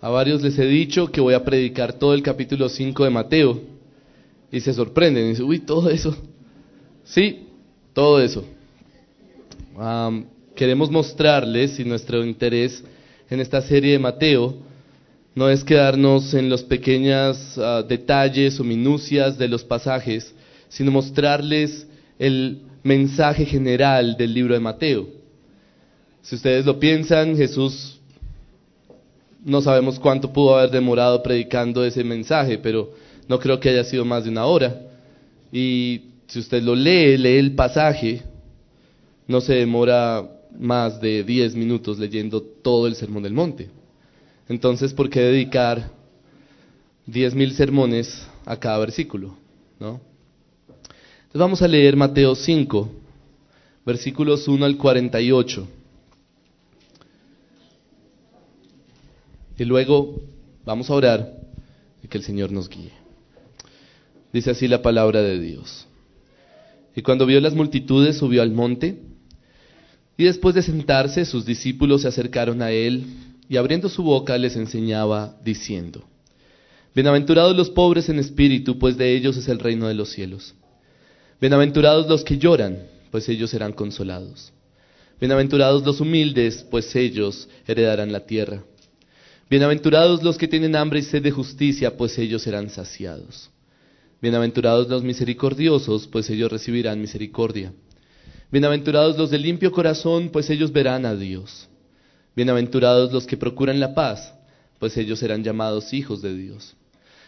A 0.00 0.10
varios 0.10 0.42
les 0.42 0.56
he 0.58 0.66
dicho 0.66 1.10
que 1.10 1.20
voy 1.20 1.34
a 1.34 1.44
predicar 1.44 1.94
todo 1.94 2.14
el 2.14 2.22
capítulo 2.22 2.68
5 2.68 3.04
de 3.04 3.10
Mateo. 3.10 3.60
Y 4.52 4.60
se 4.60 4.72
sorprenden 4.72 5.26
y 5.26 5.28
dicen, 5.30 5.44
uy, 5.44 5.58
todo 5.58 5.90
eso. 5.90 6.16
Sí, 7.04 7.46
todo 7.92 8.20
eso. 8.20 8.44
queremos 10.54 10.90
mostrarles 10.90 11.80
y 11.80 11.84
nuestro 11.84 12.24
interés 12.24 12.84
en 13.28 13.40
esta 13.40 13.60
serie 13.60 13.92
de 13.92 13.98
Mateo 13.98 14.56
no 15.34 15.48
es 15.48 15.62
quedarnos 15.62 16.34
en 16.34 16.48
los 16.48 16.62
pequeños 16.62 17.56
ah, 17.58 17.84
detalles 17.86 18.58
o 18.58 18.64
minucias 18.64 19.38
de 19.38 19.48
los 19.48 19.62
pasajes, 19.62 20.34
sino 20.68 20.90
mostrarles 20.90 21.86
el 22.18 22.62
mensaje 22.82 23.44
general 23.44 24.16
del 24.16 24.34
libro 24.34 24.54
de 24.54 24.60
Mateo. 24.60 25.08
Si 26.22 26.34
ustedes 26.34 26.66
lo 26.66 26.80
piensan, 26.80 27.36
Jesús 27.36 27.97
no 29.48 29.62
sabemos 29.62 29.98
cuánto 29.98 30.32
pudo 30.32 30.56
haber 30.56 30.70
demorado 30.70 31.22
predicando 31.22 31.84
ese 31.84 32.04
mensaje, 32.04 32.58
pero 32.58 32.92
no 33.26 33.38
creo 33.38 33.58
que 33.58 33.70
haya 33.70 33.82
sido 33.82 34.04
más 34.04 34.24
de 34.24 34.30
una 34.30 34.44
hora. 34.44 34.78
Y 35.50 36.02
si 36.26 36.38
usted 36.38 36.62
lo 36.62 36.74
lee, 36.74 37.16
lee 37.16 37.38
el 37.38 37.54
pasaje, 37.54 38.22
no 39.26 39.40
se 39.40 39.54
demora 39.54 40.28
más 40.58 41.00
de 41.00 41.24
10 41.24 41.54
minutos 41.54 41.98
leyendo 41.98 42.42
todo 42.42 42.86
el 42.86 42.94
Sermón 42.94 43.22
del 43.22 43.32
Monte. 43.32 43.70
Entonces, 44.48 44.92
¿por 44.92 45.08
qué 45.08 45.20
dedicar 45.20 45.90
diez 47.06 47.34
mil 47.34 47.52
sermones 47.52 48.26
a 48.44 48.56
cada 48.56 48.78
versículo? 48.78 49.34
¿no? 49.80 50.00
Entonces 50.68 51.40
vamos 51.40 51.62
a 51.62 51.68
leer 51.68 51.96
Mateo 51.96 52.34
5, 52.34 52.88
versículos 53.86 54.46
1 54.46 54.64
al 54.64 54.76
48. 54.76 55.68
Y 59.58 59.64
luego 59.64 60.22
vamos 60.64 60.88
a 60.88 60.94
orar 60.94 61.34
y 62.02 62.08
que 62.08 62.16
el 62.16 62.24
Señor 62.24 62.52
nos 62.52 62.68
guíe. 62.68 62.92
Dice 64.32 64.50
así 64.50 64.68
la 64.68 64.82
palabra 64.82 65.20
de 65.20 65.40
Dios. 65.40 65.86
Y 66.94 67.02
cuando 67.02 67.26
vio 67.26 67.40
las 67.40 67.54
multitudes 67.54 68.18
subió 68.18 68.42
al 68.42 68.52
monte 68.52 69.02
y 70.16 70.24
después 70.24 70.54
de 70.54 70.62
sentarse 70.62 71.24
sus 71.24 71.44
discípulos 71.44 72.02
se 72.02 72.08
acercaron 72.08 72.62
a 72.62 72.70
él 72.70 73.04
y 73.48 73.56
abriendo 73.56 73.88
su 73.88 74.02
boca 74.02 74.38
les 74.38 74.56
enseñaba 74.56 75.36
diciendo, 75.44 76.04
Bienaventurados 76.94 77.56
los 77.56 77.70
pobres 77.70 78.08
en 78.08 78.18
espíritu, 78.18 78.78
pues 78.78 78.96
de 78.96 79.14
ellos 79.14 79.36
es 79.36 79.48
el 79.48 79.58
reino 79.58 79.88
de 79.88 79.94
los 79.94 80.10
cielos. 80.10 80.54
Bienaventurados 81.40 82.08
los 82.08 82.24
que 82.24 82.38
lloran, 82.38 82.78
pues 83.10 83.28
ellos 83.28 83.50
serán 83.50 83.72
consolados. 83.72 84.52
Bienaventurados 85.20 85.84
los 85.84 86.00
humildes, 86.00 86.66
pues 86.70 86.94
ellos 86.96 87.48
heredarán 87.66 88.12
la 88.12 88.26
tierra. 88.26 88.64
Bienaventurados 89.50 90.22
los 90.22 90.36
que 90.36 90.46
tienen 90.46 90.76
hambre 90.76 90.98
y 90.98 91.02
sed 91.02 91.22
de 91.22 91.30
justicia, 91.30 91.96
pues 91.96 92.18
ellos 92.18 92.42
serán 92.42 92.68
saciados. 92.68 93.48
Bienaventurados 94.20 94.88
los 94.88 95.02
misericordiosos, 95.02 96.06
pues 96.06 96.28
ellos 96.28 96.52
recibirán 96.52 97.00
misericordia. 97.00 97.72
Bienaventurados 98.50 99.16
los 99.16 99.30
de 99.30 99.38
limpio 99.38 99.72
corazón, 99.72 100.28
pues 100.28 100.50
ellos 100.50 100.70
verán 100.70 101.06
a 101.06 101.16
Dios. 101.16 101.66
Bienaventurados 102.36 103.10
los 103.10 103.26
que 103.26 103.38
procuran 103.38 103.80
la 103.80 103.94
paz, 103.94 104.34
pues 104.78 104.94
ellos 104.98 105.18
serán 105.18 105.42
llamados 105.42 105.94
hijos 105.94 106.20
de 106.20 106.36
Dios. 106.36 106.76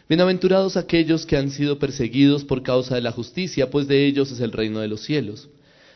Bienaventurados 0.06 0.76
aquellos 0.76 1.24
que 1.24 1.38
han 1.38 1.50
sido 1.50 1.78
perseguidos 1.78 2.44
por 2.44 2.62
causa 2.62 2.96
de 2.96 3.00
la 3.00 3.12
justicia, 3.12 3.70
pues 3.70 3.88
de 3.88 4.04
ellos 4.04 4.30
es 4.30 4.40
el 4.40 4.52
reino 4.52 4.80
de 4.80 4.88
los 4.88 5.00
cielos. 5.00 5.48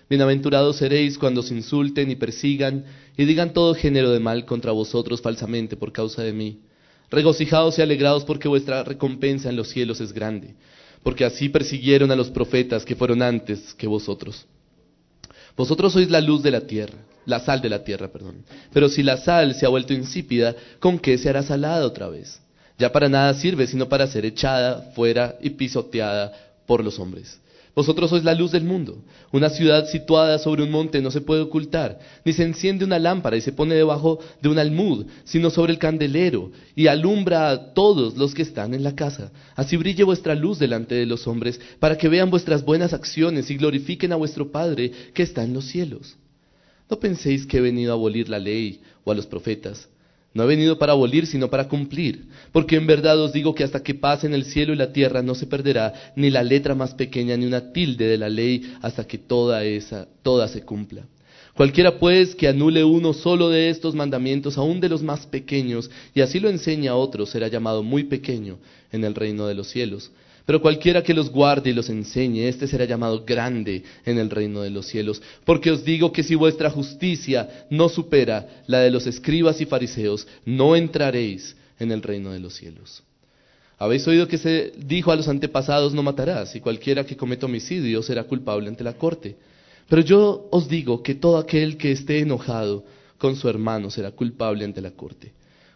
Bienaventurados 0.08 0.76
seréis 0.76 1.16
cuando 1.16 1.40
os 1.40 1.50
insulten 1.50 2.10
y 2.10 2.16
persigan 2.16 2.84
y 3.16 3.24
digan 3.24 3.54
todo 3.54 3.74
género 3.74 4.10
de 4.10 4.20
mal 4.20 4.44
contra 4.44 4.72
vosotros 4.72 5.22
falsamente 5.22 5.76
por 5.76 5.92
causa 5.92 6.22
de 6.22 6.32
mí. 6.32 6.60
Regocijaos 7.10 7.78
y 7.78 7.82
alegraos 7.82 8.24
porque 8.24 8.48
vuestra 8.48 8.84
recompensa 8.84 9.48
en 9.48 9.56
los 9.56 9.68
cielos 9.68 10.00
es 10.00 10.12
grande, 10.12 10.56
porque 11.02 11.24
así 11.24 11.48
persiguieron 11.48 12.10
a 12.10 12.16
los 12.16 12.30
profetas 12.30 12.84
que 12.84 12.96
fueron 12.96 13.22
antes 13.22 13.72
que 13.74 13.86
vosotros. 13.86 14.46
Vosotros 15.56 15.92
sois 15.92 16.10
la 16.10 16.20
luz 16.20 16.42
de 16.42 16.50
la 16.50 16.62
tierra, 16.62 16.98
la 17.24 17.40
sal 17.40 17.62
de 17.62 17.70
la 17.70 17.84
tierra, 17.84 18.08
perdón. 18.08 18.44
Pero 18.72 18.88
si 18.88 19.02
la 19.02 19.16
sal 19.16 19.54
se 19.54 19.64
ha 19.64 19.70
vuelto 19.70 19.94
insípida, 19.94 20.54
¿con 20.80 20.98
qué 20.98 21.16
se 21.16 21.30
hará 21.30 21.42
salada 21.42 21.86
otra 21.86 22.08
vez? 22.08 22.42
Ya 22.78 22.92
para 22.92 23.08
nada 23.08 23.32
sirve, 23.34 23.66
sino 23.66 23.88
para 23.88 24.06
ser 24.08 24.26
echada 24.26 24.90
fuera 24.94 25.36
y 25.40 25.50
pisoteada 25.50 26.32
por 26.66 26.82
los 26.82 26.98
hombres. 26.98 27.40
Vosotros 27.74 28.10
sois 28.10 28.22
la 28.22 28.34
luz 28.34 28.52
del 28.52 28.62
mundo. 28.62 29.02
Una 29.32 29.50
ciudad 29.50 29.86
situada 29.86 30.38
sobre 30.38 30.62
un 30.62 30.70
monte 30.70 31.02
no 31.02 31.10
se 31.10 31.20
puede 31.20 31.40
ocultar, 31.40 31.98
ni 32.24 32.32
se 32.32 32.44
enciende 32.44 32.84
una 32.84 33.00
lámpara 33.00 33.36
y 33.36 33.40
se 33.40 33.52
pone 33.52 33.74
debajo 33.74 34.20
de 34.40 34.48
un 34.48 34.60
almud, 34.60 35.06
sino 35.24 35.50
sobre 35.50 35.72
el 35.72 35.80
candelero, 35.80 36.52
y 36.76 36.86
alumbra 36.86 37.50
a 37.50 37.74
todos 37.74 38.16
los 38.16 38.32
que 38.32 38.42
están 38.42 38.74
en 38.74 38.84
la 38.84 38.94
casa. 38.94 39.32
Así 39.56 39.76
brille 39.76 40.04
vuestra 40.04 40.36
luz 40.36 40.60
delante 40.60 40.94
de 40.94 41.06
los 41.06 41.26
hombres, 41.26 41.60
para 41.80 41.98
que 41.98 42.08
vean 42.08 42.30
vuestras 42.30 42.64
buenas 42.64 42.92
acciones 42.92 43.50
y 43.50 43.56
glorifiquen 43.56 44.12
a 44.12 44.16
vuestro 44.16 44.52
Padre 44.52 44.92
que 45.12 45.24
está 45.24 45.42
en 45.42 45.52
los 45.52 45.64
cielos. 45.64 46.16
No 46.88 47.00
penséis 47.00 47.44
que 47.44 47.56
he 47.56 47.60
venido 47.60 47.92
a 47.92 47.96
abolir 47.96 48.28
la 48.28 48.38
ley 48.38 48.82
o 49.02 49.10
a 49.10 49.14
los 49.16 49.26
profetas. 49.26 49.88
No 50.34 50.42
he 50.42 50.46
venido 50.46 50.78
para 50.78 50.92
abolir, 50.92 51.26
sino 51.28 51.48
para 51.48 51.68
cumplir. 51.68 52.26
Porque 52.50 52.74
en 52.74 52.88
verdad 52.88 53.18
os 53.20 53.32
digo 53.32 53.54
que 53.54 53.62
hasta 53.62 53.84
que 53.84 53.94
pasen 53.94 54.34
el 54.34 54.44
cielo 54.44 54.72
y 54.72 54.76
la 54.76 54.92
tierra 54.92 55.22
no 55.22 55.36
se 55.36 55.46
perderá 55.46 56.12
ni 56.16 56.28
la 56.28 56.42
letra 56.42 56.74
más 56.74 56.92
pequeña 56.92 57.36
ni 57.36 57.46
una 57.46 57.72
tilde 57.72 58.06
de 58.08 58.18
la 58.18 58.28
ley 58.28 58.74
hasta 58.82 59.06
que 59.06 59.16
toda 59.16 59.64
esa, 59.64 60.08
toda 60.22 60.48
se 60.48 60.62
cumpla. 60.62 61.06
Cualquiera 61.54 62.00
pues 62.00 62.34
que 62.34 62.48
anule 62.48 62.82
uno 62.82 63.12
solo 63.12 63.48
de 63.48 63.70
estos 63.70 63.94
mandamientos, 63.94 64.58
aun 64.58 64.80
de 64.80 64.88
los 64.88 65.04
más 65.04 65.24
pequeños, 65.24 65.88
y 66.12 66.20
así 66.20 66.40
lo 66.40 66.48
enseña 66.48 66.90
a 66.90 66.96
otros, 66.96 67.30
será 67.30 67.46
llamado 67.46 67.84
muy 67.84 68.02
pequeño 68.02 68.58
en 68.90 69.04
el 69.04 69.14
reino 69.14 69.46
de 69.46 69.54
los 69.54 69.68
cielos. 69.68 70.10
Pero 70.46 70.60
cualquiera 70.60 71.02
que 71.02 71.14
los 71.14 71.30
guarde 71.30 71.70
y 71.70 71.72
los 71.72 71.88
enseñe, 71.88 72.48
éste 72.48 72.66
será 72.66 72.84
llamado 72.84 73.24
grande 73.24 73.82
en 74.04 74.18
el 74.18 74.28
reino 74.28 74.60
de 74.60 74.70
los 74.70 74.86
cielos. 74.86 75.22
Porque 75.44 75.70
os 75.70 75.84
digo 75.84 76.12
que 76.12 76.22
si 76.22 76.34
vuestra 76.34 76.70
justicia 76.70 77.66
no 77.70 77.88
supera 77.88 78.62
la 78.66 78.80
de 78.80 78.90
los 78.90 79.06
escribas 79.06 79.60
y 79.62 79.66
fariseos, 79.66 80.26
no 80.44 80.76
entraréis 80.76 81.56
en 81.78 81.92
el 81.92 82.02
reino 82.02 82.30
de 82.30 82.40
los 82.40 82.54
cielos. 82.54 83.02
Habéis 83.78 84.06
oído 84.06 84.28
que 84.28 84.38
se 84.38 84.72
dijo 84.76 85.10
a 85.12 85.16
los 85.16 85.28
antepasados, 85.28 85.94
no 85.94 86.02
matarás, 86.02 86.54
y 86.54 86.60
cualquiera 86.60 87.04
que 87.04 87.16
cometa 87.16 87.46
homicidio 87.46 88.02
será 88.02 88.24
culpable 88.24 88.68
ante 88.68 88.84
la 88.84 88.92
corte. 88.92 89.36
Pero 89.88 90.02
yo 90.02 90.48
os 90.50 90.68
digo 90.68 91.02
que 91.02 91.14
todo 91.14 91.38
aquel 91.38 91.76
que 91.76 91.92
esté 91.92 92.20
enojado 92.20 92.84
con 93.18 93.34
su 93.36 93.48
hermano 93.48 93.90
será 93.90 94.10
culpable 94.10 94.64
ante 94.64 94.80
la 94.80 94.90
corte. 94.90 95.32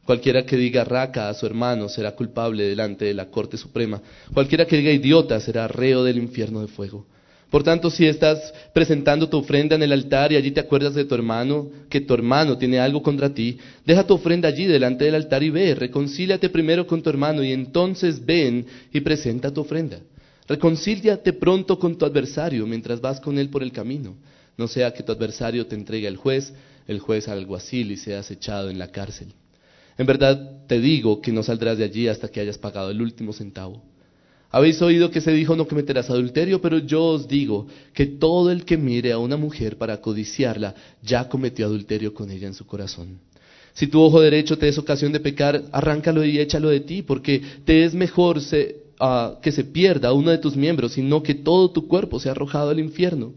Cualquiera 0.09 0.47
que 0.47 0.57
diga 0.57 0.85
raca 0.85 1.29
a 1.29 1.35
su 1.35 1.45
hermano 1.45 1.87
será 1.87 2.13
culpable 2.13 2.65
delante 2.65 3.05
de 3.05 3.13
la 3.13 3.27
Corte 3.27 3.59
Suprema. 3.59 4.01
Cualquiera 4.33 4.65
que 4.65 4.79
diga 4.79 4.91
idiota 4.91 5.39
será 5.39 5.69
reo 5.69 6.03
del 6.03 6.17
infierno 6.17 6.63
de 6.63 6.67
fuego. 6.67 7.05
Por 7.51 7.63
tanto, 7.63 7.91
si 7.91 8.07
estás 8.07 8.55
presentando 8.73 9.29
tu 9.29 9.37
ofrenda 9.37 9.77
en 9.77 9.83
el 9.83 9.93
altar 9.93 10.33
y 10.33 10.37
allí 10.37 10.51
te 10.51 10.61
acuerdas 10.61 10.95
de 10.95 11.05
tu 11.05 11.15
hermano, 11.15 11.69
que 11.91 12.01
tu 12.01 12.15
hermano 12.15 12.57
tiene 12.57 12.79
algo 12.79 13.03
contra 13.03 13.35
ti, 13.35 13.59
deja 13.85 14.07
tu 14.07 14.15
ofrenda 14.15 14.49
allí 14.49 14.65
delante 14.65 15.05
del 15.05 15.15
altar 15.15 15.43
y 15.43 15.51
ve, 15.51 15.75
reconcíliate 15.75 16.49
primero 16.49 16.87
con 16.87 17.03
tu 17.03 17.11
hermano 17.11 17.45
y 17.45 17.53
entonces 17.53 18.25
ven 18.25 18.65
y 18.91 19.01
presenta 19.01 19.53
tu 19.53 19.61
ofrenda. 19.61 20.01
Reconcíliate 20.47 21.35
pronto 21.35 21.79
con 21.79 21.99
tu 21.99 22.07
adversario 22.07 22.67
mientras 22.67 22.99
vas 23.03 23.21
con 23.21 23.39
él 23.39 23.51
por 23.51 23.63
el 23.63 23.73
camino. 23.73 24.17
No 24.57 24.69
sea 24.69 24.91
que 24.91 25.03
tu 25.03 25.13
adversario 25.13 25.67
te 25.67 25.75
entregue 25.75 26.09
al 26.09 26.17
juez, 26.17 26.55
el 26.87 26.99
juez 26.99 27.29
al 27.29 27.41
alguacil 27.41 27.93
y 27.93 27.99
seas 27.99 28.31
echado 28.31 28.71
en 28.71 28.79
la 28.79 28.91
cárcel. 28.91 29.35
En 29.99 30.07
verdad 30.07 30.67
te 30.69 30.81
digo 30.81 31.21
que 31.21 31.33
no 31.33 31.43
saldrás 31.43 31.77
de 31.77 31.85
allí 31.85 32.09
hasta 32.09 32.29
que 32.29 32.41
hayas 32.41 32.57
pagado 32.57 32.91
el 32.91 33.03
último 33.03 33.33
centavo. 33.33 33.83
Habéis 34.51 34.81
oído 34.81 35.11
que 35.11 35.21
se 35.21 35.33
dijo 35.33 35.57
no 35.57 35.67
cometerás 35.69 36.09
adulterio, 36.09 36.63
pero 36.63 36.79
yo 36.79 37.05
os 37.05 37.29
digo 37.29 37.67
que 37.93 38.07
todo 38.07 38.51
el 38.51 38.65
que 38.65 38.79
mire 38.79 39.13
a 39.13 39.19
una 39.19 39.37
mujer 39.37 39.77
para 39.77 40.01
codiciarla 40.01 40.75
ya 41.03 41.29
cometió 41.29 41.67
adulterio 41.67 42.15
con 42.15 42.31
ella 42.31 42.47
en 42.47 42.55
su 42.55 42.65
corazón. 42.65 43.19
Si 43.75 43.89
tu 43.89 44.01
ojo 44.01 44.21
derecho 44.21 44.57
te 44.57 44.69
es 44.69 44.79
ocasión 44.79 45.13
de 45.13 45.21
pecar, 45.21 45.65
arráncalo 45.73 46.25
y 46.25 46.39
échalo 46.39 46.71
de 46.71 46.81
ti, 46.81 47.03
porque 47.03 47.43
te 47.65 47.85
es 47.85 47.95
mejor 47.95 48.41
ah, 48.99 49.39
que 49.43 49.53
se 49.53 49.65
pierda 49.65 50.13
uno 50.13 50.31
de 50.31 50.39
tus 50.39 50.57
miembros, 50.57 50.93
sino 50.93 51.23
que 51.23 51.35
todo 51.35 51.71
tu 51.71 51.87
cuerpo 51.87 52.19
sea 52.19 52.33
arrojado 52.33 52.71
al 52.71 52.81
infierno. 52.81 53.35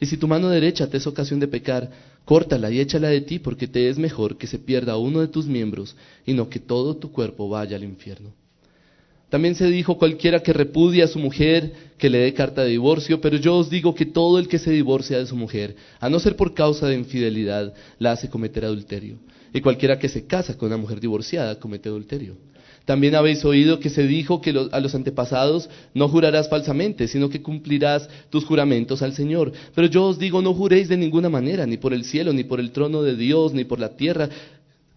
Y 0.00 0.06
si 0.06 0.16
tu 0.16 0.26
mano 0.26 0.48
derecha 0.48 0.88
te 0.88 0.96
es 0.96 1.06
ocasión 1.06 1.40
de 1.40 1.48
pecar, 1.48 1.90
córtala 2.24 2.70
y 2.70 2.80
échala 2.80 3.08
de 3.08 3.20
ti, 3.20 3.38
porque 3.38 3.66
te 3.66 3.88
es 3.88 3.98
mejor 3.98 4.36
que 4.36 4.46
se 4.46 4.58
pierda 4.58 4.96
uno 4.96 5.20
de 5.20 5.28
tus 5.28 5.46
miembros 5.46 5.96
y 6.26 6.34
no 6.34 6.48
que 6.48 6.60
todo 6.60 6.96
tu 6.96 7.10
cuerpo 7.12 7.48
vaya 7.48 7.76
al 7.76 7.84
infierno. 7.84 8.32
También 9.30 9.54
se 9.54 9.66
dijo 9.66 9.96
cualquiera 9.96 10.42
que 10.42 10.52
repudia 10.52 11.04
a 11.04 11.08
su 11.08 11.20
mujer 11.20 11.72
que 11.98 12.10
le 12.10 12.18
dé 12.18 12.34
carta 12.34 12.64
de 12.64 12.70
divorcio, 12.70 13.20
pero 13.20 13.36
yo 13.36 13.56
os 13.56 13.70
digo 13.70 13.94
que 13.94 14.04
todo 14.04 14.40
el 14.40 14.48
que 14.48 14.58
se 14.58 14.72
divorcia 14.72 15.18
de 15.18 15.26
su 15.26 15.36
mujer, 15.36 15.76
a 16.00 16.10
no 16.10 16.18
ser 16.18 16.34
por 16.34 16.52
causa 16.52 16.88
de 16.88 16.96
infidelidad, 16.96 17.72
la 18.00 18.12
hace 18.12 18.28
cometer 18.28 18.64
adulterio. 18.64 19.18
Y 19.52 19.60
cualquiera 19.60 19.98
que 19.98 20.08
se 20.08 20.26
casa 20.26 20.56
con 20.56 20.68
una 20.68 20.76
mujer 20.76 21.00
divorciada 21.00 21.58
comete 21.58 21.88
adulterio. 21.88 22.36
También 22.84 23.14
habéis 23.14 23.44
oído 23.44 23.78
que 23.78 23.90
se 23.90 24.06
dijo 24.06 24.40
que 24.40 24.50
a 24.72 24.80
los 24.80 24.94
antepasados 24.94 25.68
no 25.94 26.08
jurarás 26.08 26.48
falsamente, 26.48 27.08
sino 27.08 27.28
que 27.28 27.42
cumplirás 27.42 28.08
tus 28.30 28.44
juramentos 28.44 29.02
al 29.02 29.12
Señor. 29.12 29.52
Pero 29.74 29.86
yo 29.86 30.06
os 30.06 30.18
digo, 30.18 30.42
no 30.42 30.54
juréis 30.54 30.88
de 30.88 30.96
ninguna 30.96 31.28
manera, 31.28 31.66
ni 31.66 31.76
por 31.76 31.92
el 31.92 32.04
cielo, 32.04 32.32
ni 32.32 32.42
por 32.42 32.58
el 32.58 32.72
trono 32.72 33.02
de 33.02 33.16
Dios, 33.16 33.52
ni 33.52 33.64
por 33.64 33.78
la 33.78 33.96
tierra, 33.96 34.28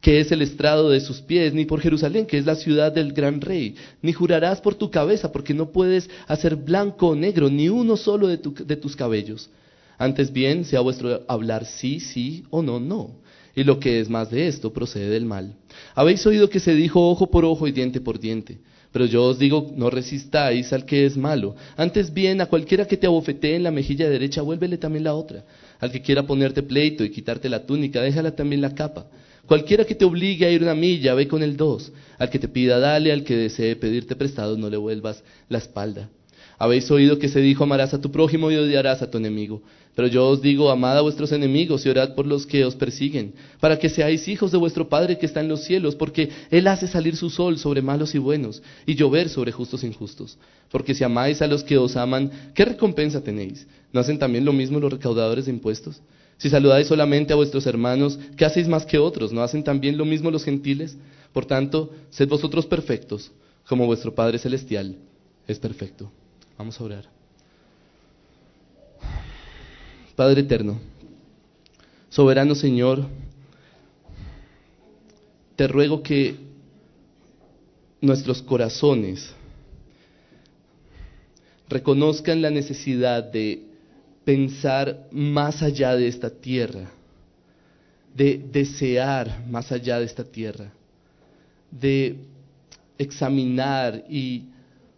que 0.02 0.20
es 0.20 0.32
el 0.32 0.42
estrado 0.42 0.90
de 0.90 1.02
sus 1.02 1.22
pies, 1.22 1.54
ni 1.54 1.66
por 1.66 1.82
Jerusalén, 1.82 2.26
que 2.26 2.38
es 2.38 2.46
la 2.46 2.56
ciudad 2.56 2.92
del 2.92 3.14
gran 3.14 3.42
rey, 3.42 3.76
ni 4.02 4.12
jurarás 4.12 4.60
por 4.60 4.76
tu 4.76 4.90
cabeza, 4.90 5.32
porque 5.32 5.54
no 5.54 5.72
puedes 5.72 6.10
hacer 6.28 6.56
blanco 6.56 7.10
o 7.10 7.16
negro 7.16 7.50
ni 7.50 7.70
uno 7.70 7.96
solo 7.96 8.28
de, 8.28 8.38
de 8.38 8.76
tus 8.76 8.96
cabellos. 8.96 9.50
Antes 9.98 10.34
bien, 10.34 10.66
sea 10.66 10.82
vuestro 10.82 11.22
hablar 11.28 11.66
sí, 11.66 12.00
sí 12.00 12.44
o 12.50 12.62
no, 12.62 12.80
no. 12.80 13.12
Y 13.56 13.64
lo 13.64 13.80
que 13.80 14.00
es 14.00 14.10
más 14.10 14.32
de 14.32 14.48
esto 14.48 14.74
procede 14.74 15.10
del 15.10 15.26
mal. 15.26 15.56
Habéis 15.94 16.26
oído 16.26 16.50
que 16.50 16.60
se 16.60 16.74
dijo 16.74 17.10
ojo 17.10 17.30
por 17.30 17.46
ojo 17.46 17.68
y 17.68 17.72
diente 17.72 18.02
por 18.02 18.20
diente. 18.20 18.58
Pero 18.92 19.06
yo 19.06 19.24
os 19.24 19.40
digo, 19.40 19.72
no 19.76 19.90
resistáis 19.90 20.72
al 20.72 20.86
que 20.86 21.06
es 21.06 21.18
malo. 21.18 21.56
Antes 21.76 22.14
bien, 22.14 22.42
a 22.42 22.46
cualquiera 22.46 22.86
que 22.86 22.96
te 22.96 23.08
abofetee 23.08 23.56
en 23.56 23.64
la 23.64 23.72
mejilla 23.72 24.08
derecha, 24.08 24.44
vuélvele 24.44 24.78
también 24.78 25.04
la 25.04 25.16
otra. 25.16 25.44
Al 25.80 25.92
que 25.92 26.02
quiera 26.02 26.28
ponerte 26.28 26.62
pleito 26.62 27.04
y 27.04 27.10
quitarte 27.10 27.50
la 27.50 27.66
túnica, 27.66 28.02
déjala 28.02 28.36
también 28.36 28.62
la 28.62 28.76
capa. 28.76 29.08
Cualquiera 29.48 29.84
que 29.84 29.96
te 29.96 30.06
obligue 30.06 30.46
a 30.46 30.52
ir 30.52 30.62
una 30.62 30.76
milla, 30.76 31.16
ve 31.16 31.28
con 31.28 31.42
el 31.42 31.58
dos. 31.58 31.92
Al 32.20 32.30
que 32.30 32.40
te 32.40 32.48
pida, 32.48 32.80
dale, 32.80 33.12
al 33.12 33.24
que 33.24 33.36
desee 33.36 33.76
pedirte 33.76 34.16
prestado, 34.16 34.58
no 34.58 34.70
le 34.70 34.78
vuelvas 34.78 35.24
la 35.50 35.58
espalda. 35.58 36.10
Habéis 36.58 36.90
oído 36.92 37.20
que 37.20 37.30
se 37.30 37.40
dijo, 37.40 37.64
amarás 37.64 37.94
a 37.94 38.02
tu 38.02 38.12
prójimo 38.12 38.52
y 38.52 38.56
odiarás 38.56 39.02
a 39.02 39.10
tu 39.10 39.18
enemigo. 39.18 39.62
Pero 39.96 40.08
yo 40.08 40.28
os 40.28 40.42
digo, 40.42 40.72
amad 40.72 40.98
a 40.98 41.02
vuestros 41.02 41.32
enemigos 41.32 41.86
y 41.86 41.90
orad 41.90 42.16
por 42.16 42.26
los 42.26 42.48
que 42.48 42.66
os 42.66 42.76
persiguen, 42.76 43.34
para 43.60 43.78
que 43.78 43.90
seáis 43.90 44.28
hijos 44.28 44.52
de 44.52 44.58
vuestro 44.58 44.90
Padre 44.90 45.18
que 45.18 45.26
está 45.26 45.40
en 45.40 45.48
los 45.48 45.64
cielos, 45.64 45.96
porque 45.96 46.30
Él 46.50 46.68
hace 46.68 46.88
salir 46.88 47.16
su 47.16 47.30
sol 47.30 47.58
sobre 47.60 47.82
malos 47.82 48.16
y 48.16 48.18
buenos, 48.18 48.64
y 48.86 48.96
llover 48.96 49.30
sobre 49.30 49.52
justos 49.52 49.84
e 49.84 49.88
injustos. 49.88 50.38
Porque 50.72 50.96
si 50.96 51.04
amáis 51.04 51.42
a 51.42 51.48
los 51.48 51.64
que 51.64 51.78
os 51.78 51.96
aman, 51.96 52.32
¿qué 52.56 52.66
recompensa 52.66 53.24
tenéis? 53.24 53.68
¿No 53.92 54.00
hacen 54.00 54.18
también 54.18 54.46
lo 54.46 54.54
mismo 54.54 54.80
los 54.80 54.92
recaudadores 54.92 55.46
de 55.46 55.52
impuestos? 55.52 56.02
Si 56.38 56.50
saludáis 56.50 56.88
solamente 56.88 57.34
a 57.34 57.36
vuestros 57.36 57.68
hermanos, 57.68 58.18
¿qué 58.36 58.46
hacéis 58.46 58.68
más 58.68 58.86
que 58.86 58.98
otros? 58.98 59.32
¿No 59.32 59.44
hacen 59.44 59.64
también 59.64 59.98
lo 59.98 60.06
mismo 60.06 60.32
los 60.32 60.44
gentiles? 60.44 60.98
Por 61.32 61.46
tanto, 61.46 61.92
sed 62.10 62.28
vosotros 62.28 62.66
perfectos, 62.66 63.32
como 63.68 63.86
vuestro 63.86 64.14
Padre 64.16 64.40
Celestial 64.40 64.98
es 65.48 65.60
perfecto. 65.60 66.12
Vamos 66.58 66.80
a 66.80 66.84
orar. 66.84 67.06
Padre 70.16 70.42
eterno, 70.42 70.80
soberano 72.10 72.54
Señor, 72.54 73.08
te 75.56 75.68
ruego 75.68 76.04
que 76.04 76.36
nuestros 78.00 78.42
corazones 78.44 79.34
reconozcan 81.68 82.42
la 82.42 82.52
necesidad 82.52 83.24
de 83.24 83.64
pensar 84.24 85.08
más 85.12 85.64
allá 85.64 85.96
de 85.96 86.08
esta 86.08 86.30
tierra, 86.30 86.92
de 88.16 88.40
desear 88.52 89.44
más 89.50 89.72
allá 89.72 90.00
de 90.00 90.06
esta 90.06 90.24
tierra, 90.24 90.72
de 91.72 92.18
examinar 93.00 94.06
y 94.08 94.44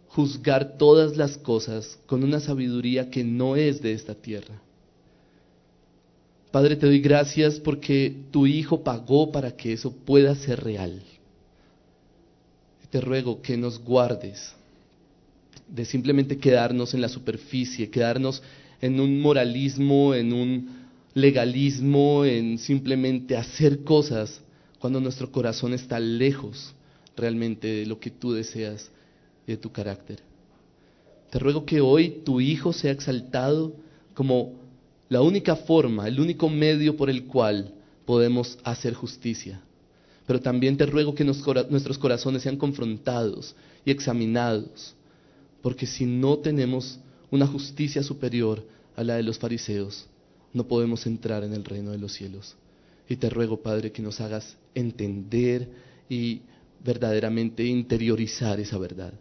juzgar 0.08 0.78
todas 0.78 1.16
las 1.16 1.36
cosas 1.38 1.98
con 2.06 2.24
una 2.24 2.40
sabiduría 2.40 3.10
que 3.10 3.24
no 3.24 3.56
es 3.56 3.82
de 3.82 3.92
esta 3.92 4.14
tierra. 4.14 4.60
Padre, 6.50 6.76
te 6.76 6.86
doy 6.86 7.00
gracias 7.00 7.60
porque 7.60 8.16
tu 8.30 8.46
Hijo 8.46 8.82
pagó 8.82 9.30
para 9.30 9.56
que 9.56 9.72
eso 9.72 9.92
pueda 9.92 10.34
ser 10.34 10.64
real. 10.64 11.02
Te 12.90 13.00
ruego 13.00 13.42
que 13.42 13.56
nos 13.56 13.78
guardes 13.78 14.54
de 15.68 15.84
simplemente 15.84 16.38
quedarnos 16.38 16.94
en 16.94 17.00
la 17.00 17.08
superficie, 17.08 17.90
quedarnos 17.90 18.42
en 18.80 19.00
un 19.00 19.20
moralismo, 19.20 20.14
en 20.14 20.32
un 20.32 20.68
legalismo, 21.12 22.24
en 22.24 22.58
simplemente 22.58 23.36
hacer 23.36 23.82
cosas 23.82 24.40
cuando 24.78 25.00
nuestro 25.00 25.30
corazón 25.32 25.74
está 25.74 25.98
lejos 25.98 26.74
realmente 27.16 27.66
de 27.66 27.86
lo 27.86 27.98
que 27.98 28.10
tú 28.10 28.32
deseas 28.32 28.90
y 29.46 29.52
de 29.52 29.56
tu 29.56 29.70
carácter. 29.70 30.20
Te 31.30 31.38
ruego 31.38 31.64
que 31.64 31.80
hoy 31.80 32.22
tu 32.24 32.40
Hijo 32.40 32.72
sea 32.72 32.92
exaltado 32.92 33.74
como 34.14 34.54
la 35.08 35.22
única 35.22 35.56
forma, 35.56 36.08
el 36.08 36.20
único 36.20 36.48
medio 36.48 36.96
por 36.96 37.10
el 37.10 37.24
cual 37.24 37.72
podemos 38.04 38.58
hacer 38.64 38.94
justicia. 38.94 39.60
Pero 40.26 40.40
también 40.40 40.76
te 40.76 40.86
ruego 40.86 41.14
que 41.14 41.24
nuestros 41.24 41.98
corazones 41.98 42.42
sean 42.42 42.56
confrontados 42.56 43.54
y 43.84 43.90
examinados, 43.90 44.94
porque 45.62 45.86
si 45.86 46.04
no 46.04 46.38
tenemos 46.38 46.98
una 47.30 47.46
justicia 47.46 48.02
superior 48.02 48.64
a 48.96 49.04
la 49.04 49.16
de 49.16 49.22
los 49.22 49.38
fariseos, 49.38 50.06
no 50.52 50.66
podemos 50.66 51.06
entrar 51.06 51.44
en 51.44 51.52
el 51.52 51.64
reino 51.64 51.90
de 51.90 51.98
los 51.98 52.12
cielos. 52.12 52.56
Y 53.08 53.16
te 53.16 53.30
ruego, 53.30 53.60
Padre, 53.60 53.92
que 53.92 54.02
nos 54.02 54.20
hagas 54.20 54.56
entender 54.74 55.68
y 56.08 56.40
verdaderamente 56.84 57.64
interiorizar 57.64 58.58
esa 58.58 58.78
verdad. 58.78 59.12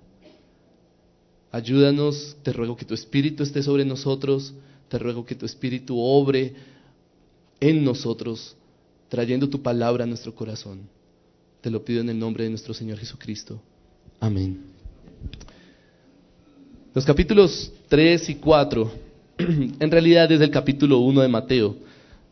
Ayúdanos, 1.55 2.35
te 2.43 2.51
ruego 2.51 2.75
que 2.75 2.83
tu 2.83 2.93
Espíritu 2.93 3.41
esté 3.41 3.63
sobre 3.63 3.85
nosotros, 3.85 4.53
te 4.89 4.99
ruego 4.99 5.25
que 5.25 5.35
tu 5.35 5.45
Espíritu 5.45 5.97
obre 5.97 6.53
en 7.61 7.81
nosotros, 7.81 8.57
trayendo 9.07 9.47
tu 9.47 9.61
palabra 9.61 10.03
a 10.03 10.07
nuestro 10.07 10.35
corazón. 10.35 10.81
Te 11.61 11.69
lo 11.69 11.85
pido 11.85 12.01
en 12.01 12.09
el 12.09 12.19
nombre 12.19 12.43
de 12.43 12.49
nuestro 12.49 12.73
Señor 12.73 12.97
Jesucristo. 12.97 13.61
Amén. 14.19 14.63
Los 16.93 17.05
capítulos 17.05 17.71
3 17.87 18.31
y 18.31 18.35
4, 18.35 18.91
en 19.79 19.91
realidad 19.91 20.27
desde 20.27 20.43
el 20.43 20.51
capítulo 20.51 20.99
1 20.99 21.21
de 21.21 21.27
Mateo, 21.29 21.77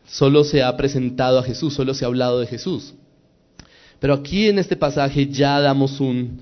solo 0.05 0.43
se 0.43 0.61
ha 0.61 0.75
presentado 0.75 1.39
a 1.39 1.43
Jesús, 1.43 1.73
solo 1.73 1.93
se 1.93 2.03
ha 2.03 2.09
hablado 2.09 2.41
de 2.41 2.47
Jesús. 2.47 2.93
Pero 4.01 4.15
aquí 4.15 4.49
en 4.49 4.59
este 4.59 4.75
pasaje 4.75 5.27
ya 5.27 5.61
damos 5.61 6.01
un, 6.01 6.41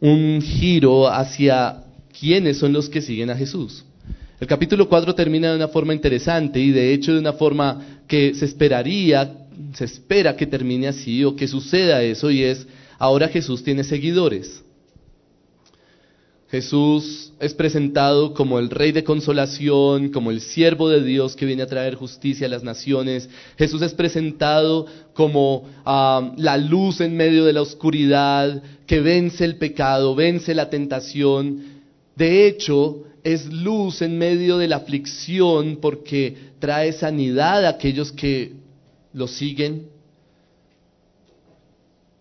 un 0.00 0.40
giro 0.40 1.08
hacia 1.08 1.86
quiénes 2.18 2.58
son 2.58 2.72
los 2.72 2.88
que 2.88 3.02
siguen 3.02 3.30
a 3.30 3.36
Jesús. 3.36 3.84
El 4.40 4.46
capítulo 4.46 4.88
4 4.88 5.14
termina 5.14 5.50
de 5.50 5.56
una 5.56 5.68
forma 5.68 5.94
interesante 5.94 6.60
y 6.60 6.70
de 6.70 6.92
hecho 6.92 7.12
de 7.12 7.18
una 7.18 7.32
forma 7.32 8.02
que 8.06 8.34
se 8.34 8.44
esperaría, 8.44 9.46
se 9.74 9.84
espera 9.84 10.36
que 10.36 10.46
termine 10.46 10.88
así 10.88 11.24
o 11.24 11.34
que 11.34 11.48
suceda 11.48 12.02
eso 12.02 12.30
y 12.30 12.44
es, 12.44 12.66
ahora 12.98 13.28
Jesús 13.28 13.64
tiene 13.64 13.82
seguidores. 13.82 14.62
Jesús 16.50 17.34
es 17.40 17.52
presentado 17.52 18.32
como 18.32 18.58
el 18.58 18.70
rey 18.70 18.92
de 18.92 19.04
consolación, 19.04 20.08
como 20.08 20.30
el 20.30 20.40
siervo 20.40 20.88
de 20.88 21.02
Dios 21.02 21.36
que 21.36 21.44
viene 21.44 21.62
a 21.62 21.66
traer 21.66 21.94
justicia 21.94 22.46
a 22.46 22.50
las 22.50 22.62
naciones. 22.62 23.28
Jesús 23.58 23.82
es 23.82 23.92
presentado 23.92 24.86
como 25.12 25.68
ah, 25.84 26.32
la 26.38 26.56
luz 26.56 27.02
en 27.02 27.16
medio 27.18 27.44
de 27.44 27.52
la 27.52 27.60
oscuridad, 27.60 28.62
que 28.86 29.00
vence 29.00 29.44
el 29.44 29.56
pecado, 29.56 30.14
vence 30.14 30.54
la 30.54 30.70
tentación. 30.70 31.77
De 32.18 32.48
hecho, 32.48 33.04
es 33.22 33.46
luz 33.46 34.02
en 34.02 34.18
medio 34.18 34.58
de 34.58 34.66
la 34.66 34.76
aflicción 34.76 35.78
porque 35.80 36.36
trae 36.58 36.92
sanidad 36.92 37.64
a 37.64 37.68
aquellos 37.68 38.10
que 38.10 38.54
lo 39.12 39.28
siguen. 39.28 39.86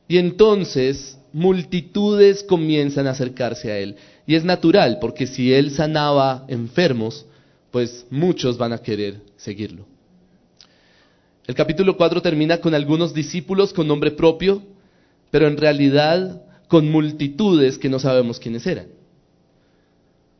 Y 0.07 0.19
entonces 0.19 1.17
multitudes 1.33 2.43
comienzan 2.43 3.07
a 3.07 3.11
acercarse 3.11 3.71
a 3.71 3.79
Él. 3.79 3.95
Y 4.27 4.35
es 4.35 4.43
natural, 4.45 4.99
porque 5.01 5.25
si 5.25 5.51
él 5.51 5.71
sanaba 5.71 6.45
enfermos, 6.47 7.25
pues 7.71 8.05
muchos 8.11 8.57
van 8.57 8.73
a 8.73 8.77
querer 8.77 9.21
seguirlo. 9.35 9.87
El 11.47 11.55
capítulo 11.55 11.97
4 11.97 12.21
termina 12.21 12.59
con 12.59 12.75
algunos 12.75 13.15
discípulos 13.15 13.73
con 13.73 13.87
nombre 13.87 14.11
propio, 14.11 14.61
pero 15.31 15.47
en 15.47 15.57
realidad 15.57 16.43
con 16.67 16.91
multitudes 16.91 17.79
que 17.79 17.89
no 17.89 17.97
sabemos 17.97 18.37
quiénes 18.37 18.67
eran. 18.67 18.96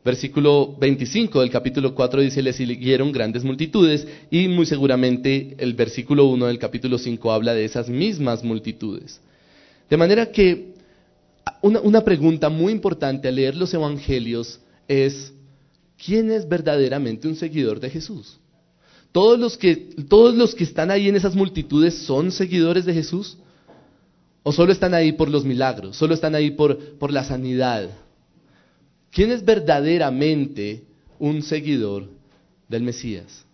Versículo 0.04 0.76
25 0.78 1.40
del 1.40 1.50
capítulo 1.50 1.94
4 1.94 2.20
dice, 2.22 2.40
le 2.40 2.52
siguieron 2.52 3.12
grandes 3.12 3.44
multitudes 3.44 4.06
y 4.30 4.48
muy 4.48 4.64
seguramente 4.64 5.56
el 5.58 5.74
versículo 5.74 6.26
1 6.26 6.46
del 6.46 6.58
capítulo 6.58 6.98
5 6.98 7.32
habla 7.32 7.52
de 7.52 7.64
esas 7.64 7.88
mismas 7.88 8.44
multitudes. 8.44 9.20
De 9.90 9.96
manera 9.96 10.30
que 10.30 10.74
una, 11.62 12.02
pregunta 12.02 12.48
muy 12.48 12.72
importante 12.72 13.28
al 13.28 13.36
leer 13.36 13.56
los 13.56 13.74
evangelios 13.74 14.60
es, 14.86 15.32
¿quién 16.02 16.30
es 16.30 16.48
verdaderamente 16.48 17.26
un 17.26 17.34
seguidor 17.34 17.80
de 17.80 17.90
Jesús? 17.90 18.38
¿Todos 19.10 19.38
los, 19.38 19.56
que, 19.56 19.76
¿Todos 20.08 20.34
los 20.34 20.54
que 20.54 20.64
están 20.64 20.90
ahí 20.90 21.08
en 21.08 21.16
esas 21.16 21.34
multitudes 21.34 21.94
son 21.94 22.30
seguidores 22.30 22.84
de 22.84 22.94
Jesús? 22.94 23.38
¿O 24.42 24.52
solo 24.52 24.72
están 24.72 24.94
ahí 24.94 25.12
por 25.12 25.28
los 25.28 25.44
milagros? 25.44 25.96
¿Solo 25.96 26.14
están 26.14 26.34
ahí 26.34 26.50
por, 26.50 26.78
por 26.98 27.12
la 27.12 27.24
sanidad? 27.24 27.90
¿Quién 29.10 29.30
es 29.30 29.44
verdaderamente 29.44 30.84
un 31.18 31.42
seguidor 31.42 32.08
del 32.68 32.82
Mesías? 32.82 33.44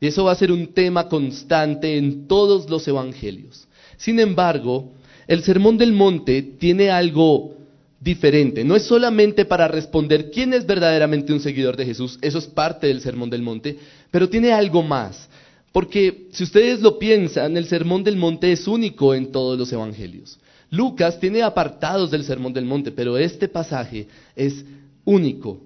Y 0.00 0.06
eso 0.06 0.24
va 0.24 0.32
a 0.32 0.36
ser 0.36 0.52
un 0.52 0.68
tema 0.68 1.08
constante 1.08 1.96
en 1.96 2.28
todos 2.28 2.70
los 2.70 2.86
evangelios. 2.86 3.66
Sin 3.96 4.20
embargo, 4.20 4.92
el 5.26 5.42
Sermón 5.42 5.76
del 5.76 5.92
Monte 5.92 6.42
tiene 6.42 6.90
algo 6.90 7.56
diferente. 8.00 8.64
No 8.64 8.76
es 8.76 8.84
solamente 8.84 9.44
para 9.44 9.66
responder 9.66 10.30
quién 10.30 10.54
es 10.54 10.66
verdaderamente 10.66 11.32
un 11.32 11.40
seguidor 11.40 11.76
de 11.76 11.86
Jesús, 11.86 12.18
eso 12.22 12.38
es 12.38 12.46
parte 12.46 12.86
del 12.86 13.00
Sermón 13.00 13.28
del 13.28 13.42
Monte, 13.42 13.76
pero 14.10 14.28
tiene 14.28 14.52
algo 14.52 14.82
más. 14.82 15.28
Porque 15.72 16.28
si 16.32 16.44
ustedes 16.44 16.80
lo 16.80 16.98
piensan, 16.98 17.56
el 17.56 17.66
Sermón 17.66 18.04
del 18.04 18.16
Monte 18.16 18.52
es 18.52 18.66
único 18.66 19.14
en 19.14 19.30
todos 19.32 19.58
los 19.58 19.72
evangelios. 19.72 20.38
Lucas 20.70 21.18
tiene 21.18 21.42
apartados 21.42 22.10
del 22.10 22.24
Sermón 22.24 22.52
del 22.52 22.64
Monte, 22.64 22.92
pero 22.92 23.16
este 23.16 23.48
pasaje 23.48 24.06
es 24.36 24.64
único 25.04 25.60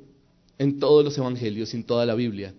en 0.58 0.78
todos 0.78 1.04
los 1.04 1.18
evangelios, 1.18 1.74
en 1.74 1.84
toda 1.84 2.06
la 2.06 2.14
Biblia. 2.14 2.54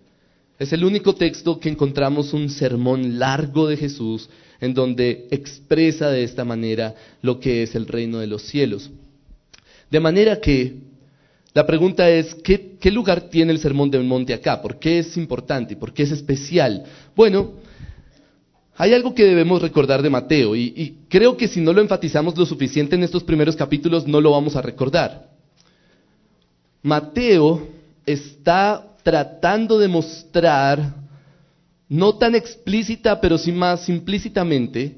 Es 0.58 0.72
el 0.72 0.84
único 0.84 1.14
texto 1.14 1.58
que 1.58 1.68
encontramos 1.68 2.32
un 2.32 2.48
sermón 2.48 3.18
largo 3.18 3.66
de 3.66 3.76
Jesús 3.76 4.28
en 4.60 4.72
donde 4.72 5.26
expresa 5.30 6.10
de 6.10 6.22
esta 6.22 6.44
manera 6.44 6.94
lo 7.22 7.40
que 7.40 7.62
es 7.62 7.74
el 7.74 7.86
reino 7.86 8.18
de 8.18 8.26
los 8.26 8.42
cielos. 8.42 8.90
De 9.90 10.00
manera 10.00 10.40
que 10.40 10.76
la 11.54 11.66
pregunta 11.66 12.10
es, 12.10 12.34
¿qué, 12.34 12.90
lugar 12.90 13.28
tiene 13.30 13.52
el 13.52 13.60
sermón 13.60 13.90
del 13.90 14.04
monte 14.04 14.34
acá? 14.34 14.60
¿Por 14.60 14.78
qué 14.78 14.98
es 14.98 15.16
importante? 15.16 15.76
¿Por 15.76 15.92
qué 15.92 16.02
es 16.02 16.10
especial? 16.10 16.84
Bueno, 17.14 17.52
hay 18.76 18.92
algo 18.92 19.14
que 19.14 19.24
debemos 19.24 19.62
recordar 19.62 20.02
de 20.02 20.10
Mateo 20.10 20.56
y, 20.56 20.98
creo 21.08 21.36
que 21.36 21.46
si 21.46 21.60
no 21.60 21.72
lo 21.72 21.80
enfatizamos 21.80 22.36
lo 22.36 22.44
suficiente 22.44 22.96
en 22.96 23.04
estos 23.04 23.22
primeros 23.22 23.54
capítulos 23.54 24.06
no 24.06 24.20
lo 24.20 24.32
vamos 24.32 24.56
a 24.56 24.62
recordar. 24.62 25.30
Mateo 26.82 27.68
está 28.04 28.96
tratando 29.02 29.78
de 29.78 29.86
mostrar, 29.86 30.94
no 31.88 32.16
tan 32.16 32.34
explícita, 32.34 33.20
pero 33.20 33.38
sí 33.38 33.52
más 33.52 33.88
implícitamente, 33.88 34.96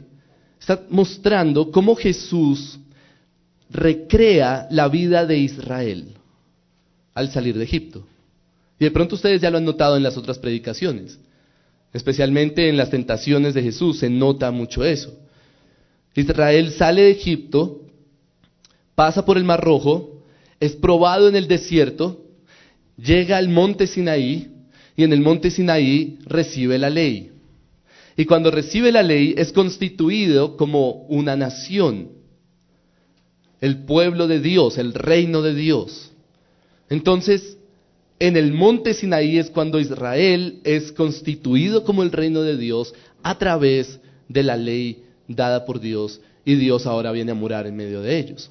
está 0.58 0.82
mostrando 0.88 1.70
cómo 1.70 1.94
Jesús 1.94 2.78
recrea 3.68 4.68
la 4.70 4.88
vida 4.88 5.26
de 5.26 5.38
Israel 5.38 6.14
al 7.14 7.30
salir 7.30 7.58
de 7.58 7.64
Egipto. 7.64 8.06
Y 8.78 8.84
de 8.84 8.90
pronto 8.90 9.16
ustedes 9.16 9.40
ya 9.40 9.50
lo 9.50 9.58
han 9.58 9.64
notado 9.64 9.96
en 9.96 10.02
las 10.02 10.16
otras 10.16 10.38
predicaciones, 10.38 11.18
especialmente 11.92 12.68
en 12.68 12.76
las 12.76 12.90
tentaciones 12.90 13.54
de 13.54 13.62
Jesús, 13.62 13.98
se 13.98 14.10
nota 14.10 14.50
mucho 14.50 14.84
eso. 14.84 15.16
Israel 16.14 16.72
sale 16.72 17.02
de 17.02 17.10
Egipto, 17.10 17.82
pasa 18.94 19.24
por 19.24 19.36
el 19.36 19.44
Mar 19.44 19.62
Rojo, 19.62 20.22
es 20.60 20.74
probado 20.74 21.28
en 21.28 21.36
el 21.36 21.48
desierto, 21.48 22.24
llega 22.96 23.36
al 23.36 23.48
monte 23.48 23.86
Sinaí 23.86 24.50
y 24.96 25.04
en 25.04 25.12
el 25.12 25.20
monte 25.20 25.50
Sinaí 25.50 26.18
recibe 26.24 26.78
la 26.78 26.90
ley. 26.90 27.32
Y 28.16 28.24
cuando 28.24 28.50
recibe 28.50 28.90
la 28.90 29.02
ley 29.02 29.34
es 29.36 29.52
constituido 29.52 30.56
como 30.56 31.06
una 31.08 31.36
nación, 31.36 32.12
el 33.60 33.84
pueblo 33.84 34.26
de 34.26 34.40
Dios, 34.40 34.78
el 34.78 34.94
reino 34.94 35.42
de 35.42 35.54
Dios. 35.54 36.12
Entonces, 36.88 37.55
en 38.18 38.36
el 38.36 38.52
monte 38.52 38.94
Sinaí 38.94 39.38
es 39.38 39.50
cuando 39.50 39.78
Israel 39.78 40.60
es 40.64 40.92
constituido 40.92 41.84
como 41.84 42.02
el 42.02 42.12
reino 42.12 42.42
de 42.42 42.56
Dios 42.56 42.94
a 43.22 43.36
través 43.38 44.00
de 44.28 44.42
la 44.42 44.56
ley 44.56 45.04
dada 45.28 45.64
por 45.64 45.80
Dios 45.80 46.20
y 46.44 46.54
Dios 46.54 46.86
ahora 46.86 47.12
viene 47.12 47.32
a 47.32 47.34
morar 47.34 47.66
en 47.66 47.76
medio 47.76 48.00
de 48.00 48.18
ellos. 48.18 48.50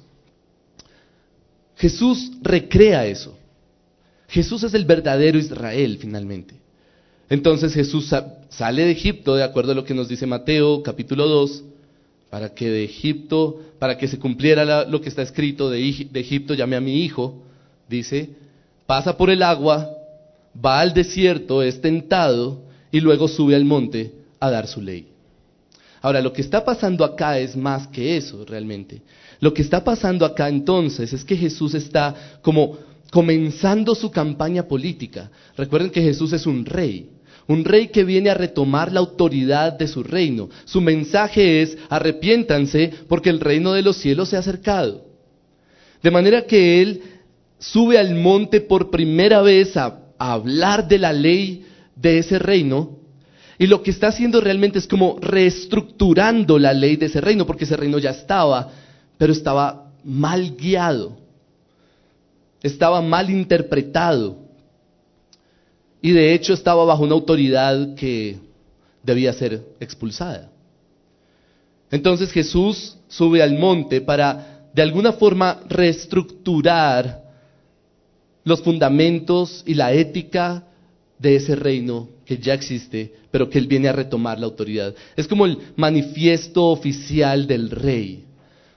Jesús 1.76 2.32
recrea 2.42 3.06
eso. 3.06 3.36
Jesús 4.28 4.62
es 4.62 4.74
el 4.74 4.84
verdadero 4.84 5.38
Israel 5.38 5.98
finalmente. 6.00 6.54
Entonces 7.28 7.74
Jesús 7.74 8.12
sale 8.48 8.84
de 8.84 8.92
Egipto, 8.92 9.34
de 9.34 9.42
acuerdo 9.42 9.72
a 9.72 9.74
lo 9.74 9.84
que 9.84 9.94
nos 9.94 10.08
dice 10.08 10.26
Mateo 10.26 10.82
capítulo 10.82 11.26
2, 11.26 11.64
para 12.30 12.54
que 12.54 12.70
de 12.70 12.84
Egipto, 12.84 13.62
para 13.78 13.98
que 13.98 14.06
se 14.06 14.18
cumpliera 14.18 14.84
lo 14.84 15.00
que 15.00 15.08
está 15.08 15.22
escrito, 15.22 15.70
de, 15.70 16.08
de 16.10 16.20
Egipto 16.20 16.54
llame 16.54 16.76
a 16.76 16.80
mi 16.80 17.04
hijo, 17.04 17.42
dice, 17.88 18.30
pasa 18.86 19.16
por 19.16 19.30
el 19.30 19.42
agua, 19.42 19.90
va 20.64 20.80
al 20.80 20.94
desierto, 20.94 21.62
es 21.62 21.80
tentado 21.80 22.62
y 22.90 23.00
luego 23.00 23.28
sube 23.28 23.54
al 23.54 23.64
monte 23.64 24.12
a 24.40 24.50
dar 24.50 24.66
su 24.66 24.80
ley. 24.80 25.08
Ahora, 26.00 26.20
lo 26.20 26.32
que 26.32 26.42
está 26.42 26.64
pasando 26.64 27.04
acá 27.04 27.38
es 27.38 27.56
más 27.56 27.88
que 27.88 28.16
eso 28.16 28.44
realmente. 28.44 29.02
Lo 29.40 29.52
que 29.52 29.62
está 29.62 29.82
pasando 29.82 30.24
acá 30.24 30.48
entonces 30.48 31.12
es 31.12 31.24
que 31.24 31.36
Jesús 31.36 31.74
está 31.74 32.38
como 32.42 32.78
comenzando 33.10 33.94
su 33.94 34.10
campaña 34.10 34.64
política. 34.64 35.30
Recuerden 35.56 35.90
que 35.90 36.02
Jesús 36.02 36.32
es 36.32 36.46
un 36.46 36.64
rey, 36.64 37.10
un 37.48 37.64
rey 37.64 37.88
que 37.88 38.04
viene 38.04 38.30
a 38.30 38.34
retomar 38.34 38.92
la 38.92 39.00
autoridad 39.00 39.72
de 39.72 39.88
su 39.88 40.02
reino. 40.02 40.48
Su 40.64 40.80
mensaje 40.80 41.62
es, 41.62 41.76
arrepiéntanse 41.88 42.92
porque 43.08 43.30
el 43.30 43.40
reino 43.40 43.72
de 43.72 43.82
los 43.82 43.96
cielos 43.96 44.28
se 44.28 44.36
ha 44.36 44.40
acercado. 44.40 45.04
De 46.02 46.10
manera 46.10 46.46
que 46.46 46.82
Él 46.82 47.02
sube 47.58 47.98
al 47.98 48.14
monte 48.14 48.60
por 48.60 48.90
primera 48.90 49.42
vez 49.42 49.76
a, 49.76 50.02
hablar 50.18 50.88
de 50.88 50.98
la 50.98 51.12
ley 51.12 51.66
de 51.94 52.18
ese 52.18 52.38
reino. 52.38 52.98
Y 53.58 53.66
lo 53.66 53.82
que 53.82 53.90
está 53.90 54.08
haciendo 54.08 54.40
realmente 54.40 54.78
es 54.78 54.86
como 54.86 55.18
reestructurando 55.20 56.58
la 56.58 56.72
ley 56.72 56.96
de 56.96 57.06
ese 57.06 57.20
reino, 57.20 57.46
porque 57.46 57.64
ese 57.64 57.76
reino 57.76 57.98
ya 57.98 58.10
estaba, 58.10 58.70
pero 59.18 59.32
estaba 59.32 59.92
mal 60.04 60.56
guiado, 60.56 61.18
estaba 62.62 63.02
mal 63.02 63.28
interpretado. 63.28 64.38
Y 66.00 66.12
de 66.12 66.32
hecho 66.32 66.54
estaba 66.54 66.84
bajo 66.84 67.02
una 67.02 67.14
autoridad 67.14 67.94
que 67.94 68.38
debía 69.02 69.32
ser 69.32 69.64
expulsada. 69.80 70.50
Entonces 71.90 72.32
Jesús 72.32 72.96
sube 73.08 73.42
al 73.42 73.58
monte 73.58 74.00
para 74.00 74.68
de 74.72 74.82
alguna 74.82 75.12
forma 75.12 75.60
reestructurar 75.68 77.25
los 78.46 78.62
fundamentos 78.62 79.64
y 79.66 79.74
la 79.74 79.92
ética 79.92 80.62
de 81.18 81.34
ese 81.34 81.56
reino 81.56 82.08
que 82.24 82.38
ya 82.38 82.54
existe, 82.54 83.12
pero 83.32 83.50
que 83.50 83.58
Él 83.58 83.66
viene 83.66 83.88
a 83.88 83.92
retomar 83.92 84.38
la 84.38 84.46
autoridad. 84.46 84.94
Es 85.16 85.26
como 85.26 85.46
el 85.46 85.58
manifiesto 85.74 86.66
oficial 86.66 87.48
del 87.48 87.70
rey. 87.70 88.22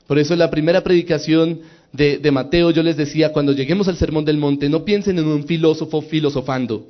Por 0.08 0.18
eso 0.18 0.34
en 0.34 0.40
la 0.40 0.50
primera 0.50 0.82
predicación 0.82 1.60
de, 1.94 2.18
de, 2.18 2.32
Mateo 2.32 2.72
yo 2.72 2.82
les 2.82 2.98
decía, 2.98 3.32
cuando 3.32 3.54
lleguemos 3.54 3.88
al 3.88 3.98
Sermón 3.98 4.26
del 4.26 4.40
Monte, 4.40 4.70
no 4.70 4.84
piensen 4.84 5.20
en 5.20 5.28
un 5.28 5.44
filósofo 5.46 6.02
filosofando. 6.02 6.88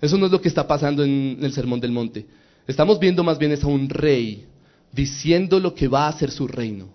Eso 0.00 0.16
no 0.18 0.26
es 0.26 0.32
lo 0.32 0.40
que 0.40 0.48
está 0.48 0.68
pasando 0.68 1.02
en 1.02 1.38
el 1.42 1.52
Sermón 1.52 1.80
del 1.80 1.90
Monte. 1.90 2.26
Estamos 2.68 3.00
viendo 3.00 3.24
más 3.24 3.40
bien 3.40 3.50
es 3.50 3.64
a 3.64 3.66
un 3.66 3.88
rey 3.88 4.44
diciendo 4.92 5.58
lo 5.58 5.74
que 5.74 5.88
va 5.88 6.06
a 6.06 6.16
ser 6.16 6.30
su 6.30 6.46
reino. 6.46 6.90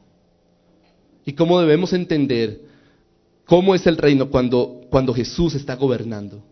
Y 1.25 1.33
cómo 1.33 1.59
debemos 1.59 1.91
entender 1.91 2.71
¿Cómo 3.45 3.75
es 3.75 3.85
el 3.87 3.97
reino 3.97 4.29
cuando, 4.29 4.81
cuando 4.93 5.11
Jesús 5.11 5.55
está 5.55 5.73
gobernando? 5.73 6.43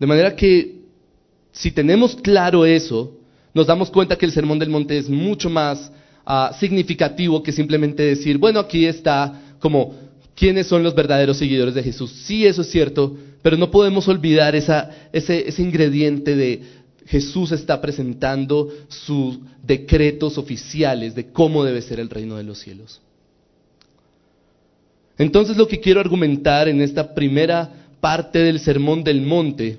De 0.00 0.04
manera 0.04 0.34
que 0.34 0.80
si 1.52 1.70
tenemos 1.70 2.16
claro 2.16 2.66
eso, 2.66 3.16
nos 3.54 3.68
damos 3.68 3.88
cuenta 3.92 4.16
que 4.18 4.26
el 4.26 4.32
Sermón 4.32 4.58
del 4.58 4.68
Monte 4.68 4.98
es 4.98 5.08
mucho 5.08 5.48
más 5.48 5.92
ah, 6.24 6.50
significativo 6.58 7.40
que 7.40 7.52
simplemente 7.52 8.02
decir, 8.02 8.36
bueno, 8.36 8.58
aquí 8.58 8.84
está 8.84 9.54
como 9.60 9.94
quiénes 10.34 10.66
son 10.66 10.82
los 10.82 10.92
verdaderos 10.92 11.36
seguidores 11.36 11.76
de 11.76 11.84
Jesús. 11.84 12.10
Sí, 12.10 12.44
eso 12.44 12.62
es 12.62 12.68
cierto, 12.68 13.16
pero 13.40 13.56
no 13.56 13.70
podemos 13.70 14.08
olvidar 14.08 14.56
ese 14.56 15.62
ingrediente 15.62 16.34
de 16.34 16.62
Jesús 17.06 17.52
está 17.52 17.80
presentando 17.80 18.72
sus 18.88 19.38
decretos 19.62 20.36
oficiales 20.36 21.14
de 21.14 21.30
cómo 21.30 21.62
debe 21.62 21.80
ser 21.80 22.00
el 22.00 22.10
reino 22.10 22.36
de 22.38 22.42
los 22.42 22.58
cielos. 22.58 23.00
Entonces 25.18 25.56
lo 25.56 25.66
que 25.66 25.80
quiero 25.80 26.00
argumentar 26.00 26.68
en 26.68 26.80
esta 26.80 27.14
primera 27.14 27.70
parte 28.00 28.38
del 28.38 28.60
Sermón 28.60 29.02
del 29.02 29.22
Monte, 29.22 29.78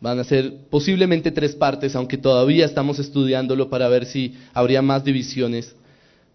van 0.00 0.18
a 0.18 0.24
ser 0.24 0.52
posiblemente 0.68 1.30
tres 1.30 1.56
partes, 1.56 1.96
aunque 1.96 2.18
todavía 2.18 2.66
estamos 2.66 2.98
estudiándolo 2.98 3.70
para 3.70 3.88
ver 3.88 4.04
si 4.04 4.34
habría 4.52 4.82
más 4.82 5.02
divisiones. 5.02 5.74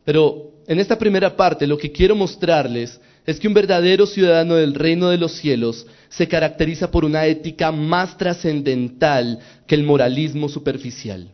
Pero 0.03 0.53
en 0.67 0.79
esta 0.79 0.98
primera 0.98 1.36
parte 1.36 1.67
lo 1.67 1.77
que 1.77 1.91
quiero 1.91 2.15
mostrarles 2.15 3.00
es 3.27 3.39
que 3.39 3.48
un 3.48 3.53
verdadero 3.53 4.07
ciudadano 4.07 4.55
del 4.55 4.74
reino 4.74 5.09
de 5.09 5.19
los 5.19 5.33
cielos 5.33 5.86
se 6.09 6.27
caracteriza 6.27 6.89
por 6.89 7.05
una 7.05 7.27
ética 7.27 7.71
más 7.71 8.17
trascendental 8.17 9.38
que 9.67 9.75
el 9.75 9.83
moralismo 9.83 10.50
superficial. 10.50 11.29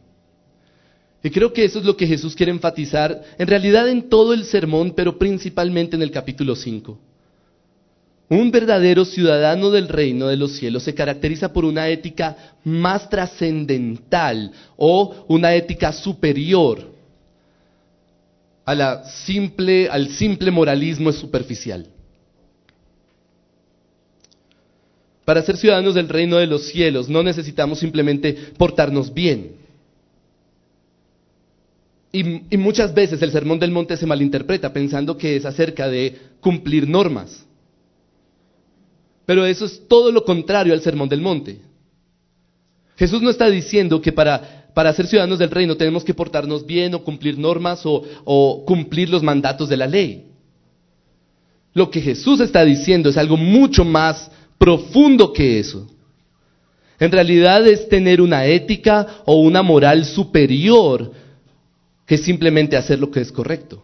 Y 1.26 1.32
creo 1.32 1.52
que 1.52 1.66
eso 1.66 1.80
es 1.80 1.86
lo 1.86 1.98
que 1.98 2.06
Jesús 2.06 2.36
quiere 2.36 2.52
enfatizar, 2.52 3.20
en 3.40 3.48
realidad 3.48 3.90
en 3.90 4.10
todo 4.10 4.32
el 4.32 4.46
sermón, 4.46 4.94
pero 4.96 5.18
principalmente 5.18 5.96
en 5.96 6.04
el 6.04 6.12
capítulo 6.12 6.56
5. 6.56 7.00
Un 8.30 8.52
verdadero 8.52 9.04
ciudadano 9.06 9.72
del 9.72 9.88
reino 9.88 10.28
de 10.28 10.38
los 10.38 10.52
cielos 10.52 10.84
se 10.84 10.94
caracteriza 10.94 11.52
por 11.52 11.66
una 11.66 11.90
ética 11.90 12.54
más 12.64 13.10
trascendental 13.10 14.52
o 14.78 15.26
una 15.28 15.56
ética 15.56 15.92
superior 15.94 16.94
a 18.64 18.76
la 18.76 19.04
simple, 19.06 19.90
al 19.90 20.10
simple 20.10 20.52
moralismo 20.52 21.12
superficial. 21.12 21.88
Para 25.26 25.42
ser 25.42 25.58
ciudadanos 25.58 25.96
del 25.96 26.08
reino 26.08 26.38
de 26.38 26.46
los 26.46 26.68
cielos 26.68 27.10
no 27.10 27.24
necesitamos 27.24 27.80
simplemente 27.80 28.32
portarnos 28.60 29.12
bien 29.12 29.65
y, 32.16 32.58
muchas 32.58 32.94
veces 32.94 33.22
el 33.22 33.32
sermón 33.32 33.60
del 33.60 33.72
monte 33.72 33.98
se 33.98 34.06
malinterpreta 34.06 34.72
pensando 34.72 35.18
que 35.18 35.36
es 35.36 35.46
acerca 35.46 35.90
de 35.90 36.18
cumplir 36.40 36.88
normas. 36.88 37.46
Pero 39.26 39.46
eso 39.46 39.66
es 39.66 39.82
todo 39.88 40.12
lo 40.12 40.24
contrario 40.24 40.74
al 40.74 40.82
sermón 40.82 41.10
del 41.10 41.22
monte. 41.22 41.60
Jesús 42.96 43.22
no 43.22 43.30
está 43.30 43.50
diciendo 43.50 44.02
que 44.02 44.14
para, 44.14 44.70
para 44.74 44.94
ser 44.94 45.08
ciudadanos 45.08 45.40
del 45.40 45.52
reino 45.52 45.76
tenemos 45.76 46.06
que 46.06 46.14
portarnos 46.14 46.66
bien 46.66 46.94
o 46.94 47.04
cumplir 47.04 47.38
normas 47.38 47.82
o 47.84 48.64
cumplir 48.66 49.10
los 49.10 49.22
mandatos 49.22 49.68
de 49.68 49.78
la 49.78 49.88
ley. 49.88 50.28
Lo 51.74 51.90
que 51.92 52.00
Jesús 52.00 52.40
está 52.40 52.64
diciendo 52.64 53.10
es 53.10 53.18
algo 53.18 53.36
mucho 53.36 53.84
más 53.84 54.32
profundo 54.58 55.34
que 55.34 55.60
eso. 55.60 55.86
En 56.98 57.12
realidad 57.12 57.68
es 57.68 57.90
tener 57.90 58.22
una 58.22 58.46
ética 58.46 59.22
o 59.26 59.36
una 59.36 59.62
moral 59.62 60.06
superior 60.06 61.12
que 62.06 62.18
simplemente 62.18 62.78
hacer 62.78 63.00
lo 63.00 63.10
que 63.12 63.22
es 63.22 63.32
correcto. 63.32 63.84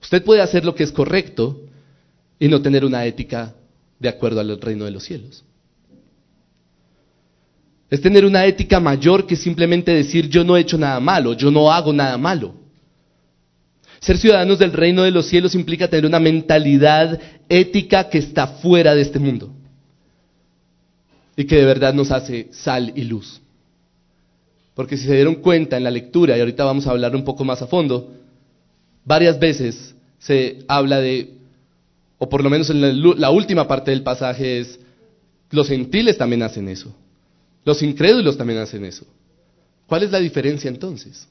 Usted 0.00 0.24
puede 0.24 0.40
hacer 0.40 0.64
lo 0.64 0.74
que 0.74 0.84
es 0.84 0.92
correcto 0.92 1.60
y 2.38 2.48
no 2.48 2.60
tener 2.60 2.84
una 2.84 3.04
ética 3.04 3.54
de 3.98 4.08
acuerdo 4.08 4.40
al 4.40 4.60
reino 4.60 4.84
de 4.84 4.90
los 4.90 5.04
cielos. 5.04 5.44
Es 7.92 8.00
tener 8.00 8.24
una 8.24 8.46
ética 8.46 8.80
mayor 8.80 9.26
que 9.26 9.36
simplemente 9.36 9.92
decir 9.92 10.26
yo 10.28 10.44
no 10.44 10.56
he 10.56 10.60
hecho 10.60 10.78
nada 10.78 10.98
malo, 10.98 11.34
yo 11.34 11.50
no 11.50 11.70
hago 11.70 11.92
nada 11.92 12.16
malo. 12.16 12.54
Ser 14.00 14.16
ciudadanos 14.16 14.58
del 14.58 14.72
reino 14.72 15.02
de 15.02 15.10
los 15.10 15.26
cielos 15.26 15.54
implica 15.54 15.88
tener 15.88 16.06
una 16.06 16.18
mentalidad 16.18 17.20
ética 17.50 18.08
que 18.08 18.16
está 18.16 18.46
fuera 18.46 18.94
de 18.94 19.02
este 19.02 19.18
mundo 19.18 19.54
y 21.36 21.44
que 21.44 21.56
de 21.56 21.66
verdad 21.66 21.92
nos 21.92 22.10
hace 22.10 22.48
sal 22.50 22.94
y 22.96 23.04
luz. 23.04 23.41
Porque 24.74 24.96
si 24.96 25.06
se 25.06 25.14
dieron 25.14 25.36
cuenta 25.36 25.76
en 25.76 25.84
la 25.84 25.90
lectura, 25.90 26.36
y 26.36 26.40
ahorita 26.40 26.64
vamos 26.64 26.86
a 26.86 26.90
hablar 26.90 27.14
un 27.14 27.24
poco 27.24 27.44
más 27.44 27.60
a 27.62 27.66
fondo, 27.66 28.10
varias 29.04 29.38
veces 29.38 29.94
se 30.18 30.64
habla 30.68 31.00
de, 31.00 31.34
o 32.18 32.28
por 32.28 32.42
lo 32.42 32.50
menos 32.50 32.70
en 32.70 33.20
la, 33.20 33.30
última 33.30 33.66
parte 33.66 33.90
del 33.90 34.02
pasaje 34.02 34.60
es, 34.60 34.78
los 35.50 35.68
gentiles 35.68 36.16
también 36.16 36.42
hacen 36.42 36.68
eso, 36.68 36.94
los 37.64 37.82
incrédulos 37.82 38.36
también 38.36 38.60
hacen 38.60 38.84
eso. 38.84 39.06
¿Cuál 39.86 40.04
es 40.04 40.10
la 40.10 40.20
diferencia 40.20 40.68
entonces? 40.68 41.26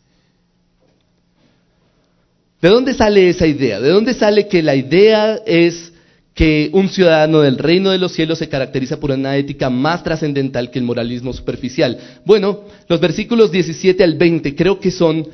¿De 2.62 2.70
dónde 2.70 2.94
sale 2.94 3.28
esa 3.28 3.48
idea? 3.48 3.80
¿De 3.80 3.90
dónde 3.90 4.14
sale 4.14 4.48
que 4.48 4.62
la 4.62 4.76
idea 4.76 5.42
es 5.48 5.91
que 6.34 6.70
un 6.74 6.90
ciudadano 6.90 7.42
del 7.42 7.58
reino 7.58 7.92
de 7.92 7.98
los 7.98 8.14
cielos 8.14 8.40
se 8.40 8.50
caracteriza 8.50 9.00
por 9.00 9.12
una 9.12 9.36
ética 9.36 9.70
más 9.70 10.04
trascendental 10.04 10.72
que 10.72 10.80
el 10.80 10.86
moralismo 10.86 11.34
superficial? 11.34 11.98
Bueno, 12.26 12.62
los 12.88 13.00
versículos 13.00 13.52
17 13.52 14.04
al 14.04 14.16
20 14.16 14.56
creo 14.56 14.80
que 14.80 14.92
son 14.92 15.28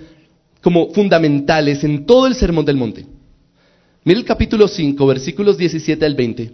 como 0.61 0.91
fundamentales 0.93 1.83
en 1.83 2.05
todo 2.05 2.27
el 2.27 2.35
Sermón 2.35 2.65
del 2.65 2.77
Monte. 2.77 3.05
Mira 4.03 4.19
el 4.19 4.25
capítulo 4.25 4.67
5, 4.67 5.05
versículos 5.05 5.57
17 5.57 6.05
al 6.05 6.15
20. 6.15 6.51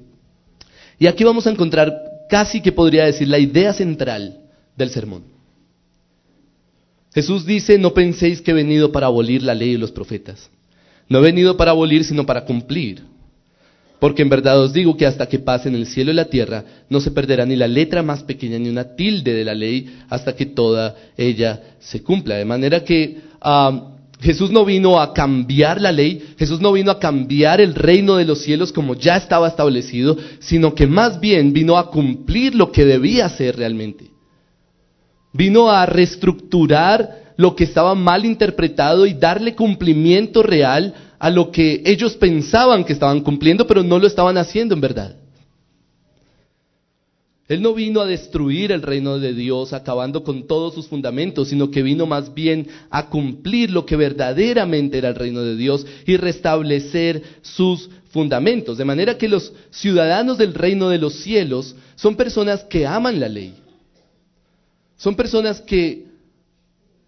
Y 1.00 1.08
aquí 1.08 1.24
vamos 1.24 1.48
a 1.48 1.52
encontrar 1.52 1.94
casi 2.30 2.62
que 2.62 2.72
podría 2.72 3.06
decir 3.06 3.28
la 3.28 3.40
idea 3.40 3.74
central 3.74 4.40
del 4.76 4.90
sermón. 4.90 5.24
Jesús 7.14 7.46
dice, 7.46 7.78
no 7.78 7.94
penséis 7.94 8.42
que 8.42 8.52
he 8.52 8.56
venido 8.56 8.92
para 8.92 9.08
abolir 9.08 9.44
la 9.44 9.54
ley 9.54 9.72
y 9.72 9.78
los 9.78 9.92
profetas. 9.92 10.50
No 11.08 11.20
he 11.20 11.22
venido 11.22 11.58
para 11.58 11.72
abolir, 11.72 12.04
sino 12.04 12.26
para 12.26 12.46
cumplir. 12.46 13.04
Porque 14.04 14.22
en 14.22 14.28
verdad 14.28 14.60
os 14.60 14.74
digo 14.74 14.98
que 14.98 15.06
hasta 15.06 15.28
que 15.28 15.40
pasen 15.40 15.76
el 15.76 15.88
cielo 15.88 16.12
y 16.12 16.16
la 16.16 16.26
tierra, 16.26 16.66
no 16.90 17.00
se 17.00 17.12
perderá 17.12 17.46
ni 17.46 17.56
la 17.56 17.70
letra 17.70 18.04
más 18.04 18.22
pequeña 18.22 18.60
ni 18.60 18.68
una 18.68 18.98
tilde 18.98 19.34
de 19.34 19.46
la 19.46 19.56
ley 19.56 20.02
hasta 20.10 20.36
que 20.36 20.46
toda 20.46 20.94
ella 21.16 21.78
se 21.80 22.04
cumpla. 22.04 22.36
De 22.36 22.44
manera 22.44 22.84
que 22.84 23.22
Jesús 24.20 24.52
no 24.52 24.66
vino 24.66 25.00
a 25.00 25.14
cambiar 25.14 25.80
la 25.80 25.94
ley, 25.94 26.22
Jesús 26.38 26.60
no 26.60 26.74
vino 26.74 26.92
a 26.92 27.00
cambiar 27.00 27.62
el 27.62 27.76
reino 27.76 28.18
de 28.18 28.26
los 28.26 28.40
cielos 28.40 28.74
como 28.74 28.96
ya 28.96 29.16
estaba 29.16 29.48
establecido, 29.48 30.18
sino 30.40 30.76
que 30.76 30.86
más 30.86 31.22
bien 31.22 31.54
vino 31.54 31.78
a 31.78 31.90
cumplir 31.90 32.56
lo 32.56 32.74
que 32.74 32.84
debía 32.84 33.30
ser 33.30 33.56
realmente. 33.56 34.12
Vino 35.32 35.72
a 35.72 35.86
reestructurar 35.86 37.24
lo 37.38 37.56
que 37.56 37.64
estaba 37.64 37.96
mal 37.96 38.26
interpretado 38.26 39.06
y 39.06 39.14
darle 39.14 39.56
cumplimiento 39.56 40.44
real 40.44 40.94
a 41.20 41.30
lo 41.30 41.52
que 41.52 41.82
ellos 41.86 42.16
pensaban 42.16 42.84
que 42.84 42.94
estaban 42.94 43.22
cumpliendo, 43.22 43.66
pero 43.68 43.84
no 43.84 44.00
lo 44.00 44.08
estaban 44.08 44.38
haciendo 44.38 44.74
en 44.76 44.82
verdad. 44.82 45.16
Él 47.48 47.62
no 47.62 47.74
vino 47.74 48.00
a 48.00 48.06
destruir 48.06 48.72
el 48.72 48.82
reino 48.82 49.20
de 49.20 49.34
Dios 49.34 49.74
acabando 49.74 50.24
con 50.24 50.48
todos 50.48 50.74
sus 50.74 50.88
fundamentos, 50.88 51.50
sino 51.50 51.70
que 51.70 51.84
vino 51.84 52.06
más 52.06 52.34
bien 52.34 52.68
a 52.90 53.10
cumplir 53.10 53.70
lo 53.70 53.86
que 53.86 53.98
verdaderamente 53.98 54.98
era 54.98 55.10
el 55.10 55.16
reino 55.16 55.42
de 55.42 55.58
Dios 55.58 55.86
y 56.08 56.16
restablecer 56.16 57.22
sus 57.42 57.90
fundamentos. 58.12 58.78
De 58.78 58.86
manera 58.86 59.18
que 59.18 59.28
los 59.28 59.52
ciudadanos 59.72 60.38
del 60.38 60.54
reino 60.54 60.88
de 60.88 61.00
los 61.00 61.16
cielos 61.16 61.76
son 61.96 62.16
personas 62.16 62.64
que 62.64 62.88
aman 62.88 63.20
la 63.20 63.28
ley. 63.28 63.56
Son 64.96 65.16
personas 65.16 65.60
que 65.60 66.13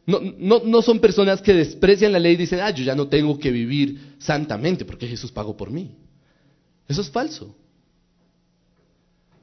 no, 0.05 0.19
no, 0.37 0.61
no, 0.63 0.81
son 0.81 0.99
personas 0.99 1.41
que 1.41 1.53
desprecian 1.53 2.11
la 2.11 2.19
ley 2.19 2.33
y 2.33 2.37
dicen, 2.37 2.59
ah, 2.59 2.69
yo 2.69 2.83
ya 2.83 2.95
no 2.95 3.07
tengo 3.07 3.39
que 3.39 3.49
vivir 3.49 4.15
santamente 4.19 4.85
porque 4.85 5.07
Jesús 5.07 5.31
pagó 5.31 5.57
por 5.57 5.71
mí. 5.71 5.95
Eso 6.87 7.01
es 7.01 7.09
falso. 7.09 7.55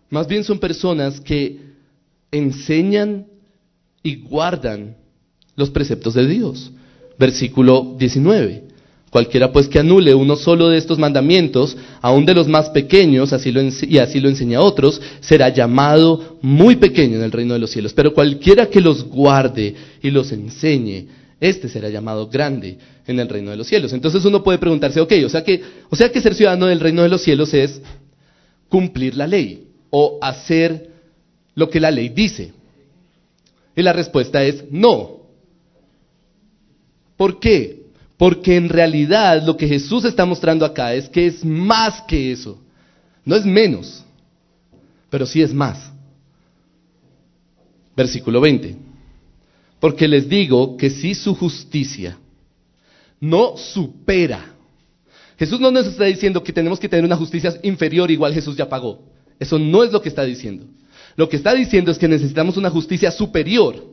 Más 0.09 0.29
bien 0.29 0.45
son 0.45 0.59
personas 0.59 1.21
que 1.21 1.59
enseñan 2.31 3.27
y 4.03 4.17
guardan 4.23 4.97
los 5.57 5.71
preceptos 5.71 6.15
de 6.15 6.27
Dios. 6.27 6.71
Versículo 7.19 7.97
19. 7.99 8.62
Cualquiera 9.13 9.53
pues 9.53 9.69
que 9.69 9.79
anule 9.79 10.15
uno 10.15 10.37
solo 10.37 10.71
de 10.71 10.79
estos 10.79 10.99
mandamientos, 10.99 11.77
aun 12.01 12.25
de 12.25 12.33
los 12.33 12.49
más 12.49 12.71
pequeños, 12.71 13.35
así 13.35 13.53
lo 13.53 13.61
y 13.61 13.99
así 13.99 14.21
lo 14.21 14.31
enseña 14.31 14.57
a 14.57 14.63
otros, 14.63 15.03
será 15.21 15.51
llamado 15.51 16.39
muy 16.41 16.77
pequeño 16.77 17.19
en 17.19 17.25
el 17.25 17.31
reino 17.31 17.53
de 17.53 17.61
los 17.61 17.71
cielos. 17.71 17.93
Pero 17.93 18.15
cualquiera 18.15 18.71
que 18.71 18.81
los 18.81 19.05
guarde 19.05 19.75
y 20.01 20.11
los 20.11 20.33
enseñe, 20.33 21.09
este 21.39 21.69
será 21.69 21.91
llamado 21.91 22.27
grande 22.29 22.79
en 23.07 23.21
el 23.21 23.29
reino 23.29 23.51
de 23.51 23.59
los 23.59 23.67
cielos. 23.67 23.93
Entonces 23.93 24.25
uno 24.25 24.43
puede 24.43 24.57
preguntarse, 24.57 24.99
ok, 24.99 25.13
o 25.27 25.29
sea 25.29 25.45
que, 25.45 25.61
o 25.91 25.95
sea 25.95 26.11
que 26.11 26.23
ser 26.23 26.35
ciudadano 26.35 26.65
del 26.65 26.81
reino 26.81 27.03
de 27.03 27.11
los 27.11 27.21
cielos 27.21 27.53
es 27.53 27.83
cumplir 28.71 29.15
la 29.15 29.27
ley 29.27 29.67
o 29.91 30.21
hacer 30.23 30.89
lo 31.55 31.69
que 31.69 31.81
la 31.81 31.91
ley 31.91 32.09
dice. 32.09 32.55
Y 33.77 33.83
la 33.83 33.93
respuesta 33.93 34.43
es 34.43 34.65
no. 34.71 35.27
¿Por 37.19 37.39
qué? 37.39 37.82
Porque 38.23 38.55
en 38.55 38.69
realidad 38.69 39.43
lo 39.45 39.57
que 39.57 39.67
Jesús 39.67 40.05
está 40.05 40.25
mostrando 40.25 40.65
acá 40.65 40.95
es 40.95 41.09
que 41.09 41.27
es 41.27 41.45
más 41.45 42.03
que 42.03 42.31
eso. 42.31 42.57
No 43.25 43.35
es 43.35 43.45
menos, 43.45 44.05
pero 45.11 45.27
sí 45.27 45.43
es 45.43 45.53
más. 45.53 45.91
Versículo 47.97 48.41
20. 48.41 48.77
Porque 49.81 50.07
les 50.07 50.29
digo 50.29 50.77
que 50.77 50.89
si 50.89 51.17
su 51.17 51.35
justicia 51.35 52.17
no 53.19 53.57
supera. 53.57 54.55
Jesús 55.37 55.59
no 55.59 55.73
nos 55.73 55.89
está 55.89 56.05
diciendo 56.05 56.45
que 56.45 56.53
tenemos 56.53 56.79
que 56.79 56.89
tener 56.89 57.05
una 57.05 57.17
justicia 57.17 57.53
inferior 57.65 58.09
igual 58.09 58.33
Jesús 58.33 58.57
ya 58.57 58.69
pagó. 58.69 59.03
Eso 59.41 59.59
no 59.59 59.83
es 59.83 59.91
lo 59.91 60.01
que 60.01 60.11
está 60.11 60.23
diciendo. 60.23 60.65
Lo 61.17 61.29
que 61.29 61.35
está 61.35 61.55
diciendo 61.55 61.91
es 61.91 61.99
que 61.99 62.07
necesitamos 62.07 62.57
una 62.57 62.71
justicia 62.71 63.11
superior 63.11 63.85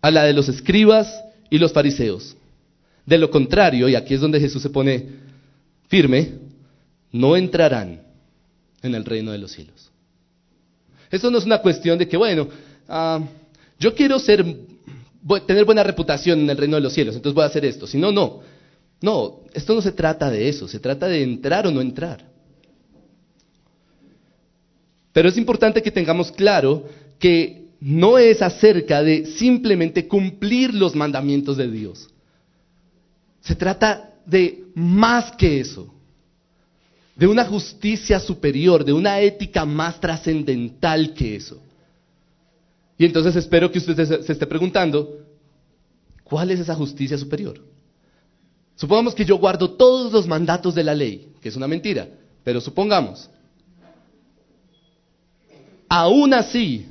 a 0.00 0.10
la 0.10 0.24
de 0.24 0.32
los 0.32 0.48
escribas 0.48 1.22
y 1.48 1.58
los 1.58 1.72
fariseos. 1.72 2.36
De 3.04 3.18
lo 3.18 3.30
contrario, 3.30 3.88
y 3.88 3.94
aquí 3.94 4.14
es 4.14 4.20
donde 4.20 4.40
Jesús 4.40 4.62
se 4.62 4.70
pone 4.70 5.06
firme, 5.88 6.32
no 7.10 7.36
entrarán 7.36 8.00
en 8.82 8.94
el 8.94 9.04
reino 9.04 9.32
de 9.32 9.38
los 9.38 9.52
cielos. 9.52 9.90
Esto 11.10 11.30
no 11.30 11.38
es 11.38 11.44
una 11.44 11.58
cuestión 11.58 11.98
de 11.98 12.08
que, 12.08 12.16
bueno, 12.16 12.48
ah, 12.88 13.20
yo 13.78 13.94
quiero 13.94 14.18
ser, 14.18 14.44
tener 15.46 15.64
buena 15.64 15.82
reputación 15.82 16.40
en 16.40 16.50
el 16.50 16.56
reino 16.56 16.76
de 16.76 16.82
los 16.82 16.92
cielos, 16.92 17.14
entonces 17.14 17.34
voy 17.34 17.44
a 17.44 17.48
hacer 17.48 17.64
esto. 17.64 17.86
Si 17.86 17.98
no, 17.98 18.12
no. 18.12 18.40
No, 19.02 19.40
esto 19.52 19.74
no 19.74 19.82
se 19.82 19.90
trata 19.90 20.30
de 20.30 20.48
eso, 20.48 20.68
se 20.68 20.78
trata 20.78 21.08
de 21.08 21.22
entrar 21.22 21.66
o 21.66 21.72
no 21.72 21.80
entrar. 21.80 22.24
Pero 25.12 25.28
es 25.28 25.36
importante 25.36 25.82
que 25.82 25.90
tengamos 25.90 26.30
claro 26.30 26.88
que 27.18 27.66
no 27.80 28.16
es 28.16 28.40
acerca 28.40 29.02
de 29.02 29.26
simplemente 29.26 30.06
cumplir 30.06 30.72
los 30.72 30.94
mandamientos 30.94 31.56
de 31.56 31.68
Dios. 31.68 32.08
Se 33.42 33.54
trata 33.54 34.14
de 34.24 34.64
más 34.74 35.32
que 35.32 35.60
eso, 35.60 35.92
de 37.14 37.26
una 37.26 37.44
justicia 37.44 38.18
superior, 38.18 38.84
de 38.84 38.92
una 38.92 39.20
ética 39.20 39.64
más 39.64 40.00
trascendental 40.00 41.12
que 41.12 41.36
eso. 41.36 41.60
Y 42.96 43.04
entonces 43.04 43.34
espero 43.36 43.70
que 43.70 43.78
usted 43.78 44.22
se 44.22 44.32
esté 44.32 44.46
preguntando, 44.46 45.18
¿cuál 46.22 46.52
es 46.52 46.60
esa 46.60 46.74
justicia 46.74 47.18
superior? 47.18 47.60
Supongamos 48.76 49.14
que 49.14 49.24
yo 49.24 49.36
guardo 49.38 49.70
todos 49.72 50.12
los 50.12 50.26
mandatos 50.26 50.74
de 50.74 50.84
la 50.84 50.94
ley, 50.94 51.32
que 51.40 51.48
es 51.48 51.56
una 51.56 51.68
mentira, 51.68 52.08
pero 52.44 52.60
supongamos. 52.60 53.28
Aún 55.88 56.32
así, 56.32 56.86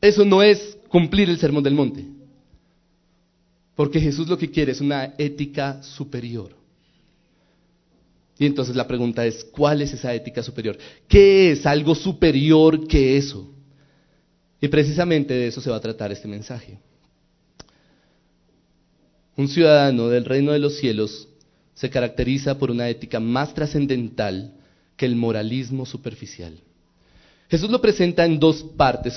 eso 0.00 0.24
no 0.24 0.42
es 0.42 0.78
cumplir 0.88 1.28
el 1.30 1.38
sermón 1.38 1.62
del 1.62 1.74
monte. 1.74 2.06
Porque 3.80 3.98
Jesús 3.98 4.28
lo 4.28 4.36
que 4.36 4.50
quiere 4.50 4.72
es 4.72 4.82
una 4.82 5.14
ética 5.16 5.82
superior. 5.82 6.54
Y 8.38 8.44
entonces 8.44 8.76
la 8.76 8.86
pregunta 8.86 9.24
es, 9.24 9.42
¿cuál 9.42 9.80
es 9.80 9.94
esa 9.94 10.12
ética 10.12 10.42
superior? 10.42 10.76
¿Qué 11.08 11.52
es 11.52 11.64
algo 11.64 11.94
superior 11.94 12.86
que 12.86 13.16
eso? 13.16 13.50
Y 14.60 14.68
precisamente 14.68 15.32
de 15.32 15.46
eso 15.46 15.62
se 15.62 15.70
va 15.70 15.76
a 15.76 15.80
tratar 15.80 16.12
este 16.12 16.28
mensaje. 16.28 16.76
Un 19.34 19.48
ciudadano 19.48 20.10
del 20.10 20.26
reino 20.26 20.52
de 20.52 20.58
los 20.58 20.76
cielos 20.76 21.26
se 21.72 21.88
caracteriza 21.88 22.58
por 22.58 22.70
una 22.70 22.86
ética 22.86 23.18
más 23.18 23.54
trascendental 23.54 24.52
que 24.94 25.06
el 25.06 25.16
moralismo 25.16 25.86
superficial. 25.86 26.52
Jesús 27.48 27.70
lo 27.70 27.80
presenta 27.80 28.26
en 28.26 28.38
dos 28.38 28.62
partes, 28.62 29.14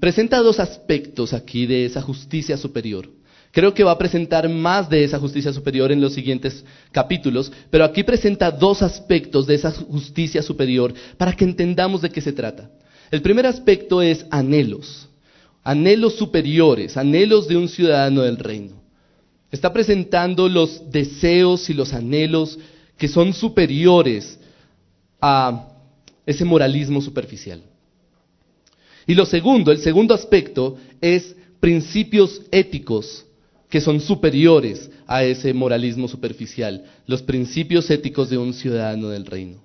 presenta 0.00 0.38
dos 0.38 0.58
aspectos 0.58 1.34
aquí 1.34 1.66
de 1.66 1.84
esa 1.84 2.00
justicia 2.00 2.56
superior. 2.56 3.10
Creo 3.56 3.72
que 3.72 3.84
va 3.84 3.92
a 3.92 3.98
presentar 3.98 4.50
más 4.50 4.90
de 4.90 5.02
esa 5.02 5.18
justicia 5.18 5.50
superior 5.50 5.90
en 5.90 6.02
los 6.02 6.12
siguientes 6.12 6.62
capítulos, 6.92 7.50
pero 7.70 7.84
aquí 7.84 8.02
presenta 8.02 8.50
dos 8.50 8.82
aspectos 8.82 9.46
de 9.46 9.54
esa 9.54 9.70
justicia 9.70 10.42
superior 10.42 10.92
para 11.16 11.32
que 11.32 11.46
entendamos 11.46 12.02
de 12.02 12.10
qué 12.10 12.20
se 12.20 12.34
trata. 12.34 12.68
El 13.10 13.22
primer 13.22 13.46
aspecto 13.46 14.02
es 14.02 14.26
anhelos, 14.28 15.08
anhelos 15.64 16.16
superiores, 16.16 16.98
anhelos 16.98 17.48
de 17.48 17.56
un 17.56 17.70
ciudadano 17.70 18.24
del 18.24 18.36
reino. 18.36 18.74
Está 19.50 19.72
presentando 19.72 20.50
los 20.50 20.90
deseos 20.90 21.70
y 21.70 21.72
los 21.72 21.94
anhelos 21.94 22.58
que 22.98 23.08
son 23.08 23.32
superiores 23.32 24.38
a 25.18 25.66
ese 26.26 26.44
moralismo 26.44 27.00
superficial. 27.00 27.62
Y 29.06 29.14
lo 29.14 29.24
segundo, 29.24 29.72
el 29.72 29.78
segundo 29.78 30.12
aspecto 30.12 30.76
es 31.00 31.34
principios 31.58 32.42
éticos 32.50 33.25
que 33.68 33.80
son 33.80 34.00
superiores 34.00 34.90
a 35.06 35.24
ese 35.24 35.52
moralismo 35.52 36.08
superficial, 36.08 36.84
los 37.06 37.22
principios 37.22 37.90
éticos 37.90 38.30
de 38.30 38.38
un 38.38 38.54
ciudadano 38.54 39.08
del 39.08 39.26
reino. 39.26 39.58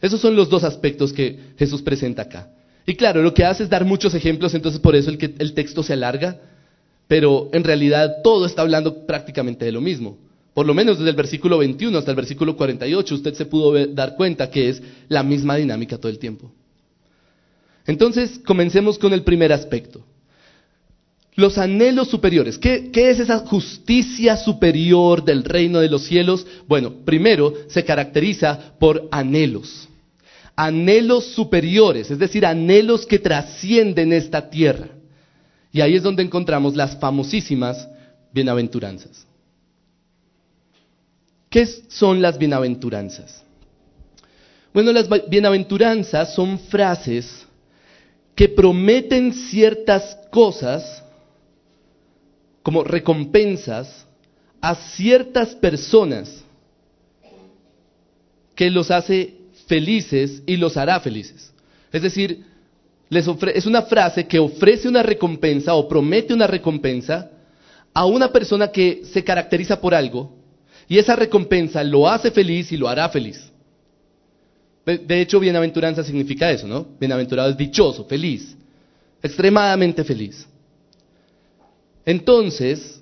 Esos 0.00 0.20
son 0.20 0.36
los 0.36 0.50
dos 0.50 0.64
aspectos 0.64 1.12
que 1.12 1.38
Jesús 1.56 1.80
presenta 1.80 2.22
acá. 2.22 2.50
Y 2.86 2.94
claro, 2.94 3.22
lo 3.22 3.32
que 3.32 3.44
hace 3.44 3.62
es 3.62 3.70
dar 3.70 3.84
muchos 3.84 4.14
ejemplos, 4.14 4.54
entonces 4.54 4.80
por 4.80 4.94
eso 4.94 5.10
el, 5.10 5.54
texto 5.54 5.82
se 5.82 5.94
alarga, 5.94 6.38
pero 7.08 7.48
en 7.52 7.64
realidad 7.64 8.16
todo 8.22 8.44
está 8.44 8.62
hablando 8.62 9.06
prácticamente 9.06 9.64
de 9.64 9.72
lo 9.72 9.80
mismo. 9.80 10.18
Por 10.52 10.66
lo 10.66 10.74
menos 10.74 10.98
desde 10.98 11.10
el 11.10 11.16
versículo 11.16 11.58
21 11.58 11.96
hasta 11.96 12.10
el 12.10 12.16
versículo 12.16 12.56
48 12.56 13.14
usted 13.14 13.34
se 13.34 13.46
pudo 13.46 13.86
dar 13.88 14.14
cuenta 14.14 14.50
que 14.50 14.68
es 14.68 14.82
la 15.08 15.22
misma 15.22 15.56
dinámica 15.56 15.96
todo 15.96 16.12
el 16.12 16.18
tiempo. 16.18 16.52
Entonces, 17.86 18.40
comencemos 18.44 18.98
con 18.98 19.12
el 19.12 19.22
primer 19.22 19.52
aspecto. 19.52 20.04
Los 21.36 21.58
anhelos 21.58 22.08
superiores. 22.08 22.58
¿Qué, 22.58 22.90
es 22.94 23.18
esa 23.18 23.38
justicia 23.40 24.36
superior 24.36 25.24
del 25.24 25.42
reino 25.42 25.80
de 25.80 25.88
los 25.88 26.04
cielos? 26.04 26.46
Bueno, 26.68 26.92
primero 27.04 27.52
se 27.68 27.84
caracteriza 27.84 28.74
por 28.78 29.08
anhelos. 29.10 29.88
Anhelos 30.54 31.26
superiores, 31.26 32.12
es 32.12 32.18
decir, 32.20 32.46
anhelos 32.46 33.04
que 33.04 33.18
trascienden 33.18 34.12
esta 34.12 34.48
tierra. 34.48 34.88
Y 35.72 35.80
ahí 35.80 35.96
es 35.96 36.04
donde 36.04 36.22
encontramos 36.22 36.76
las 36.76 36.96
famosísimas 37.00 37.88
bienaventuranzas. 38.32 39.26
¿Qué 41.50 41.66
son 41.88 42.22
las 42.22 42.38
bienaventuranzas? 42.38 43.42
Bueno, 44.72 44.92
las 44.92 45.08
bienaventuranzas 45.28 46.32
son 46.32 46.60
frases 46.60 47.44
que 48.36 48.48
prometen 48.48 49.32
ciertas 49.32 50.16
cosas 50.30 51.03
como 52.64 52.82
recompensas 52.82 54.06
a 54.62 54.74
ciertas 54.74 55.54
personas 55.54 56.42
que 58.54 58.70
los 58.70 58.90
hace 58.90 59.34
felices 59.66 60.42
y 60.46 60.56
los 60.56 60.78
hará 60.78 60.98
felices. 60.98 61.52
Es 61.92 62.00
decir, 62.00 62.42
es 63.10 63.66
una 63.66 63.82
frase 63.82 64.26
que 64.26 64.38
ofrece 64.38 64.88
una 64.88 65.02
recompensa 65.02 65.74
o 65.74 65.86
promete 65.86 66.32
una 66.32 66.46
recompensa 66.46 67.30
a 67.92 68.06
una 68.06 68.32
persona 68.32 68.68
que 68.68 69.02
se 69.04 69.22
caracteriza 69.22 69.78
por 69.78 69.94
algo 69.94 70.34
y 70.88 70.96
esa 70.96 71.14
recompensa 71.14 71.84
lo 71.84 72.08
hace 72.08 72.30
feliz 72.30 72.72
y 72.72 72.78
lo 72.78 72.88
hará 72.88 73.10
feliz. 73.10 73.52
De 74.86 75.20
hecho, 75.20 75.38
bienaventuranza 75.38 76.02
significa 76.02 76.50
eso, 76.50 76.66
¿no? 76.66 76.86
Bienaventurado 76.98 77.50
es 77.50 77.58
dichoso, 77.58 78.06
feliz, 78.06 78.56
extremadamente 79.22 80.02
feliz. 80.02 80.48
Entonces, 82.06 83.00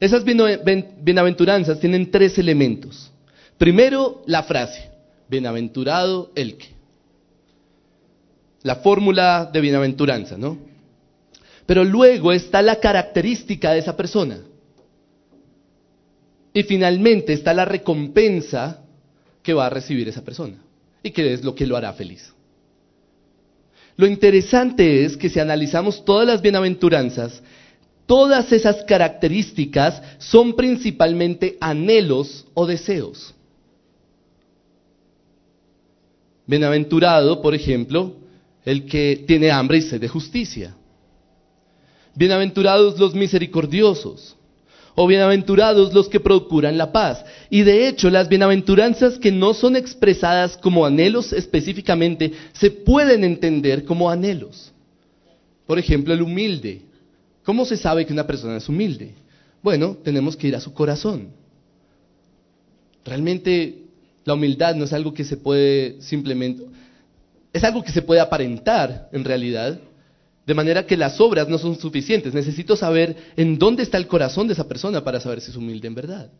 esas 0.00 0.24
bienaventuranzas 0.24 1.80
tienen 1.80 2.10
tres 2.10 2.38
elementos. 2.38 3.10
Primero, 3.58 4.22
la 4.26 4.42
frase, 4.42 4.90
bienaventurado 5.28 6.32
el 6.34 6.56
que. 6.56 6.68
La 8.62 8.76
fórmula 8.76 9.50
de 9.52 9.60
bienaventuranza, 9.60 10.36
¿no? 10.36 10.58
Pero 11.66 11.84
luego 11.84 12.32
está 12.32 12.62
la 12.62 12.80
característica 12.80 13.72
de 13.72 13.78
esa 13.78 13.96
persona. 13.96 14.40
Y 16.52 16.62
finalmente 16.64 17.32
está 17.32 17.54
la 17.54 17.64
recompensa 17.64 18.82
que 19.42 19.54
va 19.54 19.66
a 19.66 19.70
recibir 19.70 20.08
esa 20.08 20.22
persona 20.22 20.58
y 21.02 21.10
que 21.10 21.32
es 21.32 21.42
lo 21.42 21.54
que 21.54 21.66
lo 21.66 21.76
hará 21.76 21.92
feliz. 21.92 22.32
Lo 23.96 24.06
interesante 24.06 25.04
es 25.04 25.16
que 25.16 25.28
si 25.28 25.38
analizamos 25.38 26.04
todas 26.04 26.26
las 26.26 26.42
bienaventuranzas, 26.42 27.42
Todas 28.12 28.52
esas 28.52 28.84
características 28.84 30.02
son 30.18 30.54
principalmente 30.54 31.56
anhelos 31.62 32.44
o 32.52 32.66
deseos. 32.66 33.34
Bienaventurado, 36.46 37.40
por 37.40 37.54
ejemplo, 37.54 38.16
el 38.66 38.84
que 38.84 39.24
tiene 39.26 39.50
hambre 39.50 39.78
y 39.78 39.80
sed 39.80 39.98
de 39.98 40.08
justicia. 40.08 40.76
Bienaventurados 42.14 42.98
los 42.98 43.14
misericordiosos. 43.14 44.36
O 44.94 45.06
bienaventurados 45.06 45.94
los 45.94 46.10
que 46.10 46.20
procuran 46.20 46.76
la 46.76 46.92
paz. 46.92 47.24
Y 47.48 47.62
de 47.62 47.88
hecho, 47.88 48.10
las 48.10 48.28
bienaventuranzas 48.28 49.18
que 49.18 49.32
no 49.32 49.54
son 49.54 49.74
expresadas 49.74 50.58
como 50.58 50.84
anhelos 50.84 51.32
específicamente, 51.32 52.30
se 52.52 52.70
pueden 52.70 53.24
entender 53.24 53.86
como 53.86 54.10
anhelos. 54.10 54.70
Por 55.66 55.78
ejemplo, 55.78 56.12
el 56.12 56.20
humilde, 56.20 56.91
¿Cómo 57.44 57.64
se 57.64 57.76
sabe 57.76 58.06
que 58.06 58.12
una 58.12 58.26
persona 58.26 58.56
es 58.56 58.68
humilde? 58.68 59.14
Bueno, 59.62 59.96
tenemos 60.02 60.36
que 60.36 60.48
ir 60.48 60.56
a 60.56 60.60
su 60.60 60.72
corazón. 60.72 61.28
Realmente 63.04 63.82
la 64.24 64.34
humildad 64.34 64.74
no 64.74 64.84
es 64.84 64.92
algo 64.92 65.12
que 65.12 65.24
se 65.24 65.36
puede 65.36 66.00
simplemente, 66.00 66.64
es 67.52 67.64
algo 67.64 67.82
que 67.82 67.92
se 67.92 68.02
puede 68.02 68.20
aparentar 68.20 69.08
en 69.12 69.24
realidad, 69.24 69.78
de 70.46 70.54
manera 70.54 70.86
que 70.86 70.96
las 70.96 71.20
obras 71.20 71.48
no 71.48 71.58
son 71.58 71.78
suficientes. 71.78 72.34
Necesito 72.34 72.76
saber 72.76 73.16
en 73.36 73.58
dónde 73.58 73.82
está 73.82 73.98
el 73.98 74.06
corazón 74.06 74.46
de 74.46 74.54
esa 74.54 74.68
persona 74.68 75.04
para 75.04 75.20
saber 75.20 75.40
si 75.40 75.50
es 75.50 75.56
humilde 75.56 75.88
en 75.88 75.94
verdad. 75.94 76.30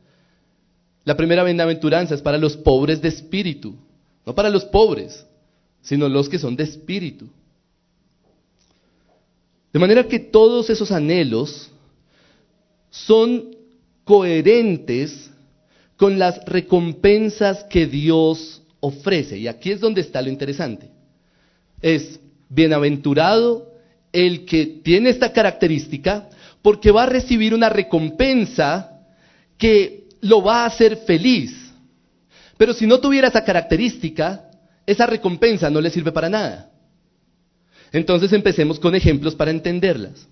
La 1.04 1.16
primera 1.16 1.42
bienaventuranza 1.42 2.14
es 2.14 2.22
para 2.22 2.38
los 2.38 2.56
pobres 2.56 3.02
de 3.02 3.08
espíritu, 3.08 3.76
no 4.24 4.34
para 4.34 4.50
los 4.50 4.64
pobres, 4.64 5.26
sino 5.80 6.08
los 6.08 6.28
que 6.28 6.38
son 6.38 6.54
de 6.56 6.64
espíritu. 6.64 7.28
De 9.72 9.78
manera 9.78 10.06
que 10.06 10.18
todos 10.18 10.68
esos 10.70 10.92
anhelos 10.92 11.70
son 12.90 13.56
coherentes 14.04 15.30
con 15.96 16.18
las 16.18 16.44
recompensas 16.44 17.64
que 17.64 17.86
Dios 17.86 18.62
ofrece. 18.80 19.38
Y 19.38 19.48
aquí 19.48 19.70
es 19.70 19.80
donde 19.80 20.00
está 20.00 20.20
lo 20.20 20.28
interesante. 20.28 20.90
Es 21.80 22.20
bienaventurado 22.48 23.72
el 24.12 24.44
que 24.44 24.66
tiene 24.66 25.08
esta 25.08 25.32
característica 25.32 26.28
porque 26.60 26.90
va 26.90 27.04
a 27.04 27.06
recibir 27.06 27.54
una 27.54 27.68
recompensa 27.68 29.00
que 29.56 30.08
lo 30.20 30.42
va 30.42 30.62
a 30.62 30.66
hacer 30.66 30.98
feliz. 30.98 31.72
Pero 32.58 32.74
si 32.74 32.86
no 32.86 33.00
tuviera 33.00 33.28
esa 33.28 33.44
característica, 33.44 34.50
esa 34.84 35.06
recompensa 35.06 35.70
no 35.70 35.80
le 35.80 35.90
sirve 35.90 36.12
para 36.12 36.28
nada. 36.28 36.71
Entonces 37.92 38.32
empecemos 38.32 38.80
con 38.80 38.94
ejemplos 38.94 39.34
para 39.34 39.50
entenderlas. 39.50 40.26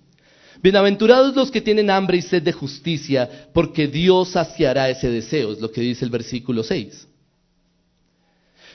Bienaventurados 0.61 1.35
los 1.35 1.49
que 1.49 1.61
tienen 1.61 1.89
hambre 1.89 2.17
y 2.17 2.21
sed 2.21 2.43
de 2.43 2.51
justicia, 2.51 3.47
porque 3.53 3.87
Dios 3.87 4.29
saciará 4.29 4.89
ese 4.89 5.09
deseo, 5.09 5.53
es 5.53 5.59
lo 5.59 5.71
que 5.71 5.81
dice 5.81 6.05
el 6.05 6.11
versículo 6.11 6.63
6. 6.63 7.07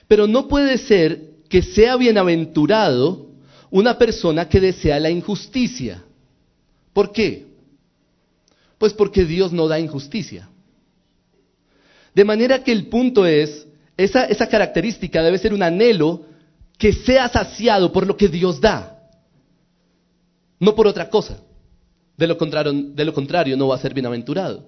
Pero 0.09 0.27
no 0.27 0.49
puede 0.49 0.79
ser 0.79 1.21
que 1.49 1.63
sea 1.63 1.97
bienaventurado 1.97 3.27
una 3.71 3.99
persona 3.99 4.49
que 4.49 4.61
desea 4.61 4.99
la 5.01 5.11
injusticia. 5.11 6.03
¿Por 6.93 7.13
qué? 7.13 7.47
Pues 8.79 8.93
porque 8.93 9.25
Dios 9.25 9.53
no 9.53 9.69
da 9.69 9.79
injusticia. 9.79 10.49
De 12.15 12.25
manera 12.25 12.63
que 12.65 12.73
el 12.73 12.87
punto 12.87 13.27
es, 13.27 13.67
esa, 13.97 14.25
esa 14.25 14.49
característica 14.49 15.23
debe 15.23 15.39
ser 15.39 15.53
un 15.53 15.63
anhelo 15.63 16.25
que 16.79 16.93
sea 16.93 17.29
saciado 17.29 17.93
por 17.93 18.07
lo 18.07 18.17
que 18.17 18.29
Dios 18.29 18.61
da, 18.61 19.11
no 20.59 20.75
por 20.75 20.87
otra 20.87 21.09
cosa. 21.09 21.41
De 22.17 22.27
lo 22.27 22.39
contrario, 22.39 22.73
de 22.73 23.05
lo 23.05 23.13
contrario 23.13 23.57
no 23.57 23.69
va 23.69 23.77
a 23.77 23.81
ser 23.81 23.93
bienaventurado. 23.93 24.65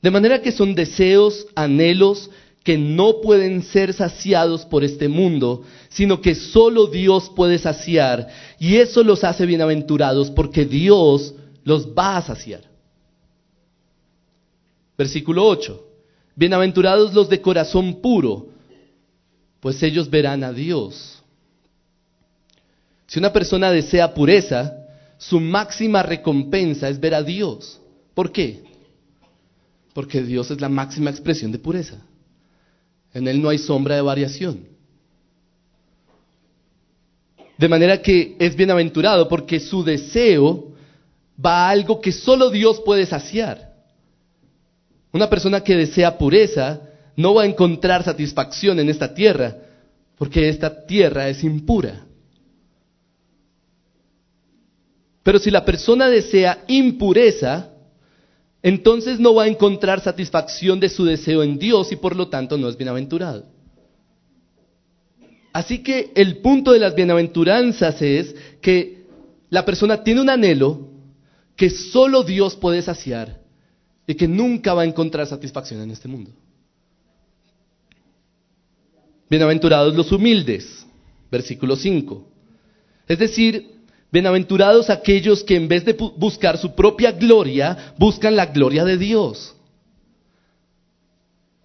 De 0.00 0.10
manera 0.10 0.40
que 0.40 0.52
son 0.52 0.74
deseos, 0.74 1.46
anhelos 1.54 2.30
que 2.62 2.78
no 2.78 3.20
pueden 3.20 3.62
ser 3.62 3.92
saciados 3.92 4.64
por 4.66 4.84
este 4.84 5.08
mundo, 5.08 5.62
sino 5.88 6.20
que 6.20 6.34
solo 6.34 6.86
Dios 6.86 7.30
puede 7.34 7.58
saciar. 7.58 8.28
Y 8.58 8.76
eso 8.76 9.02
los 9.02 9.24
hace 9.24 9.46
bienaventurados 9.46 10.30
porque 10.30 10.64
Dios 10.64 11.34
los 11.64 11.88
va 11.88 12.18
a 12.18 12.22
saciar. 12.22 12.62
Versículo 14.96 15.46
8. 15.46 15.84
Bienaventurados 16.36 17.14
los 17.14 17.28
de 17.28 17.40
corazón 17.40 18.00
puro, 18.00 18.48
pues 19.60 19.82
ellos 19.82 20.08
verán 20.08 20.44
a 20.44 20.52
Dios. 20.52 21.22
Si 23.06 23.18
una 23.18 23.32
persona 23.32 23.70
desea 23.70 24.14
pureza, 24.14 24.72
su 25.16 25.40
máxima 25.40 26.02
recompensa 26.02 26.88
es 26.88 27.00
ver 27.00 27.14
a 27.14 27.22
Dios. 27.22 27.80
¿Por 28.14 28.30
qué? 28.30 28.62
Porque 29.94 30.22
Dios 30.22 30.50
es 30.50 30.60
la 30.60 30.68
máxima 30.68 31.10
expresión 31.10 31.50
de 31.50 31.58
pureza. 31.58 31.96
En 33.14 33.26
Él 33.26 33.40
no 33.40 33.48
hay 33.48 33.58
sombra 33.58 33.96
de 33.96 34.02
variación. 34.02 34.66
De 37.56 37.68
manera 37.68 38.00
que 38.00 38.36
es 38.38 38.54
bienaventurado 38.54 39.28
porque 39.28 39.58
su 39.58 39.82
deseo 39.82 40.72
va 41.44 41.66
a 41.66 41.70
algo 41.70 42.00
que 42.00 42.12
solo 42.12 42.50
Dios 42.50 42.80
puede 42.80 43.06
saciar. 43.06 43.74
Una 45.12 45.28
persona 45.28 45.62
que 45.62 45.74
desea 45.74 46.18
pureza 46.18 46.80
no 47.18 47.34
va 47.34 47.42
a 47.42 47.46
encontrar 47.46 48.04
satisfacción 48.04 48.78
en 48.78 48.88
esta 48.88 49.12
tierra 49.12 49.56
porque 50.16 50.48
esta 50.48 50.86
tierra 50.86 51.28
es 51.28 51.42
impura. 51.42 52.06
Pero 55.24 55.40
si 55.40 55.50
la 55.50 55.64
persona 55.64 56.08
desea 56.08 56.64
impureza, 56.68 57.70
entonces 58.62 59.18
no 59.18 59.34
va 59.34 59.42
a 59.42 59.48
encontrar 59.48 60.00
satisfacción 60.00 60.78
de 60.78 60.88
su 60.88 61.04
deseo 61.04 61.42
en 61.42 61.58
Dios 61.58 61.90
y 61.90 61.96
por 61.96 62.14
lo 62.14 62.28
tanto 62.28 62.56
no 62.56 62.68
es 62.68 62.76
bienaventurado. 62.76 63.46
Así 65.52 65.82
que 65.82 66.12
el 66.14 66.36
punto 66.36 66.70
de 66.70 66.78
las 66.78 66.94
bienaventuranzas 66.94 68.00
es 68.00 68.32
que 68.60 69.06
la 69.50 69.64
persona 69.64 70.04
tiene 70.04 70.20
un 70.20 70.30
anhelo 70.30 70.88
que 71.56 71.68
solo 71.68 72.22
Dios 72.22 72.54
puede 72.54 72.80
saciar 72.80 73.40
y 74.06 74.14
que 74.14 74.28
nunca 74.28 74.72
va 74.72 74.82
a 74.82 74.86
encontrar 74.86 75.26
satisfacción 75.26 75.80
en 75.80 75.90
este 75.90 76.06
mundo. 76.06 76.30
Bienaventurados 79.30 79.94
los 79.94 80.10
humildes, 80.12 80.86
versículo 81.30 81.76
5. 81.76 82.26
Es 83.06 83.18
decir, 83.18 83.78
Bienaventurados 84.10 84.88
aquellos 84.88 85.44
que 85.44 85.54
en 85.54 85.68
vez 85.68 85.84
de 85.84 85.92
buscar 85.92 86.56
su 86.56 86.74
propia 86.74 87.12
gloria, 87.12 87.92
buscan 87.98 88.36
la 88.36 88.46
gloria 88.46 88.84
de 88.84 88.96
Dios. 88.96 89.54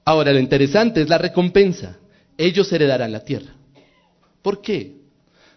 Ahora, 0.04 0.34
lo 0.34 0.39
interesante 0.39 1.02
es 1.02 1.08
la 1.08 1.17
recompensa. 1.17 1.97
Ellos 2.38 2.71
heredarán 2.73 3.13
la 3.13 3.23
tierra. 3.23 3.54
¿Por 4.41 4.62
qué? 4.62 4.97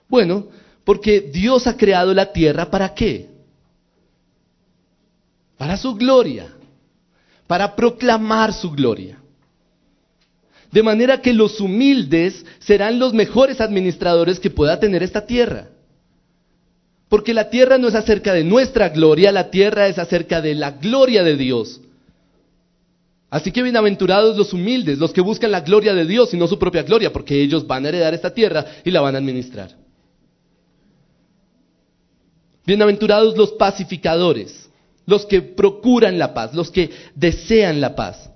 Bueno, 0.09 0.47
porque 0.85 1.21
Dios 1.21 1.67
ha 1.67 1.77
creado 1.77 2.15
la 2.15 2.33
tierra 2.33 2.71
para 2.71 2.95
qué? 2.95 3.31
Para 5.59 5.77
su 5.77 5.97
gloria, 5.97 6.55
para 7.49 7.75
proclamar 7.75 8.53
su 8.53 8.71
gloria. 8.71 9.19
De 10.77 10.83
manera 10.83 11.23
que 11.23 11.33
los 11.33 11.59
humildes 11.59 12.45
serán 12.59 12.99
los 12.99 13.15
mejores 13.15 13.63
administradores 13.63 14.39
que 14.39 14.51
pueda 14.51 14.79
tener 14.79 15.03
esta 15.03 15.25
tierra. 15.25 15.71
Porque 17.09 17.33
la 17.33 17.49
tierra 17.49 17.79
no 17.79 17.89
es 17.89 17.95
acerca 17.95 18.35
de 18.35 18.45
nuestra 18.45 18.91
gloria, 18.91 19.33
la 19.33 19.51
tierra 19.51 19.89
es 19.89 19.99
acerca 19.99 20.43
de 20.43 20.55
la 20.55 20.73
gloria 20.73 21.25
de 21.25 21.35
Dios. 21.39 21.81
Así 23.31 23.53
que 23.53 23.63
bienaventurados 23.63 24.37
los 24.37 24.53
humildes, 24.53 24.99
los 24.99 25.15
que 25.15 25.23
buscan 25.23 25.51
la 25.51 25.63
gloria 25.63 25.95
de 25.95 26.05
Dios 26.05 26.35
y 26.35 26.37
no 26.37 26.47
su 26.47 26.59
propia 26.59 26.83
gloria, 26.83 27.11
porque 27.11 27.41
ellos 27.41 27.67
van 27.67 27.87
a 27.87 27.89
heredar 27.89 28.13
esta 28.13 28.35
tierra 28.35 28.67
y 28.85 28.91
la 28.91 29.01
van 29.01 29.15
a 29.15 29.19
administrar. 29.19 29.75
Bienaventurados 32.67 33.35
los 33.35 33.53
pacificadores, 33.53 34.69
los 35.07 35.25
que 35.25 35.41
procuran 35.41 36.19
la 36.19 36.35
paz, 36.35 36.53
los 36.53 36.71
que 36.71 36.91
desean 37.15 37.81
la 37.81 37.97
paz. 37.97 38.31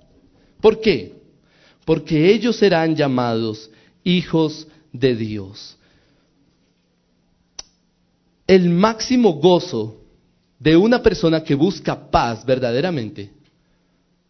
¿Por 0.59 0.81
qué? 0.81 1.20
Porque 1.85 2.31
ellos 2.31 2.55
serán 2.55 2.95
llamados 2.95 3.69
hijos 4.03 4.67
de 4.91 5.15
Dios 5.15 5.77
el 8.51 8.69
máximo 8.69 9.35
gozo 9.35 10.01
de 10.59 10.75
una 10.75 11.01
persona 11.01 11.41
que 11.41 11.55
busca 11.55 12.11
paz 12.11 12.45
verdaderamente 12.45 13.31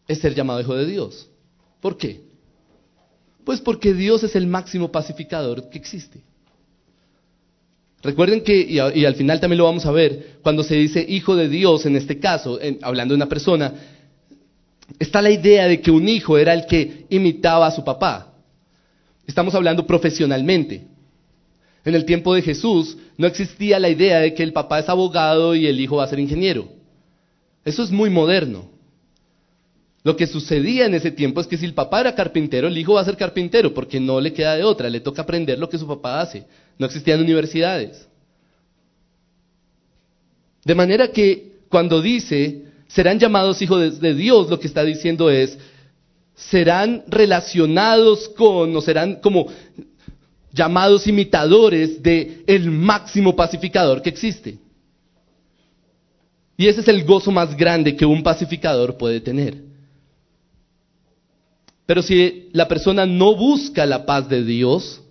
es 0.08 0.20
ser 0.20 0.36
llamado 0.36 0.62
hijo 0.62 0.76
de 0.76 0.86
Dios. 0.86 1.28
¿Por 1.80 1.98
qué? 1.98 2.22
Pues 3.44 3.60
porque 3.60 3.96
Dios 3.96 4.22
es 4.22 4.36
el 4.36 4.46
máximo 4.46 4.92
pacificador 4.92 5.72
que 5.72 5.80
existe. 5.80 6.22
Recuerden 8.04 8.44
que, 8.44 8.62
y, 8.62 8.78
al 8.78 9.16
final 9.16 9.40
también 9.40 9.58
lo 9.58 9.64
vamos 9.64 9.88
a 9.88 9.92
ver, 9.92 10.38
cuando 10.44 10.64
se 10.64 10.76
dice 10.76 11.04
hijo 11.10 11.36
de 11.36 11.50
Dios, 11.50 11.88
en 11.88 11.96
este 11.96 12.20
caso, 12.20 12.60
hablando 12.84 13.14
de 13.14 13.18
una 13.18 13.30
persona, 13.30 13.74
está 15.00 15.22
la 15.22 15.32
idea 15.32 15.68
de 15.68 15.82
que 15.82 15.92
un 15.92 16.08
hijo 16.08 16.38
era 16.38 16.54
el 16.54 16.66
que 16.66 17.06
imitaba 17.10 17.68
a 17.68 17.72
su 17.72 17.84
papá. 17.84 18.34
Estamos 19.28 19.56
hablando 19.56 19.86
profesionalmente. 19.86 20.88
En 21.84 21.96
el 21.96 22.06
tiempo 22.06 22.34
de 22.34 22.42
Jesús 22.42 22.98
no 23.18 23.28
existía 23.28 23.80
la 23.80 23.90
idea 23.90 24.20
de 24.20 24.34
que 24.34 24.44
el 24.44 24.54
papá 24.54 24.80
es 24.80 24.90
abogado 24.90 25.56
y 25.56 25.68
el 25.68 25.80
hijo 25.80 25.98
va 25.98 26.04
a 26.04 26.08
ser 26.08 26.20
ingeniero. 26.20 26.70
Eso 27.66 27.84
es 27.84 27.92
muy 27.92 28.10
moderno. 28.10 28.70
Lo 30.04 30.16
que 30.16 30.26
sucedía 30.26 30.86
en 30.86 30.96
ese 30.96 31.12
tiempo 31.12 31.42
es 31.42 31.48
que 31.48 31.58
si 31.58 31.66
el 31.66 31.76
papá 31.76 32.02
era 32.02 32.16
carpintero, 32.16 32.68
el 32.68 32.78
hijo 32.78 32.94
va 32.94 33.02
a 33.02 33.06
ser 33.06 33.18
carpintero 33.18 33.74
porque 33.74 34.00
no 34.00 34.20
le 34.20 34.34
queda 34.34 34.56
de 34.56 34.64
otra, 34.64 34.90
le 34.90 35.00
toca 35.00 35.22
aprender 35.22 35.60
lo 35.60 35.70
que 35.70 35.78
su 35.78 35.88
papá 35.88 36.22
hace. 36.22 36.46
No 36.80 36.88
existían 36.88 37.22
universidades. 37.22 38.08
De 40.66 40.76
manera 40.76 41.12
que 41.12 41.60
cuando 41.70 42.02
dice, 42.02 42.66
serán 42.94 43.20
llamados 43.20 43.62
hijos 43.62 44.00
de, 44.00 44.14
Dios, 44.14 44.50
lo 44.50 44.60
que 44.60 44.68
está 44.68 44.84
diciendo 44.84 45.30
es, 45.30 45.58
serán 46.36 47.04
relacionados 47.08 48.30
con, 48.30 48.76
o 48.76 48.82
serán 48.82 49.16
como 49.16 49.48
llamados 50.52 51.08
imitadores 51.08 52.02
de 52.04 52.44
el 52.48 52.70
máximo 52.70 53.36
pacificador 53.36 54.02
que 54.02 54.10
existe. 54.10 54.58
Y 56.58 56.68
ese 56.68 56.82
es 56.82 56.88
el 56.90 57.04
gozo 57.06 57.32
más 57.32 57.56
grande 57.56 57.96
que 57.96 58.06
un 58.06 58.22
pacificador 58.22 58.98
puede 58.98 59.22
tener. 59.22 59.58
Pero 61.86 62.02
si 62.02 62.50
la 62.52 62.68
persona 62.68 63.06
no 63.06 63.36
busca 63.36 63.86
la 63.86 64.06
paz 64.06 64.28
de 64.28 64.44
Dios, 64.44 65.02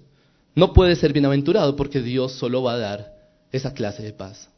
no 0.54 0.72
puede 0.72 0.96
ser 0.96 1.12
bienaventurado 1.12 1.76
porque 1.76 2.00
Dios 2.00 2.32
solo 2.32 2.62
va 2.62 2.74
a 2.74 2.78
dar 2.78 3.14
esa 3.50 3.72
clase 3.72 4.02
de 4.02 4.12
paz. 4.12 4.49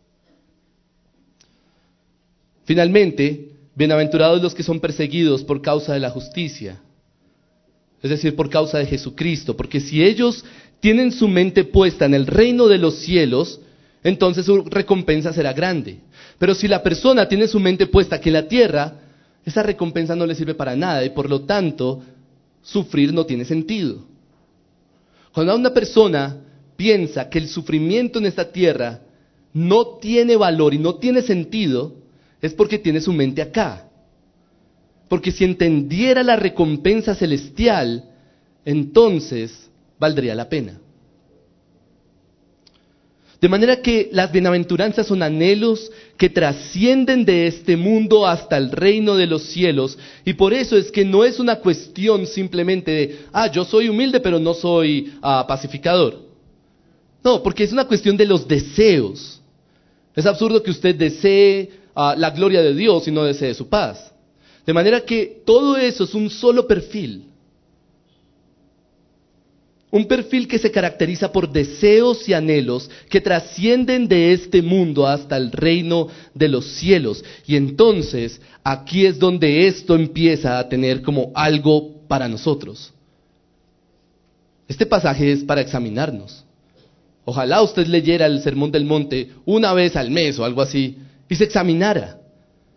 Finalmente, 2.65 3.51
bienaventurados 3.75 4.43
los 4.43 4.55
que 4.55 4.63
son 4.63 4.81
perseguidos 4.81 5.43
por 5.45 5.61
causa 5.63 5.95
de 5.95 6.01
la 6.01 6.11
justicia, 6.11 6.81
es 8.03 8.11
decir, 8.11 8.37
por 8.37 8.51
causa 8.51 8.79
de 8.79 8.87
Jesucristo, 8.87 9.57
porque 9.57 9.81
si 9.81 10.03
ellos 10.03 10.45
tienen 10.81 11.13
su 11.13 11.29
mente 11.29 11.65
puesta 11.65 12.05
en 12.05 12.15
el 12.15 12.27
reino 12.27 12.67
de 12.67 12.79
los 12.79 12.97
cielos, 12.97 13.61
entonces 14.03 14.45
su 14.47 14.65
recompensa 14.65 15.33
será 15.33 15.53
grande. 15.53 16.01
Pero 16.39 16.55
si 16.55 16.67
la 16.67 16.83
persona 16.83 17.29
tiene 17.29 17.47
su 17.47 17.61
mente 17.61 17.87
puesta 17.87 18.17
aquí 18.17 18.29
en 18.29 18.35
la 18.35 18.49
tierra, 18.49 18.95
esa 19.45 19.63
recompensa 19.63 20.17
no 20.17 20.27
le 20.27 20.35
sirve 20.35 20.55
para 20.55 20.75
nada 20.75 21.05
y 21.05 21.11
por 21.11 21.31
lo 21.31 21.43
tanto 21.43 22.03
sufrir 22.63 23.13
no 23.13 23.27
tiene 23.27 23.45
sentido. 23.45 24.05
Cuando 25.33 25.55
una 25.55 25.73
persona 25.73 26.37
piensa 26.77 27.29
que 27.29 27.39
el 27.39 27.49
sufrimiento 27.49 28.19
en 28.19 28.27
esta 28.27 28.51
tierra 28.51 29.03
no 29.53 29.99
tiene 29.99 30.37
valor 30.37 30.75
y 30.75 30.79
no 30.79 30.97
tiene 30.97 31.23
sentido, 31.23 32.02
es 32.43 32.53
porque 32.53 32.79
tiene 32.79 33.01
su 33.01 33.13
mente 33.13 33.41
acá. 33.41 33.89
Porque 35.09 35.31
si 35.31 35.45
entendiera 35.45 36.23
la 36.23 36.37
recompensa 36.37 37.15
celestial, 37.15 38.11
entonces 38.65 39.71
valdría 39.99 40.35
la 40.35 40.49
pena. 40.49 40.81
De 43.41 43.49
manera 43.49 43.83
que 43.83 44.09
las 44.13 44.31
bienaventuranzas 44.31 45.07
son 45.07 45.23
anhelos 45.23 45.91
que 46.17 46.31
trascienden 46.31 47.25
de 47.25 47.49
este 47.49 47.77
mundo 47.77 48.25
hasta 48.25 48.57
el 48.57 48.71
reino 48.71 49.17
de 49.17 49.27
los 49.27 49.43
cielos. 49.43 49.99
Y 50.25 50.35
por 50.35 50.55
eso 50.55 50.77
es 50.77 50.93
que 50.93 51.05
no 51.05 51.25
es 51.25 51.41
una 51.41 51.57
cuestión 51.57 52.27
simplemente 52.27 52.91
de, 52.93 53.19
ah, 53.33 53.51
yo 53.51 53.65
soy 53.65 53.89
humilde 53.89 54.21
pero 54.21 54.39
no 54.39 54.55
soy 54.55 55.15
ah, 55.23 55.45
pacificador. 55.49 56.21
No, 57.25 57.43
porque 57.43 57.65
es 57.65 57.73
una 57.73 57.85
cuestión 57.85 58.17
de 58.17 58.27
los 58.27 58.47
deseos. 58.47 59.41
Es 60.15 60.25
absurdo 60.25 60.63
que 60.63 60.71
usted 60.71 60.95
desee 60.95 61.82
la 61.95 62.31
gloria 62.31 62.63
de 62.63 62.75
Dios 62.75 63.07
y 63.09 63.11
no 63.11 63.25
desee 63.25 63.55
su 63.55 63.69
paz. 63.69 64.13
De 64.67 64.73
manera 64.73 65.01
que 65.01 65.43
todo 65.45 65.77
eso 65.77 66.05
es 66.05 66.15
un 66.15 66.31
solo 66.31 66.67
perfil. 66.67 67.27
Un 69.91 70.07
perfil 70.07 70.49
que 70.49 70.59
se 70.59 70.71
caracteriza 70.71 71.31
por 71.31 71.53
deseos 71.53 72.27
y 72.27 72.33
anhelos 72.33 72.89
que 73.11 73.21
trascienden 73.21 74.09
de 74.09 74.33
este 74.33 74.63
mundo 74.63 75.07
hasta 75.07 75.37
el 75.37 75.53
reino 75.53 76.09
de 76.33 76.49
los 76.49 76.65
cielos. 76.65 77.23
Y 77.47 77.57
entonces 77.57 78.41
aquí 78.65 79.05
es 79.05 79.19
donde 79.19 79.67
esto 79.67 79.95
empieza 79.95 80.59
a 80.59 80.67
tener 80.67 81.03
como 81.03 81.31
algo 81.35 82.07
para 82.09 82.27
nosotros. 82.27 82.91
Este 84.67 84.87
pasaje 84.87 85.31
es 85.31 85.45
para 85.45 85.61
examinarnos. 85.61 86.43
Ojalá 87.27 87.61
usted 87.61 87.87
leyera 87.87 88.25
el 88.25 88.41
Sermón 88.41 88.73
del 88.73 88.87
Monte 88.87 89.31
una 89.45 89.75
vez 89.75 89.95
al 89.95 90.11
mes 90.11 90.39
o 90.39 90.45
algo 90.47 90.63
así 90.63 90.97
y 91.33 91.37
se 91.37 91.45
examinara. 91.45 92.21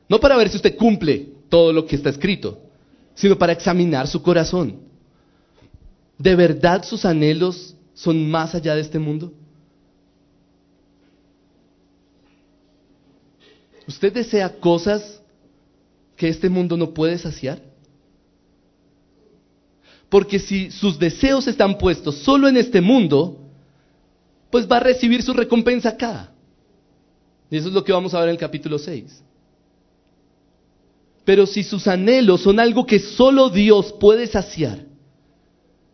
No 0.07 0.17
para 0.17 0.37
ver 0.37 0.47
si 0.47 0.55
usted 0.55 0.77
cumple 0.77 1.27
todo 1.49 1.73
lo 1.73 1.85
que 1.85 1.97
está 1.97 2.09
escrito, 2.09 2.57
sino 3.13 3.37
para 3.37 3.51
examinar 3.51 4.07
su 4.07 4.21
corazón. 4.21 4.79
¿De 6.17 6.33
verdad 6.35 6.81
sus 6.85 7.03
anhelos 7.03 7.75
son 7.93 8.31
más 8.31 8.55
allá 8.55 8.73
de 8.75 8.79
este 8.79 8.97
mundo? 8.97 9.33
¿Usted 13.85 14.13
desea 14.13 14.57
cosas 14.57 15.21
que 16.15 16.29
este 16.29 16.47
mundo 16.47 16.77
no 16.77 16.93
puede 16.93 17.17
saciar? 17.17 17.61
Porque 20.07 20.39
si 20.39 20.71
sus 20.71 20.97
deseos 20.97 21.45
están 21.47 21.77
puestos 21.77 22.19
solo 22.19 22.47
en 22.47 22.55
este 22.55 22.79
mundo, 22.79 23.37
pues 24.49 24.65
va 24.65 24.77
a 24.77 24.79
recibir 24.79 25.21
su 25.21 25.33
recompensa 25.33 25.89
acá. 25.89 26.31
Y 27.49 27.57
eso 27.57 27.67
es 27.67 27.73
lo 27.73 27.83
que 27.83 27.91
vamos 27.91 28.13
a 28.13 28.19
ver 28.19 28.29
en 28.29 28.33
el 28.33 28.39
capítulo 28.39 28.79
6. 28.79 29.23
Pero 31.23 31.45
si 31.45 31.63
sus 31.63 31.87
anhelos 31.87 32.41
son 32.41 32.59
algo 32.59 32.85
que 32.85 32.99
solo 32.99 33.49
Dios 33.49 33.93
puede 33.99 34.27
saciar, 34.27 34.85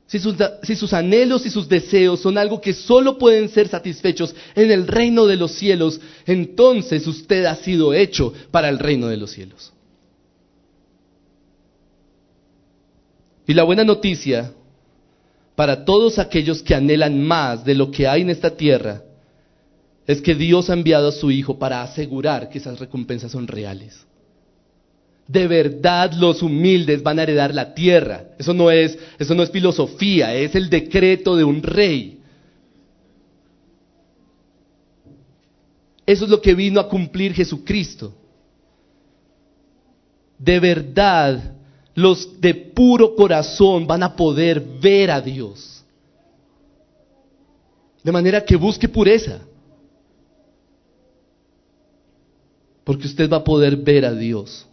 si 0.07 0.19
sus, 0.19 0.35
si 0.63 0.75
sus, 0.75 0.91
anhelos 0.91 1.45
y 1.45 1.49
sus 1.49 1.69
deseos 1.69 2.19
son 2.19 2.37
algo 2.37 2.59
que 2.59 2.73
solo 2.73 3.17
pueden 3.17 3.47
ser 3.47 3.69
satisfechos 3.69 4.35
en 4.55 4.69
el 4.69 4.85
reino 4.85 5.25
de 5.25 5.37
los 5.37 5.53
cielos, 5.53 6.01
entonces 6.25 7.07
usted 7.07 7.45
ha 7.45 7.55
sido 7.55 7.93
hecho 7.93 8.33
para 8.51 8.67
el 8.67 8.77
reino 8.77 9.07
de 9.07 9.15
los 9.15 9.31
cielos. 9.31 9.71
Y 13.47 13.53
la 13.53 13.63
buena 13.63 13.85
noticia 13.85 14.53
para 15.55 15.85
todos 15.85 16.19
aquellos 16.19 16.61
que 16.61 16.75
anhelan 16.75 17.21
más 17.23 17.63
de 17.63 17.75
lo 17.75 17.89
que 17.89 18.05
hay 18.05 18.21
en 18.21 18.29
esta 18.31 18.55
tierra 18.55 19.03
es 20.07 20.21
que 20.21 20.35
Dios 20.35 20.69
ha 20.69 20.73
enviado 20.73 21.09
a 21.09 21.11
su 21.11 21.31
Hijo 21.31 21.57
para 21.59 21.81
asegurar 21.83 22.49
que 22.49 22.57
esas 22.57 22.79
recompensas 22.79 23.31
son 23.31 23.47
reales 23.47 24.05
de 25.31 25.47
verdad 25.47 26.11
los 26.13 26.41
humildes 26.41 27.01
van 27.01 27.17
a 27.17 27.23
heredar 27.23 27.53
la 27.53 27.73
tierra. 27.73 28.25
Eso 28.37 28.53
no 28.53 28.69
es, 28.69 28.97
eso 29.17 29.33
no 29.33 29.43
es 29.43 29.49
filosofía, 29.49 30.35
es 30.35 30.55
el 30.55 30.69
decreto 30.69 31.37
de 31.37 31.43
un 31.45 31.63
rey. 31.63 32.19
Eso 36.05 36.25
es 36.25 36.31
lo 36.31 36.41
que 36.41 36.53
vino 36.53 36.81
a 36.81 36.89
cumplir 36.89 37.33
Jesucristo. 37.33 38.13
De 40.37 40.59
verdad, 40.59 41.55
los 41.93 42.41
de 42.41 42.53
puro 42.53 43.15
corazón 43.15 43.87
van 43.87 44.03
a 44.03 44.13
poder 44.13 44.59
ver 44.59 45.11
a 45.11 45.21
Dios. 45.21 45.85
De 48.03 48.11
manera 48.11 48.43
que 48.43 48.57
busque 48.57 48.89
pureza. 48.89 49.39
Porque 52.83 53.07
usted 53.07 53.29
va 53.29 53.37
a 53.37 53.43
poder 53.43 53.77
ver 53.77 54.05
a 54.05 54.13
Dios 54.13 54.67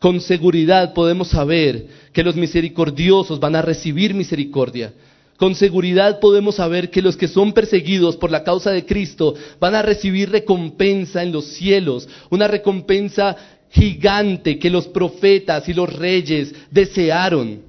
con 0.00 0.18
seguridad 0.22 0.94
podemos 0.94 1.28
saber 1.28 1.86
que 2.14 2.24
los 2.24 2.34
misericordiosos 2.34 3.38
van 3.38 3.54
a 3.54 3.62
recibir 3.62 4.14
misericordia. 4.14 4.94
Con 5.36 5.54
seguridad 5.54 6.20
podemos 6.20 6.54
saber 6.56 6.90
que 6.90 7.02
los 7.02 7.18
que 7.18 7.28
son 7.28 7.52
perseguidos 7.52 8.16
por 8.16 8.30
la 8.30 8.42
causa 8.42 8.70
de 8.70 8.86
Cristo 8.86 9.34
van 9.60 9.74
a 9.74 9.82
recibir 9.82 10.30
recompensa 10.30 11.22
en 11.22 11.32
los 11.32 11.44
cielos, 11.44 12.08
una 12.30 12.48
recompensa 12.48 13.36
gigante 13.70 14.58
que 14.58 14.70
los 14.70 14.88
profetas 14.88 15.68
y 15.68 15.74
los 15.74 15.92
reyes 15.92 16.54
desearon. 16.70 17.60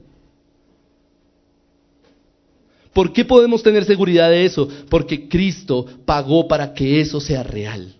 ¿Por 2.93 3.11
qué 3.11 3.25
podemos 3.25 3.61
tener 3.61 3.83
seguridad 3.83 4.29
de 4.29 4.45
eso? 4.45 4.69
Porque 4.89 5.27
Cristo 5.27 5.85
pagó 6.05 6.47
para 6.47 6.73
que 6.73 7.01
eso 7.01 7.19
sea 7.19 7.43
real. 7.43 7.93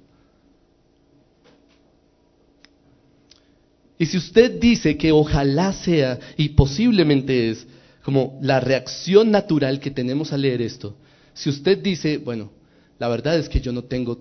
Y 4.02 4.08
si 4.08 4.18
usted 4.18 4.60
dice 4.60 4.98
que 4.98 5.12
ojalá 5.12 5.74
sea, 5.74 6.18
y 6.36 6.50
posiblemente 6.50 7.52
es, 7.52 7.68
como 8.02 8.40
la 8.42 8.60
reacción 8.60 9.30
natural 9.30 9.80
que 9.80 9.92
tenemos 9.92 10.34
al 10.34 10.42
leer 10.42 10.64
esto, 10.64 10.96
si 11.36 11.52
usted 11.52 11.78
dice, 11.78 12.18
bueno, 12.18 12.52
la 12.98 13.08
verdad 13.10 13.38
es 13.38 13.48
que 13.48 13.62
yo 13.62 13.72
no 13.72 13.84
tengo 13.84 14.18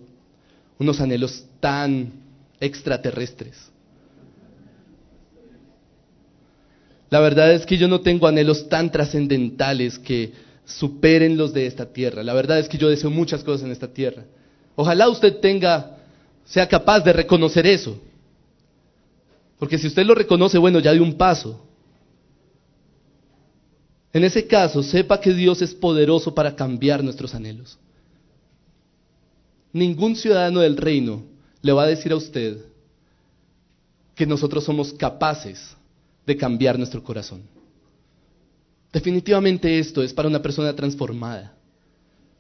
unos 0.79 1.01
anhelos 1.01 1.47
tan 1.61 2.13
extraterrestres. 2.61 3.57
La 7.09 7.21
verdad 7.21 7.55
es 7.55 7.65
que 7.65 7.79
yo 7.79 7.89
no 7.89 8.03
tengo 8.03 8.27
anhelos 8.27 8.69
tan 8.69 8.93
trascendentales 8.93 9.99
que 9.99 10.35
superen 10.67 11.39
los 11.39 11.55
de 11.55 11.65
esta 11.65 11.87
tierra. 11.87 12.23
La 12.23 12.35
verdad 12.35 12.59
es 12.59 12.69
que 12.69 12.77
yo 12.77 12.91
deseo 12.91 13.09
muchas 13.09 13.43
cosas 13.43 13.65
en 13.65 13.73
esta 13.73 13.89
tierra. 13.89 14.25
Ojalá 14.77 15.09
usted 15.09 15.39
tenga, 15.39 15.97
sea 16.45 16.69
capaz 16.69 17.01
de 17.01 17.15
reconocer 17.15 17.67
eso. 17.67 17.99
Porque 19.61 19.77
si 19.77 19.87
usted 19.89 20.07
lo 20.07 20.15
reconoce, 20.15 20.57
bueno, 20.57 20.81
ya 20.81 20.93
dio 20.93 21.03
un 21.03 21.19
paso. 21.19 21.63
En 24.11 24.25
ese 24.25 24.47
caso, 24.47 24.83
sepa 24.83 25.21
que 25.21 25.35
Dios 25.35 25.61
es 25.61 25.75
poderoso 25.75 26.35
para 26.35 26.57
cambiar 26.57 27.05
nuestros 27.05 27.35
anhelos. 27.35 27.79
Ningún 29.71 30.17
ciudadano 30.17 30.61
del 30.61 30.79
reino 30.79 31.23
le 31.61 31.73
va 31.73 31.83
a 31.83 31.89
decir 31.89 32.11
a 32.11 32.17
usted 32.17 32.65
que 34.15 34.25
nosotros 34.25 34.65
somos 34.65 34.95
capaces 34.95 35.77
de 36.27 36.39
cambiar 36.39 36.79
nuestro 36.79 37.05
corazón. 37.05 37.43
Definitivamente 38.91 39.79
esto 39.79 40.03
es 40.03 40.15
para 40.15 40.29
una 40.29 40.41
persona 40.41 40.75
transformada. 40.75 41.55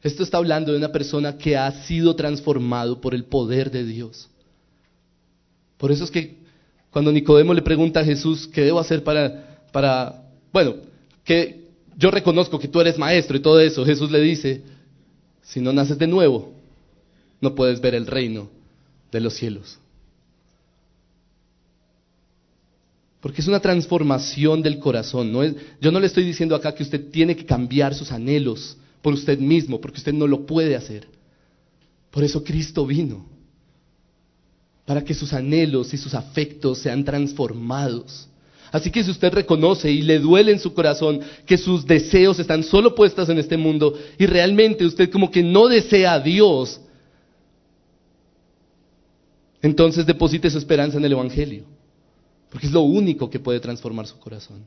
Esto 0.03 0.23
está 0.23 0.39
hablando 0.39 0.73
de 0.73 0.79
una 0.79 0.91
persona 0.91 1.37
que 1.37 1.55
ha 1.55 1.71
sido 1.85 2.17
transformado 2.17 2.99
por 2.99 3.15
el 3.15 3.25
poder 3.25 3.71
de 3.71 3.85
Dios. 3.85 4.31
Por 5.77 5.93
eso 5.93 6.05
es 6.05 6.11
que 6.11 6.40
cuando 6.91 7.13
Nicodemo 7.13 7.55
le 7.55 7.63
pregunta 7.63 8.01
a 8.01 8.05
Jesús, 8.05 8.49
¿qué 8.49 8.63
debo 8.63 8.81
hacer 8.81 9.05
para, 9.05 10.23
bueno, 10.53 10.77
que 11.25 11.69
yo 11.97 12.11
reconozco 12.11 12.59
que 12.59 12.69
tú 12.69 12.81
eres 12.81 12.99
maestro 12.99 13.37
y 13.37 13.41
todo 13.41 13.61
eso, 13.61 13.85
Jesús 13.85 14.11
le 14.11 14.21
dice, 14.21 14.63
si 15.43 15.61
no 15.61 15.73
naces 15.73 15.99
de 15.99 16.07
nuevo, 16.07 16.53
no 17.41 17.55
puedes 17.55 17.81
ver 17.81 17.95
el 17.95 18.07
reino 18.07 18.49
de 19.13 19.21
los 19.21 19.35
cielos. 19.35 19.79
Porque 23.21 23.43
es 23.43 23.49
una 23.49 23.61
transformación 23.61 24.63
del 24.63 24.79
corazón. 24.79 25.33
Yo 25.81 25.93
no 25.93 26.01
le 26.01 26.07
estoy 26.07 26.25
diciendo 26.25 26.57
acá 26.57 26.75
que 26.75 26.83
usted 26.83 27.11
tiene 27.11 27.37
que 27.37 27.45
cambiar 27.45 27.95
sus 27.95 28.11
anhelos 28.13 28.77
por 29.03 29.13
usted 29.13 29.39
mismo, 29.39 29.81
porque 29.81 29.99
usted 29.99 30.15
no 30.15 30.27
lo 30.27 30.47
puede 30.47 30.75
hacer. 30.75 31.07
Por 32.11 32.25
eso 32.25 32.43
Cristo 32.43 32.87
vino 32.87 33.27
para 34.91 35.05
que 35.05 35.15
sus 35.15 35.33
anhelos 35.33 35.95
y 35.95 35.97
sus 35.97 36.15
afectos 36.15 36.81
sean 36.81 37.05
transformados. 37.05 38.27
Así 38.73 38.91
que 38.91 39.05
si 39.05 39.13
usted 39.13 39.33
reconoce 39.33 39.89
y 39.89 40.03
le 40.03 40.19
duele 40.19 40.51
en 40.51 40.59
su 40.59 40.75
corazón 40.75 41.21
que 41.47 41.57
sus 41.57 41.87
deseos 41.87 42.41
están 42.41 42.65
solo 42.65 42.93
puestos 42.93 43.29
en 43.29 43.39
este 43.39 43.57
mundo 43.57 43.97
y 44.19 44.27
realmente 44.27 44.85
usted 44.85 45.09
como 45.09 45.31
que 45.31 45.45
no 45.45 45.69
desea 45.69 46.15
a 46.15 46.19
Dios, 46.19 46.81
entonces 49.63 50.05
deposite 50.05 50.51
su 50.51 50.59
esperanza 50.59 50.99
en 50.99 51.05
el 51.05 51.13
Evangelio, 51.13 51.67
porque 52.51 52.67
es 52.67 52.73
lo 52.73 52.81
único 52.81 53.31
que 53.31 53.39
puede 53.39 53.61
transformar 53.61 54.09
su 54.09 54.19
corazón. 54.19 54.67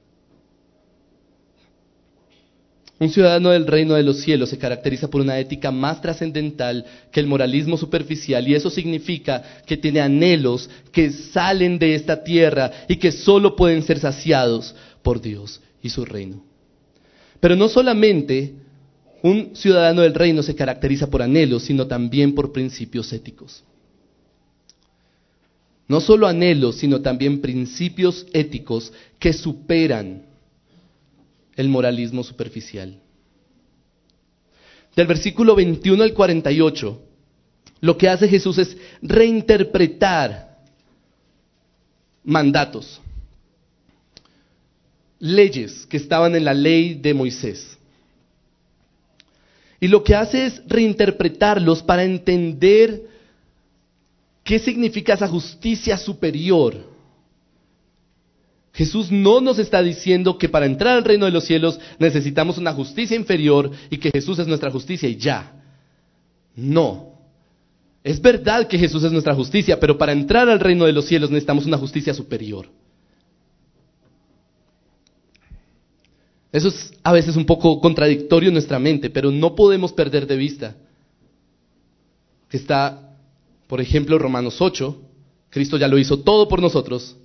Un 2.99 3.09
ciudadano 3.09 3.49
del 3.49 3.65
reino 3.65 3.95
de 3.95 4.03
los 4.03 4.21
cielos 4.21 4.49
se 4.49 4.57
caracteriza 4.57 5.09
por 5.09 5.21
una 5.21 5.39
ética 5.39 5.71
más 5.71 6.01
trascendental 6.01 6.85
que 7.11 7.19
el 7.19 7.27
moralismo 7.27 7.75
superficial 7.75 8.47
y 8.47 8.53
eso 8.53 8.69
significa 8.69 9.43
que 9.65 9.77
tiene 9.77 9.99
anhelos 9.99 10.69
que 10.91 11.11
salen 11.11 11.79
de 11.79 11.95
esta 11.95 12.23
tierra 12.23 12.71
y 12.87 12.97
que 12.97 13.11
solo 13.11 13.55
pueden 13.55 13.81
ser 13.81 13.99
saciados 13.99 14.75
por 15.01 15.19
Dios 15.19 15.59
y 15.81 15.89
su 15.89 16.05
reino. 16.05 16.43
Pero 17.39 17.55
no 17.55 17.67
solamente 17.67 18.53
un 19.23 19.55
ciudadano 19.55 20.01
del 20.01 20.13
reino 20.13 20.43
se 20.43 20.55
caracteriza 20.55 21.07
por 21.07 21.21
anhelos, 21.21 21.63
sino 21.63 21.87
también 21.87 22.35
por 22.35 22.51
principios 22.51 23.11
éticos. 23.11 23.63
No 25.87 25.99
solo 25.99 26.27
anhelos, 26.27 26.77
sino 26.77 27.01
también 27.01 27.41
principios 27.41 28.25
éticos 28.33 28.93
que 29.19 29.33
superan 29.33 30.32
el 31.55 31.69
moralismo 31.69 32.23
superficial. 32.23 32.99
Del 34.95 35.07
versículo 35.07 35.55
21 35.55 36.03
al 36.03 36.13
48, 36.13 37.01
lo 37.81 37.97
que 37.97 38.07
hace 38.07 38.27
Jesús 38.27 38.57
es 38.57 38.77
reinterpretar 39.01 40.59
mandatos, 42.23 43.01
leyes 45.19 45.85
que 45.87 45.97
estaban 45.97 46.35
en 46.35 46.45
la 46.45 46.53
ley 46.53 46.93
de 46.93 47.13
Moisés. 47.13 47.77
Y 49.79 49.87
lo 49.87 50.03
que 50.03 50.15
hace 50.15 50.45
es 50.45 50.61
reinterpretarlos 50.65 51.83
para 51.83 52.03
entender 52.03 53.09
qué 54.43 54.59
significa 54.59 55.13
esa 55.13 55.27
justicia 55.27 55.97
superior 55.97 56.92
Jesús 58.73 59.11
no 59.11 59.39
nos 59.39 59.59
está 59.59 59.83
diciendo 59.83 60.37
que 60.37 60.49
para 60.49 60.65
entrar 60.65 60.97
al 60.97 61.03
reino 61.03 61.25
de 61.25 61.31
los 61.31 61.45
cielos 61.45 61.79
necesitamos 61.99 62.57
una 62.57 62.73
justicia 62.73 63.15
inferior 63.15 63.69
y 63.91 63.97
que 63.97 64.09
Jesús 64.09 64.39
es 64.39 64.47
nuestra 64.47 64.71
justicia 64.71 65.07
y 65.07 65.15
ya. 65.15 65.63
No. 66.55 67.13
Es 68.03 68.19
verdad 68.19 68.67
que 68.67 68.79
Jesús 68.79 69.03
es 69.03 69.11
nuestra 69.11 69.35
justicia, 69.35 69.79
pero 69.79 69.97
para 69.97 70.11
entrar 70.11 70.49
al 70.49 70.59
reino 70.59 70.85
de 70.85 70.91
los 70.91 71.05
cielos 71.05 71.29
necesitamos 71.29 71.67
una 71.67 71.77
justicia 71.77 72.15
superior. 72.15 72.67
Eso 76.51 76.67
es 76.67 76.93
a 77.03 77.11
veces 77.11 77.35
un 77.35 77.45
poco 77.45 77.79
contradictorio 77.79 78.49
en 78.49 78.53
nuestra 78.53 78.79
mente, 78.79 79.11
pero 79.11 79.29
no 79.31 79.55
podemos 79.55 79.93
perder 79.93 80.25
de 80.25 80.35
vista 80.35 80.75
que 82.49 82.57
está, 82.57 83.17
por 83.67 83.81
ejemplo, 83.81 84.17
Romanos 84.17 84.61
8, 84.61 85.01
Cristo 85.49 85.77
ya 85.77 85.87
lo 85.87 85.97
hizo 85.97 86.19
todo 86.19 86.47
por 86.47 86.61
nosotros, 86.61 87.17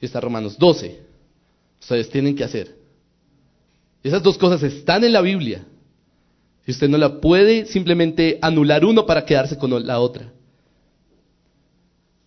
y 0.00 0.06
está 0.06 0.20
Romanos 0.20 0.58
12. 0.58 1.00
Ustedes 1.80 2.08
tienen 2.10 2.36
que 2.36 2.44
hacer. 2.44 2.74
Esas 4.02 4.22
dos 4.22 4.38
cosas 4.38 4.62
están 4.62 5.04
en 5.04 5.12
la 5.12 5.20
Biblia. 5.20 5.64
Y 6.66 6.70
usted 6.70 6.88
no 6.88 6.98
la 6.98 7.20
puede 7.20 7.66
simplemente 7.66 8.38
anular 8.42 8.84
uno 8.84 9.06
para 9.06 9.24
quedarse 9.24 9.56
con 9.56 9.86
la 9.86 10.00
otra. 10.00 10.32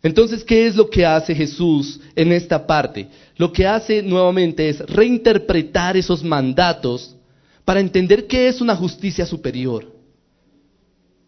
Entonces, 0.03 0.43
¿qué 0.43 0.65
es 0.65 0.75
lo 0.75 0.89
que 0.89 1.05
hace 1.05 1.35
Jesús 1.35 1.99
en 2.15 2.31
esta 2.31 2.65
parte? 2.65 3.07
Lo 3.37 3.53
que 3.53 3.67
hace 3.67 4.01
nuevamente 4.01 4.67
es 4.67 4.79
reinterpretar 4.79 5.95
esos 5.95 6.23
mandatos 6.23 7.15
para 7.63 7.79
entender 7.79 8.25
qué 8.25 8.47
es 8.47 8.61
una 8.61 8.75
justicia 8.75 9.25
superior. 9.25 9.95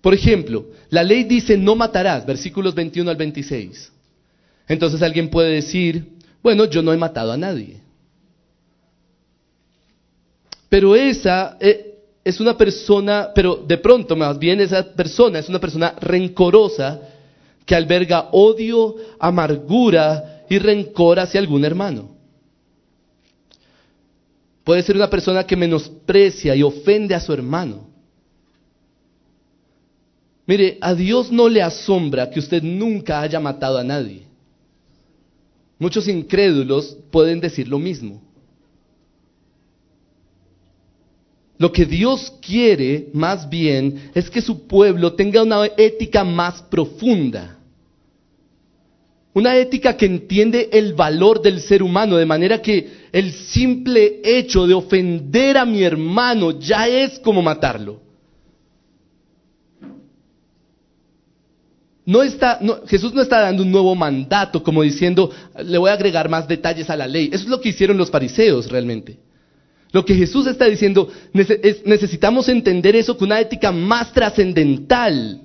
Por 0.02 0.14
ejemplo, 0.14 0.66
la 0.90 1.04
ley 1.04 1.24
dice 1.24 1.56
no 1.56 1.76
matarás, 1.76 2.26
versículos 2.26 2.74
21 2.74 3.10
al 3.10 3.16
26. 3.16 3.92
Entonces 4.68 5.02
alguien 5.02 5.30
puede 5.30 5.52
decir, 5.52 6.13
bueno, 6.44 6.66
yo 6.66 6.82
no 6.82 6.92
he 6.92 6.98
matado 6.98 7.32
a 7.32 7.38
nadie. 7.38 7.80
Pero 10.68 10.96
esa 10.96 11.58
eh, 11.60 12.00
es 12.24 12.40
una 12.42 12.58
persona, 12.58 13.32
pero 13.34 13.56
de 13.56 13.78
pronto 13.78 14.16
más 14.16 14.38
bien 14.38 14.60
esa 14.60 14.84
persona 14.94 15.40
es 15.40 15.48
una 15.48 15.60
persona 15.60 15.96
rencorosa 16.02 17.00
que 17.66 17.76
alberga 17.76 18.30
odio, 18.32 18.96
amargura 19.20 20.44
y 20.50 20.60
rencor 20.60 21.20
hacia 21.20 21.40
algún 21.40 21.64
hermano. 21.64 22.10
Puede 24.66 24.84
ser 24.84 24.96
una 24.96 25.10
persona 25.10 25.46
que 25.46 25.56
menosprecia 25.56 26.56
y 26.56 26.64
ofende 26.64 27.16
a 27.16 27.20
su 27.20 27.34
hermano. 27.34 27.88
Mire, 30.46 30.78
a 30.82 30.94
Dios 30.94 31.32
no 31.32 31.48
le 31.48 31.62
asombra 31.62 32.30
que 32.30 32.40
usted 32.40 32.62
nunca 32.62 33.22
haya 33.22 33.40
matado 33.40 33.78
a 33.78 33.84
nadie. 33.84 34.33
Muchos 35.84 36.08
incrédulos 36.08 36.96
pueden 37.12 37.42
decir 37.42 37.68
lo 37.68 37.78
mismo. 37.78 38.22
Lo 41.58 41.74
que 41.74 41.86
Dios 41.86 42.32
quiere 42.42 43.10
más 43.12 43.50
bien 43.50 44.10
es 44.16 44.30
que 44.30 44.40
su 44.40 44.66
pueblo 44.66 45.12
tenga 45.12 45.44
una 45.44 45.66
ética 45.76 46.24
más 46.24 46.62
profunda. 46.62 47.60
Una 49.34 49.58
ética 49.58 49.98
que 49.98 50.06
entiende 50.06 50.70
el 50.72 50.94
valor 50.94 51.42
del 51.42 51.60
ser 51.60 51.84
humano, 51.84 52.16
de 52.16 52.28
manera 52.28 52.62
que 52.62 52.90
el 53.12 53.34
simple 53.34 54.22
hecho 54.24 54.66
de 54.66 54.76
ofender 54.76 55.58
a 55.58 55.66
mi 55.66 55.84
hermano 55.84 56.58
ya 56.58 56.88
es 56.88 57.20
como 57.20 57.42
matarlo. 57.42 58.03
No 62.06 62.22
está, 62.22 62.60
Jesús 62.88 63.14
no 63.14 63.22
está 63.22 63.40
dando 63.40 63.64
un 63.64 63.72
nuevo 63.72 63.96
mandato 63.96 64.62
como 64.62 64.84
diciendo, 64.84 65.32
le 65.64 65.78
voy 65.78 65.90
a 65.90 65.94
agregar 65.94 66.28
más 66.28 66.48
detalles 66.48 66.90
a 66.90 66.98
la 66.98 67.08
ley. 67.08 67.30
Eso 67.32 67.44
es 67.44 67.50
lo 67.50 67.62
que 67.62 67.70
hicieron 67.70 67.98
los 67.98 68.12
fariseos 68.12 68.70
realmente. 68.70 69.20
Lo 69.94 70.04
que 70.04 70.16
Jesús 70.16 70.48
está 70.48 70.66
diciendo 70.66 71.08
es, 71.34 71.86
necesitamos 71.86 72.50
entender 72.50 72.96
eso 72.96 73.16
con 73.16 73.28
una 73.28 73.40
ética 73.40 73.72
más 73.72 74.12
trascendental. 74.12 75.42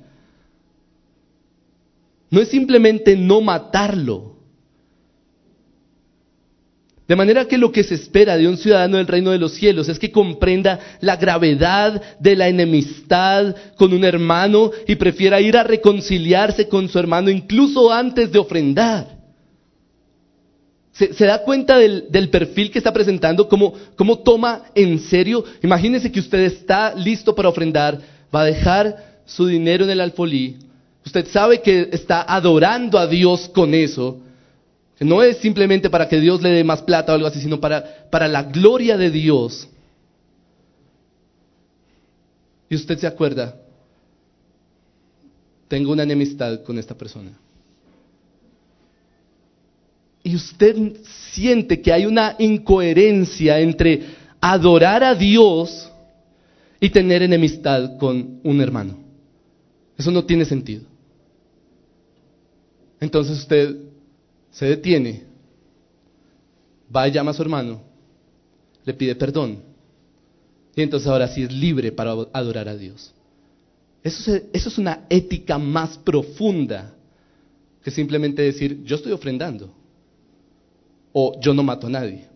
No 2.30 2.40
es 2.40 2.48
simplemente 2.48 3.14
no 3.14 3.40
matarlo. 3.40 4.37
De 7.08 7.16
manera 7.16 7.46
que 7.46 7.56
lo 7.56 7.72
que 7.72 7.82
se 7.84 7.94
espera 7.94 8.36
de 8.36 8.46
un 8.46 8.58
ciudadano 8.58 8.98
del 8.98 9.06
reino 9.06 9.30
de 9.30 9.38
los 9.38 9.54
cielos 9.54 9.88
es 9.88 9.98
que 9.98 10.12
comprenda 10.12 10.78
la 11.00 11.16
gravedad 11.16 12.02
de 12.20 12.36
la 12.36 12.48
enemistad 12.48 13.56
con 13.76 13.94
un 13.94 14.04
hermano 14.04 14.70
y 14.86 14.94
prefiera 14.94 15.40
ir 15.40 15.56
a 15.56 15.64
reconciliarse 15.64 16.68
con 16.68 16.86
su 16.86 16.98
hermano 16.98 17.30
incluso 17.30 17.90
antes 17.90 18.30
de 18.30 18.38
ofrendar. 18.38 19.16
¿Se, 20.92 21.24
da 21.24 21.44
cuenta 21.44 21.78
del, 21.78 22.28
perfil 22.28 22.70
que 22.70 22.78
está 22.78 22.92
presentando? 22.92 23.48
¿Cómo, 23.48 23.72
¿Cómo 23.96 24.18
toma 24.18 24.64
en 24.74 24.98
serio? 24.98 25.44
Imagínese 25.62 26.12
que 26.12 26.20
usted 26.20 26.40
está 26.40 26.94
listo 26.94 27.34
para 27.34 27.48
ofrendar, 27.48 28.00
va 28.34 28.42
a 28.42 28.46
dejar 28.46 29.22
su 29.24 29.46
dinero 29.46 29.84
en 29.84 29.90
el 29.90 30.00
alfolí. 30.02 30.56
Usted 31.06 31.26
sabe 31.28 31.62
que 31.62 31.88
está 31.90 32.20
adorando 32.22 32.98
a 32.98 33.06
Dios 33.06 33.48
con 33.48 33.72
eso 33.72 34.20
no 35.00 35.22
es 35.22 35.38
simplemente 35.38 35.90
para 35.90 36.08
que 36.08 36.20
Dios 36.20 36.42
le 36.42 36.50
dé 36.50 36.64
más 36.64 36.82
plata 36.82 37.12
o 37.12 37.14
algo 37.14 37.28
así, 37.28 37.40
sino 37.40 37.60
para, 37.60 38.08
para 38.10 38.26
la 38.26 38.42
gloria 38.42 38.96
de 38.96 39.10
Dios. 39.10 39.68
Y 42.68 42.74
usted 42.74 42.98
se 42.98 43.06
acuerda, 43.06 43.56
tengo 45.68 45.92
una 45.92 46.02
enemistad 46.02 46.62
con 46.64 46.78
esta 46.78 46.96
persona. 46.96 47.30
Y 50.22 50.34
usted 50.34 50.96
siente 51.32 51.80
que 51.80 51.92
hay 51.92 52.04
una 52.04 52.34
incoherencia 52.38 53.60
entre 53.60 54.02
adorar 54.40 55.04
a 55.04 55.14
Dios 55.14 55.90
y 56.80 56.90
tener 56.90 57.22
enemistad 57.22 57.96
con 57.98 58.40
un 58.42 58.60
hermano. 58.60 58.98
Eso 59.96 60.10
no 60.10 60.24
tiene 60.24 60.44
sentido. 60.44 60.82
Entonces 63.00 63.38
usted 63.38 63.76
se 64.50 64.66
detiene, 64.66 65.24
va 66.94 67.08
y 67.08 67.12
llama 67.12 67.30
a 67.30 67.34
su 67.34 67.42
hermano, 67.42 67.82
le 68.84 68.94
pide 68.94 69.14
perdón. 69.14 69.62
Y 70.74 70.82
entonces 70.82 71.08
ahora 71.08 71.28
sí 71.28 71.42
es 71.42 71.52
libre 71.52 71.92
para 71.92 72.12
adorar 72.32 72.68
a 72.68 72.76
Dios. 72.76 73.12
Eso 74.02 74.34
es, 74.34 74.44
eso 74.52 74.68
es 74.68 74.78
una 74.78 75.06
ética 75.10 75.58
más 75.58 75.98
profunda 75.98 76.94
que 77.82 77.90
simplemente 77.90 78.42
decir, 78.42 78.82
yo 78.84 78.96
estoy 78.96 79.12
ofrendando. 79.12 79.74
O 81.12 81.38
yo 81.40 81.52
no 81.52 81.62
mato 81.62 81.86
a 81.86 81.90
nadie. 81.90 82.26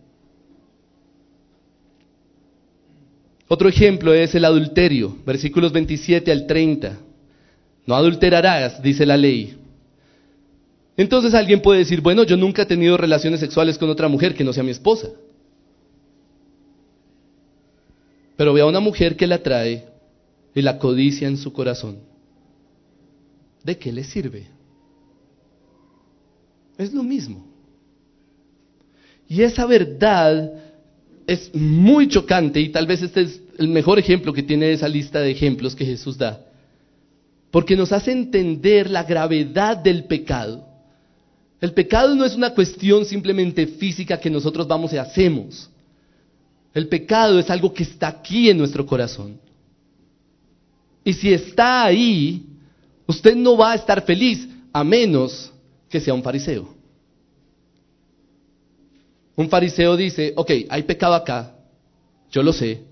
Otro 3.47 3.69
ejemplo 3.69 4.13
es 4.13 4.33
el 4.35 4.45
adulterio, 4.45 5.15
versículos 5.25 5.71
27 5.71 6.31
al 6.31 6.47
30. 6.47 6.97
No 7.85 7.95
adulterarás, 7.95 8.81
dice 8.81 9.05
la 9.05 9.15
ley. 9.15 9.57
Entonces 10.95 11.33
alguien 11.33 11.61
puede 11.61 11.79
decir, 11.79 12.01
bueno, 12.01 12.23
yo 12.23 12.37
nunca 12.37 12.63
he 12.63 12.65
tenido 12.65 12.97
relaciones 12.97 13.39
sexuales 13.39 13.77
con 13.77 13.89
otra 13.89 14.07
mujer 14.07 14.35
que 14.35 14.43
no 14.43 14.53
sea 14.53 14.63
mi 14.63 14.71
esposa. 14.71 15.09
Pero 18.37 18.53
ve 18.53 18.61
a 18.61 18.65
una 18.65 18.79
mujer 18.79 19.15
que 19.15 19.27
la 19.27 19.41
trae 19.41 19.85
y 20.53 20.61
la 20.61 20.77
codicia 20.77 21.27
en 21.27 21.37
su 21.37 21.51
corazón. 21.51 21.99
¿De 23.63 23.77
qué 23.77 23.91
le 23.91 24.03
sirve? 24.03 24.47
Es 26.77 26.93
lo 26.93 27.01
mismo. 27.01 27.47
Y 29.27 29.41
esa 29.41 29.65
verdad 29.65 30.53
es 31.25 31.53
muy 31.55 32.07
chocante 32.07 32.59
y 32.59 32.69
tal 32.69 32.85
vez 32.85 33.01
este 33.01 33.21
es 33.21 33.41
el 33.57 33.67
mejor 33.67 33.97
ejemplo 33.97 34.33
que 34.33 34.43
tiene 34.43 34.73
esa 34.73 34.87
lista 34.87 35.21
de 35.21 35.31
ejemplos 35.31 35.75
que 35.75 35.85
Jesús 35.85 36.17
da. 36.17 36.45
Porque 37.49 37.75
nos 37.75 37.91
hace 37.91 38.11
entender 38.11 38.89
la 38.89 39.03
gravedad 39.03 39.77
del 39.77 40.05
pecado 40.05 40.72
el 41.63 41.71
pecado 41.71 42.13
no 42.13 42.25
es 42.25 42.35
una 42.35 42.53
cuestión 42.53 43.05
simplemente 43.05 43.65
física 43.65 44.19
que 44.19 44.29
nosotros 44.29 44.67
vamos 44.67 44.91
y 44.91 44.97
hacemos. 44.97 45.69
El 46.73 46.89
pecado 46.89 47.39
es 47.39 47.49
algo 47.49 47.73
que 47.73 47.83
está 47.83 48.09
aquí 48.09 48.49
en 48.49 48.57
nuestro 48.57 48.85
corazón. 48.85 49.39
Y 51.05 51.13
si 51.13 51.31
está 51.31 51.85
ahí, 51.85 52.45
usted 53.07 53.33
no 53.37 53.55
va 53.55 53.71
a 53.71 53.75
estar 53.75 54.03
feliz 54.03 54.45
a 54.73 54.83
menos 54.83 55.53
que 55.87 56.01
sea 56.01 56.13
un 56.13 56.21
fariseo. 56.21 56.67
Un 59.33 59.47
fariseo 59.47 59.95
dice, 59.95 60.33
ok, 60.35 60.51
hay 60.67 60.83
pecado 60.83 61.13
acá, 61.13 61.55
yo 62.29 62.43
lo 62.43 62.51
sé, 62.51 62.83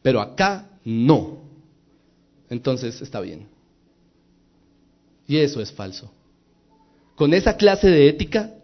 pero 0.00 0.22
acá 0.22 0.66
no. 0.82 1.40
Entonces 2.48 3.02
está 3.02 3.20
bien. 3.20 3.46
Y 5.28 5.36
eso 5.36 5.60
es 5.60 5.70
falso. 5.70 6.10
Con 7.14 7.32
esa 7.32 7.56
clase 7.56 7.88
de 7.88 8.08
ética, 8.08 8.54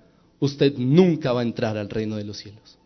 usted 0.40 0.76
nunca 0.76 1.32
va 1.32 1.40
a 1.40 1.44
entrar 1.44 1.76
al 1.76 1.88
reino 1.88 2.16
de 2.16 2.24
los 2.24 2.38
cielos. 2.38 2.78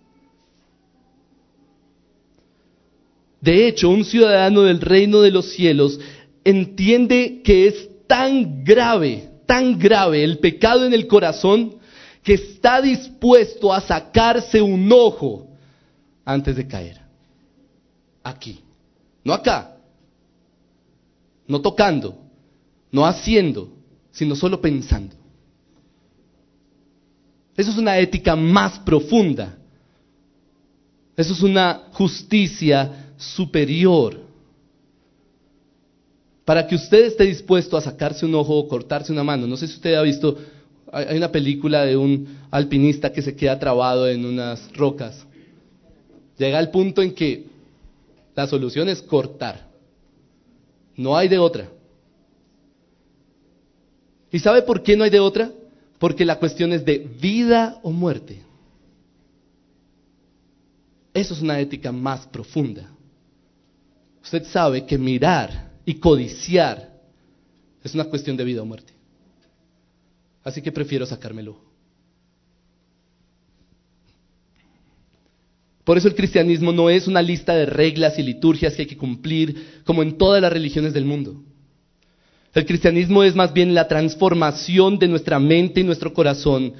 De 3.41 3.67
hecho, 3.69 3.91
un 3.91 4.05
ciudadano 4.05 4.63
del 4.63 4.81
reino 4.81 5.21
de 5.21 5.31
los 5.31 5.53
cielos 5.53 6.01
entiende 6.45 7.43
que 7.45 7.67
es 7.67 7.89
tan 8.07 8.65
grave, 8.65 9.29
tan 9.47 9.79
grave 9.79 10.25
el 10.25 10.39
pecado 10.39 10.87
en 10.87 10.95
el 10.95 11.07
corazón, 11.07 11.77
que 12.23 12.35
está 12.35 12.81
dispuesto 12.81 13.73
a 13.73 13.83
sacarse 13.83 14.63
un 14.63 14.91
ojo 14.91 15.47
antes 16.25 16.57
de 16.57 16.67
caer. 16.67 17.01
Aquí. 18.23 18.61
No 19.23 19.35
acá. 19.35 19.77
No 21.47 21.61
tocando. 21.61 22.19
No 22.91 23.05
haciendo. 23.05 23.69
Sino 24.11 24.35
solo 24.35 24.61
pensando. 24.61 25.15
Eso 27.57 27.71
es 27.71 27.79
una 27.79 27.99
ética 27.99 28.35
más 28.35 28.79
profunda. 28.81 29.57
Eso 31.17 31.33
es 31.33 31.43
una 31.43 31.83
justicia 31.93 33.13
superior. 33.17 34.21
Para 36.45 36.67
que 36.67 36.75
usted 36.75 37.07
esté 37.07 37.25
dispuesto 37.25 37.77
a 37.77 37.81
sacarse 37.81 38.27
un 38.27 38.35
ojo 38.35 38.57
o 38.57 38.69
cortarse 38.69 39.13
una 39.13 39.25
mano. 39.25 39.47
No 39.47 39.57
sé 39.57 39.67
si 39.69 39.75
usted 39.75 39.95
ha 39.95 40.03
visto, 40.03 40.37
hay 40.93 41.17
una 41.17 41.31
película 41.31 41.85
de 41.87 41.97
un 41.97 42.27
alpinista 42.51 43.13
que 43.13 43.23
se 43.23 43.35
queda 43.35 43.59
trabado 43.59 44.09
en 44.09 44.25
unas 44.25 44.71
rocas. 44.75 45.25
Llega 46.37 46.59
al 46.59 46.71
punto 46.71 47.01
en 47.01 47.15
que 47.15 47.47
la 48.35 48.47
solución 48.47 48.89
es 48.89 49.01
cortar. 49.01 49.69
No 50.97 51.17
hay 51.17 51.29
de 51.29 51.39
otra. 51.39 51.69
¿Y 54.31 54.39
sabe 54.41 54.63
por 54.63 54.83
qué 54.83 54.97
no 54.97 55.05
hay 55.05 55.11
de 55.11 55.21
otra? 55.21 55.53
Porque 56.05 56.27
la 56.27 56.39
cuestión 56.39 56.71
es 56.75 56.85
de 56.85 56.99
vida 56.99 57.81
o 57.83 57.91
muerte. 57.91 58.43
Eso 61.15 61.33
es 61.33 61.41
una 61.41 61.59
ética 61.59 61.93
más 61.93 62.27
profunda. 62.27 62.91
Usted 64.23 64.45
sabe 64.45 64.85
que 64.85 64.99
mirar 64.99 65.73
y 65.87 65.95
codiciar 65.95 66.93
es 67.83 67.95
una 67.95 68.05
cuestión 68.05 68.37
de 68.37 68.45
vida 68.45 68.61
o 68.61 68.67
muerte. 68.67 68.93
Así 70.43 70.61
que 70.61 70.71
prefiero 70.71 71.07
sacármelo. 71.07 71.59
Por 75.85 75.97
eso 75.97 76.09
el 76.09 76.15
cristianismo 76.15 76.71
no 76.71 76.91
es 76.91 77.09
una 77.09 77.23
lista 77.23 77.55
de 77.55 77.65
reglas 77.65 78.19
y 78.19 78.23
liturgias 78.23 78.75
que 78.75 78.83
hay 78.83 78.89
que 78.89 78.99
cumplir 78.99 79.81
como 79.87 80.03
en 80.03 80.19
todas 80.19 80.43
las 80.43 80.53
religiones 80.53 80.93
del 80.93 81.07
mundo. 81.07 81.43
El 82.55 82.67
cristianismo 82.67 83.25
es 83.25 83.35
más 83.35 83.53
bien 83.53 83.75
la 83.75 83.89
transformación 83.89 84.99
de 84.99 85.09
nuestra 85.09 85.41
mente 85.41 85.81
y 85.81 85.85
nuestro 85.85 86.15
corazón, 86.15 86.73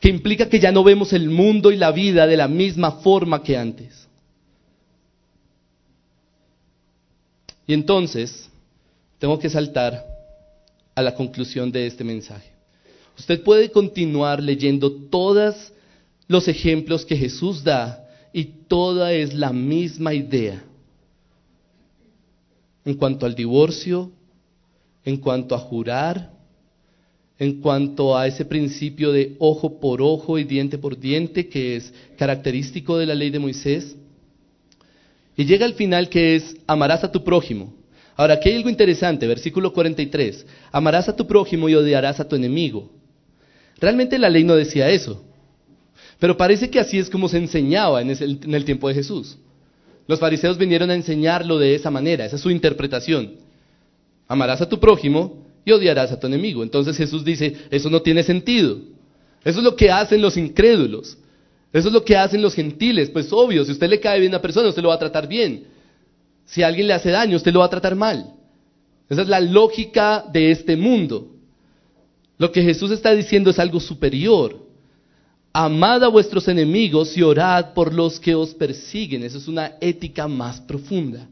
que 0.00 0.08
implica 0.08 0.48
que 0.48 0.60
ya 0.60 0.70
no 0.70 0.84
vemos 0.84 1.12
el 1.12 1.28
mundo 1.28 1.72
y 1.72 1.76
la 1.76 1.90
vida 1.90 2.26
de 2.26 2.36
la 2.36 2.46
misma 2.46 2.92
forma 2.92 3.42
que 3.42 3.56
antes. 3.56 4.08
Y 7.66 7.74
entonces, 7.74 8.48
tengo 9.18 9.38
que 9.38 9.50
saltar 9.50 10.04
a 10.94 11.02
la 11.02 11.14
conclusión 11.14 11.72
de 11.72 11.86
este 11.86 12.04
mensaje. 12.04 12.50
Usted 13.18 13.42
puede 13.42 13.70
continuar 13.70 14.42
leyendo 14.42 14.92
todos 14.92 15.72
los 16.28 16.48
ejemplos 16.48 17.04
que 17.04 17.16
Jesús 17.16 17.62
da 17.62 18.08
y 18.32 18.44
toda 18.44 19.12
es 19.12 19.34
la 19.34 19.52
misma 19.52 20.14
idea. 20.14 20.62
En 22.84 22.94
cuanto 22.94 23.26
al 23.26 23.34
divorcio, 23.34 24.10
en 25.04 25.16
cuanto 25.16 25.54
a 25.54 25.58
jurar, 25.58 26.30
en 27.38 27.60
cuanto 27.60 28.16
a 28.16 28.26
ese 28.26 28.44
principio 28.44 29.12
de 29.12 29.36
ojo 29.38 29.80
por 29.80 30.00
ojo 30.00 30.38
y 30.38 30.44
diente 30.44 30.78
por 30.78 30.98
diente 30.98 31.48
que 31.48 31.76
es 31.76 31.92
característico 32.16 32.98
de 32.98 33.06
la 33.06 33.14
ley 33.14 33.30
de 33.30 33.38
Moisés. 33.38 33.96
Y 35.36 35.44
llega 35.44 35.66
al 35.66 35.74
final 35.74 36.08
que 36.08 36.36
es 36.36 36.56
amarás 36.66 37.02
a 37.04 37.10
tu 37.10 37.24
prójimo. 37.24 37.74
Ahora, 38.14 38.34
aquí 38.34 38.50
hay 38.50 38.56
algo 38.56 38.68
interesante, 38.68 39.26
versículo 39.26 39.72
43. 39.72 40.46
Amarás 40.70 41.08
a 41.08 41.16
tu 41.16 41.26
prójimo 41.26 41.68
y 41.68 41.74
odiarás 41.74 42.20
a 42.20 42.28
tu 42.28 42.36
enemigo. 42.36 42.90
Realmente 43.80 44.18
la 44.18 44.28
ley 44.28 44.44
no 44.44 44.54
decía 44.54 44.90
eso. 44.90 45.24
Pero 46.20 46.36
parece 46.36 46.70
que 46.70 46.78
así 46.78 46.98
es 46.98 47.10
como 47.10 47.28
se 47.28 47.38
enseñaba 47.38 48.00
en, 48.00 48.10
el 48.10 48.64
tiempo 48.64 48.86
de 48.86 48.94
Jesús. 48.94 49.36
Los 50.06 50.20
fariseos 50.20 50.56
vinieron 50.56 50.90
a 50.90 50.94
enseñarlo 50.94 51.58
de 51.58 51.74
esa 51.74 51.90
manera, 51.90 52.24
esa 52.24 52.36
es 52.36 52.42
su 52.42 52.50
interpretación. 52.50 53.32
Amarás 54.32 54.62
a 54.62 54.68
tu 54.68 54.80
prójimo 54.80 55.44
y 55.62 55.72
odiarás 55.72 56.10
a 56.10 56.18
tu 56.18 56.26
enemigo. 56.26 56.62
Entonces 56.62 56.96
Jesús 56.96 57.22
dice, 57.22 57.54
eso 57.70 57.90
no 57.90 58.00
tiene 58.00 58.22
sentido. 58.22 58.78
Eso 59.44 59.58
es 59.58 59.62
lo 59.62 59.76
que 59.76 59.90
hacen 59.90 60.22
los 60.22 60.38
incrédulos. 60.38 61.18
Eso 61.70 61.88
es 61.88 61.92
lo 61.92 62.02
que 62.02 62.16
hacen 62.16 62.40
los 62.40 62.54
gentiles. 62.54 63.10
Pues 63.10 63.30
obvio, 63.30 63.62
si 63.62 63.72
usted 63.72 63.90
le 63.90 64.00
cae 64.00 64.20
bien 64.20 64.32
a 64.32 64.36
una 64.36 64.42
persona, 64.42 64.70
usted 64.70 64.80
lo 64.80 64.88
va 64.88 64.94
a 64.94 64.98
tratar 64.98 65.28
bien. 65.28 65.66
Si 66.46 66.62
alguien 66.62 66.86
le 66.86 66.94
hace 66.94 67.10
daño, 67.10 67.36
usted 67.36 67.52
lo 67.52 67.58
va 67.58 67.66
a 67.66 67.68
tratar 67.68 67.94
mal. 67.94 68.32
Esa 69.10 69.20
es 69.20 69.28
la 69.28 69.38
lógica 69.38 70.24
de 70.32 70.50
este 70.50 70.78
mundo. 70.78 71.28
Lo 72.38 72.50
que 72.52 72.62
Jesús 72.62 72.90
está 72.90 73.14
diciendo 73.14 73.50
es 73.50 73.58
algo 73.58 73.80
superior. 73.80 74.66
Amad 75.52 76.04
a 76.04 76.08
vuestros 76.08 76.48
enemigos 76.48 77.18
y 77.18 77.22
orad 77.22 77.74
por 77.74 77.92
los 77.92 78.18
que 78.18 78.34
os 78.34 78.54
persiguen. 78.54 79.24
Eso 79.24 79.36
es 79.36 79.46
una 79.46 79.72
ética 79.78 80.26
más 80.26 80.58
profunda. 80.58 81.28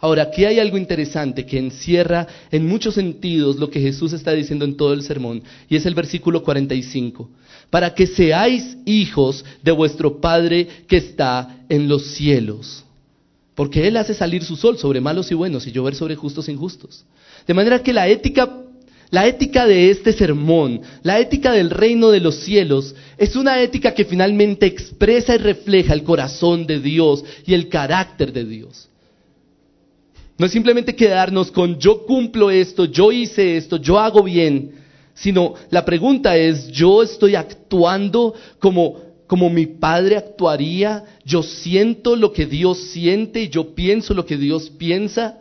Ahora, 0.00 0.24
aquí 0.24 0.44
hay 0.44 0.60
algo 0.60 0.78
interesante 0.78 1.44
que 1.44 1.58
encierra 1.58 2.26
en 2.50 2.66
muchos 2.66 2.94
sentidos 2.94 3.56
lo 3.56 3.68
que 3.68 3.80
Jesús 3.80 4.12
está 4.12 4.32
diciendo 4.32 4.64
en 4.64 4.76
todo 4.76 4.92
el 4.92 5.02
sermón, 5.02 5.42
y 5.68 5.76
es 5.76 5.86
el 5.86 5.94
versículo 5.94 6.42
45. 6.42 7.28
Para 7.70 7.94
que 7.94 8.06
seáis 8.06 8.76
hijos 8.86 9.44
de 9.62 9.72
vuestro 9.72 10.20
Padre 10.20 10.68
que 10.86 10.98
está 10.98 11.64
en 11.68 11.88
los 11.88 12.06
cielos. 12.14 12.84
Porque 13.54 13.88
Él 13.88 13.96
hace 13.96 14.14
salir 14.14 14.44
su 14.44 14.54
sol 14.54 14.78
sobre 14.78 15.00
malos 15.00 15.32
y 15.32 15.34
buenos 15.34 15.66
y 15.66 15.72
llover 15.72 15.96
sobre 15.96 16.14
justos 16.14 16.48
e 16.48 16.52
injustos. 16.52 17.04
De 17.46 17.54
manera 17.54 17.82
que 17.82 17.92
la 17.92 18.06
ética 18.06 18.48
la 19.10 19.26
ética 19.26 19.66
de 19.66 19.90
este 19.90 20.12
sermón, 20.12 20.82
la 21.02 21.18
ética 21.18 21.52
del 21.52 21.70
reino 21.70 22.10
de 22.10 22.20
los 22.20 22.36
cielos, 22.36 22.94
es 23.16 23.36
una 23.36 23.60
ética 23.62 23.94
que 23.94 24.04
finalmente 24.04 24.66
expresa 24.66 25.34
y 25.34 25.38
refleja 25.38 25.94
el 25.94 26.02
corazón 26.02 26.66
de 26.66 26.78
Dios 26.78 27.24
y 27.46 27.54
el 27.54 27.70
carácter 27.70 28.34
de 28.34 28.44
Dios. 28.44 28.88
No 30.38 30.46
es 30.46 30.52
simplemente 30.52 30.94
quedarnos 30.94 31.50
con 31.50 31.78
yo 31.80 32.06
cumplo 32.06 32.50
esto, 32.50 32.84
yo 32.84 33.10
hice 33.10 33.56
esto, 33.56 33.76
yo 33.76 33.98
hago 33.98 34.22
bien, 34.22 34.70
sino 35.12 35.54
la 35.70 35.84
pregunta 35.84 36.36
es, 36.36 36.68
yo 36.68 37.02
estoy 37.02 37.34
actuando 37.34 38.34
como, 38.60 39.00
como 39.26 39.50
mi 39.50 39.66
padre 39.66 40.16
actuaría, 40.16 41.04
yo 41.24 41.42
siento 41.42 42.14
lo 42.14 42.32
que 42.32 42.46
Dios 42.46 42.78
siente 42.78 43.42
y 43.42 43.48
yo 43.48 43.74
pienso 43.74 44.14
lo 44.14 44.24
que 44.24 44.36
Dios 44.36 44.70
piensa. 44.70 45.40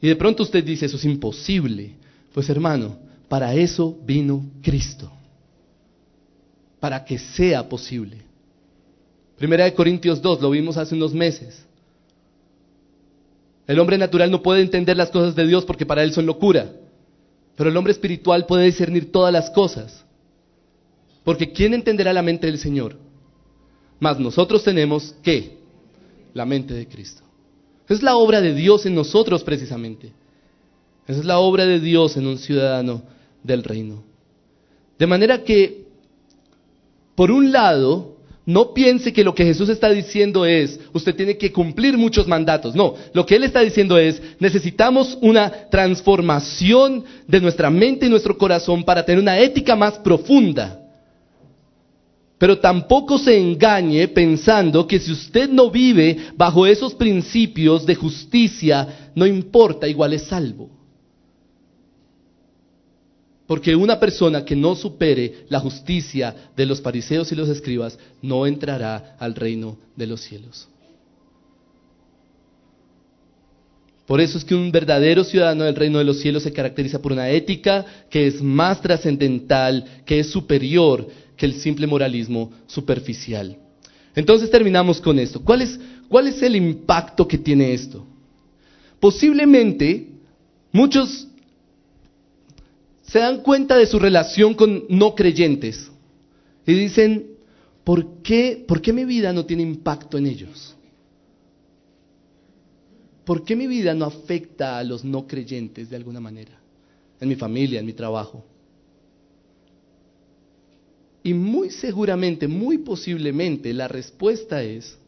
Y 0.00 0.06
de 0.06 0.16
pronto 0.16 0.44
usted 0.44 0.62
dice, 0.62 0.86
eso 0.86 0.96
es 0.96 1.04
imposible. 1.04 1.96
Pues 2.32 2.48
hermano, 2.48 2.96
para 3.28 3.52
eso 3.52 3.98
vino 4.04 4.44
Cristo. 4.62 5.10
Para 6.78 7.04
que 7.04 7.18
sea 7.18 7.68
posible. 7.68 8.18
Primera 9.36 9.64
de 9.64 9.74
Corintios 9.74 10.22
2, 10.22 10.40
lo 10.40 10.50
vimos 10.50 10.76
hace 10.76 10.94
unos 10.94 11.12
meses. 11.12 11.64
El 13.72 13.80
hombre 13.80 13.96
natural 13.96 14.30
no 14.30 14.42
puede 14.42 14.60
entender 14.60 14.98
las 14.98 15.08
cosas 15.08 15.34
de 15.34 15.46
Dios 15.46 15.64
porque 15.64 15.86
para 15.86 16.02
él 16.02 16.12
son 16.12 16.26
locura. 16.26 16.72
Pero 17.56 17.70
el 17.70 17.76
hombre 17.78 17.92
espiritual 17.92 18.44
puede 18.44 18.66
discernir 18.66 19.10
todas 19.10 19.32
las 19.32 19.48
cosas. 19.48 20.04
Porque 21.24 21.52
¿quién 21.52 21.72
entenderá 21.72 22.12
la 22.12 22.20
mente 22.20 22.48
del 22.48 22.58
Señor? 22.58 22.98
Mas 23.98 24.18
nosotros 24.18 24.62
tenemos 24.62 25.14
¿qué? 25.22 25.56
La 26.34 26.44
mente 26.44 26.74
de 26.74 26.86
Cristo. 26.86 27.22
Es 27.88 28.02
la 28.02 28.16
obra 28.16 28.42
de 28.42 28.52
Dios 28.52 28.84
en 28.84 28.94
nosotros 28.94 29.42
precisamente. 29.42 30.12
Esa 31.06 31.20
es 31.20 31.24
la 31.24 31.38
obra 31.38 31.64
de 31.64 31.80
Dios 31.80 32.18
en 32.18 32.26
un 32.26 32.36
ciudadano 32.36 33.02
del 33.42 33.64
reino. 33.64 34.04
De 34.98 35.06
manera 35.06 35.44
que, 35.44 35.86
por 37.14 37.30
un 37.30 37.52
lado, 37.52 38.11
no 38.44 38.74
piense 38.74 39.12
que 39.12 39.22
lo 39.22 39.34
que 39.34 39.44
Jesús 39.44 39.68
está 39.68 39.88
diciendo 39.90 40.44
es, 40.44 40.80
usted 40.92 41.14
tiene 41.14 41.36
que 41.36 41.52
cumplir 41.52 41.96
muchos 41.96 42.26
mandatos. 42.26 42.74
No, 42.74 42.94
lo 43.12 43.24
que 43.24 43.36
Él 43.36 43.44
está 43.44 43.60
diciendo 43.60 43.96
es, 43.98 44.20
necesitamos 44.40 45.16
una 45.20 45.68
transformación 45.70 47.04
de 47.28 47.40
nuestra 47.40 47.70
mente 47.70 48.06
y 48.06 48.10
nuestro 48.10 48.36
corazón 48.36 48.82
para 48.82 49.04
tener 49.04 49.22
una 49.22 49.38
ética 49.38 49.76
más 49.76 49.98
profunda. 49.98 50.80
Pero 52.36 52.58
tampoco 52.58 53.18
se 53.18 53.38
engañe 53.38 54.08
pensando 54.08 54.88
que 54.88 54.98
si 54.98 55.12
usted 55.12 55.48
no 55.48 55.70
vive 55.70 56.16
bajo 56.36 56.66
esos 56.66 56.92
principios 56.94 57.86
de 57.86 57.94
justicia, 57.94 59.12
no 59.14 59.24
importa, 59.24 59.86
igual 59.86 60.14
es 60.14 60.24
salvo. 60.24 60.81
Porque 63.46 63.74
una 63.74 63.98
persona 63.98 64.44
que 64.44 64.56
no 64.56 64.74
supere 64.74 65.44
la 65.48 65.60
justicia 65.60 66.50
de 66.56 66.66
los 66.66 66.80
fariseos 66.80 67.30
y 67.32 67.34
los 67.34 67.48
escribas 67.48 67.98
no 68.22 68.46
entrará 68.46 69.16
al 69.18 69.34
reino 69.34 69.78
de 69.96 70.06
los 70.06 70.20
cielos. 70.20 70.68
Por 74.06 74.20
eso 74.20 74.36
es 74.36 74.44
que 74.44 74.54
un 74.54 74.70
verdadero 74.72 75.24
ciudadano 75.24 75.64
del 75.64 75.76
reino 75.76 75.98
de 75.98 76.04
los 76.04 76.20
cielos 76.20 76.42
se 76.42 76.52
caracteriza 76.52 77.00
por 77.00 77.12
una 77.12 77.30
ética 77.30 77.86
que 78.10 78.26
es 78.26 78.42
más 78.42 78.80
trascendental, 78.80 80.02
que 80.04 80.20
es 80.20 80.28
superior 80.28 81.08
que 81.36 81.46
el 81.46 81.54
simple 81.54 81.86
moralismo 81.86 82.52
superficial. 82.66 83.56
Entonces 84.14 84.50
terminamos 84.50 85.00
con 85.00 85.18
esto. 85.18 85.40
¿Cuál 85.40 85.62
es, 85.62 86.42
el 86.42 86.56
impacto 86.56 87.26
que 87.26 87.38
tiene 87.38 87.72
esto? 87.72 88.06
Posiblemente 89.00 90.08
muchos 90.70 91.26
se 93.02 93.18
dan 93.18 93.42
cuenta 93.42 93.76
de 93.76 93.86
su 93.86 93.98
relación 93.98 94.54
con 94.54 94.84
no 94.88 95.14
creyentes 95.14 95.90
y 96.66 96.72
dicen, 96.72 97.32
¿por 97.84 98.22
qué, 98.22 98.64
¿por 98.66 98.80
qué 98.80 98.92
mi 98.92 99.04
vida 99.04 99.32
no 99.32 99.44
tiene 99.44 99.62
impacto 99.62 100.18
en 100.18 100.26
ellos? 100.26 100.76
¿Por 103.24 103.44
qué 103.44 103.54
mi 103.54 103.66
vida 103.66 103.94
no 103.94 104.04
afecta 104.04 104.78
a 104.78 104.84
los 104.84 105.04
no 105.04 105.26
creyentes 105.26 105.90
de 105.90 105.96
alguna 105.96 106.20
manera? 106.20 106.58
En 107.20 107.28
mi 107.28 107.36
familia, 107.36 107.80
en 107.80 107.86
mi 107.86 107.92
trabajo. 107.92 108.44
Y 111.22 111.34
muy 111.34 111.70
seguramente, 111.70 112.48
muy 112.48 112.78
posiblemente, 112.78 113.72
la 113.72 113.86
respuesta 113.86 114.62
es 114.62 114.98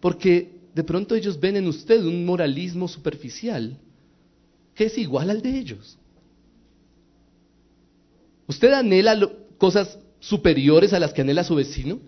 porque 0.00 0.50
de 0.74 0.84
pronto 0.84 1.14
ellos 1.14 1.38
ven 1.38 1.56
en 1.56 1.66
usted 1.66 2.02
un 2.04 2.24
moralismo 2.24 2.88
superficial 2.88 3.78
que 4.74 4.84
es 4.84 4.96
igual 4.98 5.30
al 5.30 5.42
de 5.42 5.58
ellos. 5.58 5.98
¿Usted 8.46 8.72
anhela 8.72 9.18
cosas 9.58 9.98
superiores 10.20 10.92
a 10.92 11.00
las 11.00 11.12
que 11.12 11.22
anhela 11.22 11.44
su 11.44 11.54
vecino? 11.54 11.98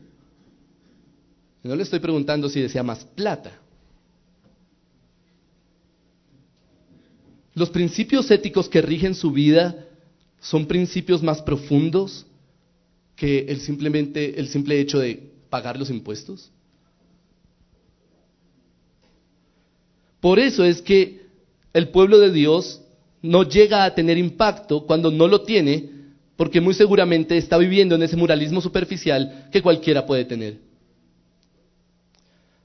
No 1.62 1.74
le 1.74 1.82
estoy 1.82 1.98
preguntando 1.98 2.48
si 2.48 2.60
desea 2.60 2.82
más 2.82 3.04
plata. 3.04 3.58
Los 7.54 7.70
principios 7.70 8.30
éticos 8.30 8.68
que 8.68 8.80
rigen 8.80 9.14
su 9.14 9.32
vida 9.32 9.86
son 10.40 10.66
principios 10.66 11.22
más 11.22 11.42
profundos 11.42 12.24
que 13.16 13.40
el, 13.48 13.60
simplemente, 13.60 14.38
el 14.38 14.48
simple 14.48 14.78
hecho 14.78 15.00
de 15.00 15.32
pagar 15.50 15.76
los 15.76 15.90
impuestos. 15.90 16.52
Por 20.20 20.38
eso 20.38 20.64
es 20.64 20.80
que 20.82 21.26
el 21.72 21.88
pueblo 21.88 22.18
de 22.18 22.30
Dios 22.30 22.80
no 23.22 23.42
llega 23.42 23.84
a 23.84 23.94
tener 23.94 24.18
impacto 24.18 24.86
cuando 24.86 25.10
no 25.10 25.26
lo 25.26 25.42
tiene, 25.42 25.97
porque 26.38 26.60
muy 26.60 26.72
seguramente 26.72 27.36
está 27.36 27.58
viviendo 27.58 27.96
en 27.96 28.02
ese 28.04 28.16
muralismo 28.16 28.60
superficial 28.60 29.48
que 29.50 29.60
cualquiera 29.60 30.06
puede 30.06 30.24
tener. 30.24 30.58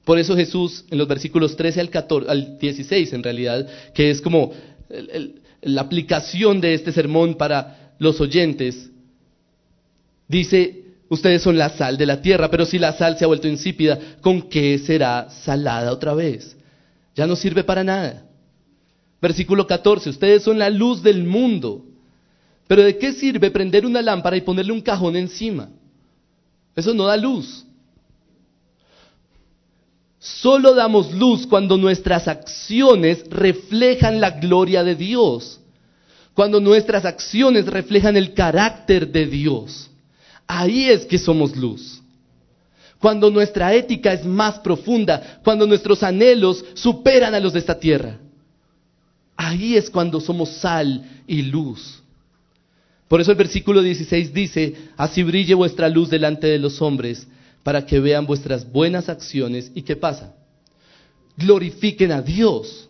Por 0.05 0.19
eso 0.19 0.35
Jesús 0.35 0.85
en 0.91 0.99
los 0.99 1.07
versículos 1.07 1.57
13 1.57 1.81
al, 1.81 1.89
14, 1.89 2.29
al 2.29 2.59
16 2.59 3.13
en 3.13 3.23
realidad, 3.23 3.67
que 3.95 4.11
es 4.11 4.21
como 4.21 4.51
la 5.63 5.81
aplicación 5.81 6.61
de 6.61 6.75
este 6.75 6.91
sermón 6.91 7.33
para 7.33 7.95
los 7.97 8.21
oyentes, 8.21 8.91
dice, 10.27 10.83
ustedes 11.09 11.41
son 11.41 11.57
la 11.57 11.69
sal 11.69 11.97
de 11.97 12.05
la 12.05 12.21
tierra, 12.21 12.51
pero 12.51 12.67
si 12.67 12.77
la 12.77 12.93
sal 12.93 13.17
se 13.17 13.23
ha 13.23 13.27
vuelto 13.27 13.47
insípida, 13.47 13.97
¿con 14.21 14.49
qué 14.49 14.77
será 14.77 15.31
salada 15.31 15.91
otra 15.91 16.13
vez? 16.13 16.55
Ya 17.15 17.25
no 17.25 17.35
sirve 17.35 17.63
para 17.63 17.83
nada. 17.83 18.27
Versículo 19.19 19.65
14, 19.65 20.11
ustedes 20.11 20.43
son 20.43 20.59
la 20.59 20.69
luz 20.69 21.01
del 21.01 21.23
mundo. 21.23 21.87
Pero 22.73 22.85
¿de 22.85 22.97
qué 22.97 23.13
sirve 23.13 23.51
prender 23.51 23.85
una 23.85 24.01
lámpara 24.01 24.35
y 24.35 24.41
ponerle 24.41 24.73
un 24.73 24.81
cajón 24.81 25.15
encima? 25.15 25.69
Eso 26.75 26.91
no 26.91 27.05
da 27.05 27.15
luz. 27.15 27.63
Solo 30.17 30.73
damos 30.73 31.13
luz 31.13 31.45
cuando 31.45 31.77
nuestras 31.77 32.27
acciones 32.27 33.25
reflejan 33.29 34.19
la 34.19 34.31
gloria 34.31 34.83
de 34.83 34.95
Dios. 34.95 35.59
Cuando 36.33 36.59
nuestras 36.59 37.05
acciones 37.05 37.67
reflejan 37.67 38.17
el 38.17 38.33
carácter 38.33 39.07
de 39.07 39.27
Dios. 39.27 39.91
Ahí 40.47 40.89
es 40.89 41.05
que 41.05 41.19
somos 41.19 41.55
luz. 41.55 42.01
Cuando 42.97 43.29
nuestra 43.29 43.71
ética 43.75 44.13
es 44.13 44.25
más 44.25 44.57
profunda, 44.57 45.41
cuando 45.43 45.67
nuestros 45.67 46.01
anhelos 46.01 46.65
superan 46.73 47.35
a 47.35 47.39
los 47.39 47.53
de 47.53 47.59
esta 47.59 47.79
tierra. 47.79 48.17
Ahí 49.37 49.77
es 49.77 49.91
cuando 49.91 50.19
somos 50.19 50.49
sal 50.49 51.21
y 51.27 51.43
luz. 51.43 51.99
Por 53.13 53.21
eso 53.21 53.29
el 53.29 53.37
versículo 53.37 53.83
16 53.83 54.33
dice, 54.33 54.73
así 54.97 55.21
brille 55.21 55.53
vuestra 55.53 55.87
luz 55.87 56.09
delante 56.09 56.47
de 56.47 56.57
los 56.57 56.81
hombres, 56.81 57.27
para 57.61 57.85
que 57.85 57.99
vean 57.99 58.25
vuestras 58.25 58.67
buenas 58.71 59.07
acciones 59.07 59.71
y 59.75 59.83
qué 59.83 59.95
pasa. 59.95 60.33
Glorifiquen 61.37 62.11
a 62.11 62.23
Dios. 62.23 62.89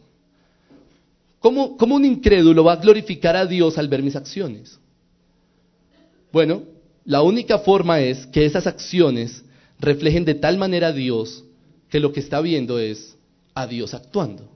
¿Cómo, 1.42 1.76
¿Cómo, 1.76 1.96
un 1.96 2.06
incrédulo 2.06 2.64
va 2.64 2.72
a 2.72 2.78
glorificar 2.78 3.36
a 3.36 3.46
Dios 3.46 3.78
al 3.78 3.90
ver 3.90 4.02
mis 4.02 4.16
acciones? 4.16 4.80
Bueno, 6.32 6.64
la 7.04 7.22
única 7.22 7.60
forma 7.60 8.00
es 8.00 8.26
que 8.28 8.46
esas 8.46 8.66
acciones 8.66 9.44
reflejen 9.78 10.24
de 10.24 10.36
tal 10.36 10.58
manera 10.58 10.88
a 10.88 10.94
Dios 10.94 11.44
que 11.90 12.00
lo 12.00 12.14
que 12.14 12.22
está 12.22 12.40
viendo 12.40 12.80
es 12.80 13.18
a 13.54 13.68
Dios 13.68 13.94
actuando. 13.94 14.50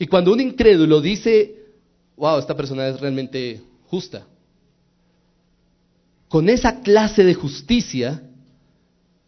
Y 0.00 0.08
cuando 0.08 0.32
un 0.32 0.40
incrédulo 0.40 1.00
dice, 1.00 1.54
wow, 2.16 2.40
esta 2.40 2.56
persona 2.56 2.88
es 2.88 2.98
realmente 2.98 3.60
justa, 3.88 4.26
con 6.28 6.48
esa 6.48 6.80
clase 6.80 7.24
de 7.24 7.34
justicia, 7.34 8.22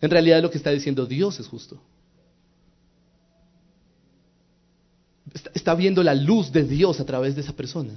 en 0.01 0.11
realidad 0.11 0.43
lo 0.43 0.51
que 0.51 0.59
está 0.59 0.71
diciendo 0.71 1.07
Dios 1.07 1.39
es 1.41 1.47
justo. 1.47 1.81
Está, 5.55 5.75
viendo 5.75 6.03
la 6.03 6.15
luz 6.15 6.51
de 6.51 6.65
Dios 6.65 7.01
a 7.01 7.05
través 7.05 7.35
de 7.35 7.43
esa 7.43 7.53
persona. 7.53 7.95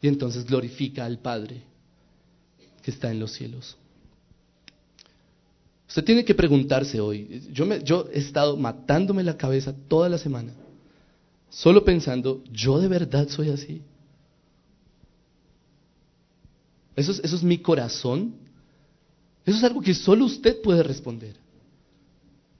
Y 0.00 0.08
entonces 0.08 0.46
glorifica 0.46 1.04
al 1.04 1.18
Padre 1.18 1.62
que 2.82 2.90
está 2.90 3.10
en 3.10 3.20
los 3.20 3.32
cielos. 3.32 3.76
Usted 5.88 6.04
tiene 6.04 6.24
que 6.24 6.34
preguntarse 6.34 7.00
hoy, 7.00 7.48
yo, 7.52 7.66
me, 7.66 7.82
yo 7.82 8.08
he 8.12 8.18
estado 8.18 8.56
matándome 8.56 9.22
la 9.22 9.36
cabeza 9.36 9.74
toda 9.88 10.08
la 10.08 10.18
semana, 10.18 10.52
solo 11.50 11.84
pensando, 11.84 12.42
¿yo 12.50 12.80
de 12.80 12.88
verdad 12.88 13.28
soy 13.28 13.50
así? 13.50 13.82
¿Eso 16.96 17.12
es, 17.12 17.20
eso 17.20 17.36
es 17.36 17.42
mi 17.42 17.58
corazón? 17.58 18.34
Eso 19.44 19.58
es 19.58 19.64
algo 19.64 19.80
que 19.80 19.94
solo 19.94 20.24
usted 20.24 20.60
puede 20.62 20.82
responder. 20.82 21.36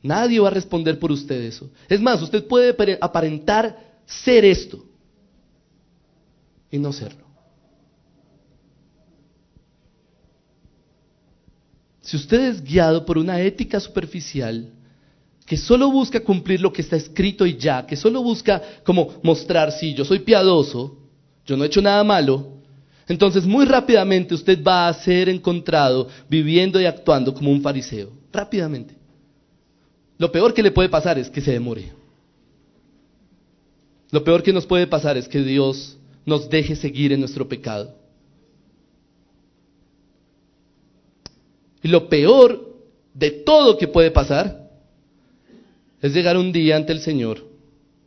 Nadie 0.03 0.39
va 0.39 0.49
a 0.49 0.53
responder 0.53 0.99
por 0.99 1.11
usted 1.11 1.41
eso. 1.43 1.71
Es 1.89 2.01
más, 2.01 2.21
usted 2.21 2.47
puede 2.47 2.99
aparentar 3.01 4.01
ser 4.05 4.45
esto 4.45 4.85
y 6.71 6.79
no 6.79 6.93
serlo. 6.93 7.25
Si 12.03 12.17
usted 12.17 12.49
es 12.51 12.63
guiado 12.63 13.07
por 13.07 13.17
una 13.17 13.41
ética 13.41 13.81
superficial 13.81 14.71
que 15.47 15.57
solo 15.57 15.91
busca 15.91 16.21
cumplir 16.21 16.61
lo 16.61 16.73
que 16.73 16.83
está 16.83 16.97
escrito 16.97 17.47
y 17.47 17.57
ya, 17.57 17.87
que 17.87 17.97
solo 17.97 18.23
busca 18.23 18.61
como 18.85 19.21
mostrar, 19.23 19.73
sí, 19.73 19.95
yo 19.95 20.05
soy 20.05 20.19
piadoso, 20.19 20.99
yo 21.47 21.57
no 21.57 21.65
he 21.65 21.67
hecho 21.67 21.81
nada 21.81 22.05
malo, 22.05 22.54
entonces, 23.07 23.45
muy 23.45 23.67
rápidamente 23.67 24.35
usted 24.35 24.63
va 24.63 24.89
a 24.89 24.95
ser 24.95 25.29
encontrado 25.29 26.09
viviendo 26.29 26.81
y 26.81 26.87
actuando 26.87 27.35
como 27.35 27.51
un 27.51 27.61
fariseo. 27.61 28.11
Rápidamente. 28.33 28.95
Lo 30.17 30.33
peor 30.33 30.55
que 30.55 30.63
le 30.63 30.71
puede 30.71 30.89
pasar 30.89 31.19
es 31.19 31.29
que 31.29 31.41
se 31.41 31.53
demore. 31.53 31.93
Lo 34.11 34.25
peor 34.25 34.43
que 34.43 34.53
nos 34.53 34.65
puede 34.65 34.87
pasar 34.87 35.17
es 35.17 35.29
que 35.29 35.43
Dios 35.43 35.99
nos 36.25 36.49
deje 36.49 36.77
seguir 36.77 37.13
en 37.13 37.21
nuestro 37.21 37.47
pecado. 37.47 37.95
Y 41.83 41.89
lo 41.89 42.09
peor 42.09 42.75
de 43.13 43.31
todo 43.31 43.77
que 43.77 43.89
puede 43.89 44.11
pasar 44.11 44.71
es 46.01 46.15
llegar 46.15 46.39
un 46.39 46.53
día 46.53 46.77
ante 46.77 46.93
el 46.93 47.01
Señor 47.01 47.45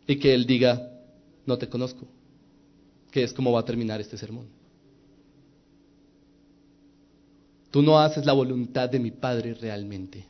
y 0.07 0.15
que 0.15 0.33
Él 0.33 0.47
diga, 0.47 0.89
no 1.45 1.57
te 1.57 1.67
conozco, 1.67 2.07
que 3.11 3.23
es 3.23 3.33
como 3.33 3.51
va 3.51 3.59
a 3.59 3.65
terminar 3.65 4.01
este 4.01 4.17
sermón. 4.17 4.56
Tú 7.77 7.83
no 7.83 7.99
haces 7.99 8.25
la 8.25 8.33
voluntad 8.33 8.89
de 8.89 8.97
mi 8.97 9.11
Padre 9.11 9.53
realmente. 9.53 10.25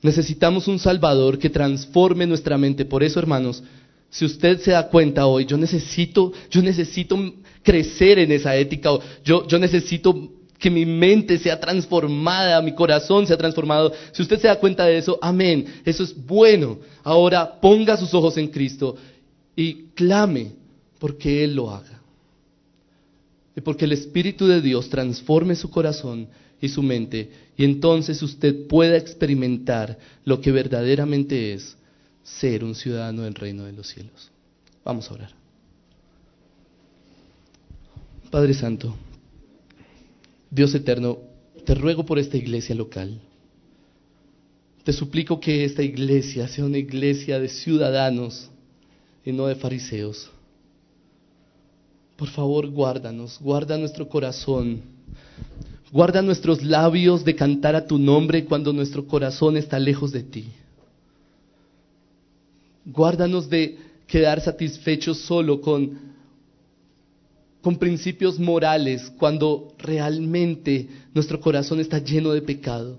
Necesitamos 0.00 0.66
un 0.66 0.78
Salvador 0.78 1.38
que 1.38 1.50
transforme 1.50 2.26
nuestra 2.26 2.56
mente. 2.56 2.86
Por 2.86 3.02
eso, 3.02 3.18
hermanos, 3.18 3.62
si 4.08 4.24
usted 4.24 4.58
se 4.60 4.70
da 4.70 4.88
cuenta 4.88 5.26
hoy, 5.26 5.44
yo 5.44 5.58
necesito, 5.58 6.32
yo 6.50 6.62
necesito 6.62 7.18
crecer 7.62 8.18
en 8.18 8.32
esa 8.32 8.56
ética, 8.56 8.92
yo, 9.22 9.46
yo 9.46 9.58
necesito 9.58 10.30
que 10.58 10.70
mi 10.70 10.86
mente 10.86 11.36
sea 11.36 11.60
transformada, 11.60 12.62
mi 12.62 12.74
corazón 12.74 13.26
sea 13.26 13.36
transformado. 13.36 13.92
Si 14.10 14.22
usted 14.22 14.40
se 14.40 14.48
da 14.48 14.58
cuenta 14.58 14.86
de 14.86 14.96
eso, 14.96 15.18
amén, 15.20 15.82
eso 15.84 16.02
es 16.02 16.16
bueno. 16.16 16.78
Ahora 17.04 17.60
ponga 17.60 17.98
sus 17.98 18.14
ojos 18.14 18.38
en 18.38 18.48
Cristo 18.48 18.96
y 19.54 19.88
clame 19.94 20.52
porque 20.98 21.44
Él 21.44 21.56
lo 21.56 21.70
haga 21.70 21.99
y 23.56 23.60
porque 23.60 23.84
el 23.84 23.92
Espíritu 23.92 24.46
de 24.46 24.60
Dios 24.60 24.88
transforme 24.88 25.56
su 25.56 25.70
corazón 25.70 26.28
y 26.60 26.68
su 26.68 26.82
mente 26.82 27.30
y 27.56 27.64
entonces 27.64 28.22
usted 28.22 28.66
pueda 28.66 28.96
experimentar 28.96 29.98
lo 30.24 30.40
que 30.40 30.52
verdaderamente 30.52 31.54
es 31.54 31.76
ser 32.22 32.64
un 32.64 32.74
ciudadano 32.74 33.22
del 33.22 33.34
reino 33.34 33.64
de 33.64 33.72
los 33.72 33.88
cielos. 33.88 34.30
Vamos 34.84 35.10
a 35.10 35.14
orar. 35.14 35.30
Padre 38.30 38.54
Santo, 38.54 38.94
Dios 40.50 40.74
eterno, 40.74 41.18
te 41.64 41.74
ruego 41.74 42.06
por 42.06 42.18
esta 42.18 42.36
iglesia 42.36 42.74
local. 42.74 43.20
Te 44.84 44.92
suplico 44.92 45.40
que 45.40 45.64
esta 45.64 45.82
iglesia 45.82 46.46
sea 46.46 46.64
una 46.64 46.78
iglesia 46.78 47.40
de 47.40 47.48
ciudadanos 47.48 48.50
y 49.24 49.32
no 49.32 49.46
de 49.46 49.56
fariseos 49.56 50.30
Por 52.20 52.28
favor, 52.28 52.68
guárdanos, 52.68 53.38
guarda 53.40 53.78
nuestro 53.78 54.06
corazón. 54.06 54.82
Guarda 55.90 56.20
nuestros 56.20 56.62
labios 56.62 57.24
de 57.24 57.34
cantar 57.34 57.74
a 57.74 57.86
tu 57.86 57.96
nombre 57.96 58.44
cuando 58.44 58.74
nuestro 58.74 59.06
corazón 59.06 59.56
está 59.56 59.78
lejos 59.78 60.12
de 60.12 60.22
ti. 60.22 60.44
Guárdanos 62.84 63.48
de 63.48 63.78
quedar 64.06 64.38
satisfechos 64.42 65.16
solo 65.20 65.62
con, 65.62 65.98
con 67.62 67.78
principios 67.78 68.38
morales 68.38 69.10
cuando 69.16 69.72
realmente 69.78 70.90
nuestro 71.14 71.40
corazón 71.40 71.80
está 71.80 72.00
lleno 72.00 72.32
de 72.32 72.42
pecado. 72.42 72.98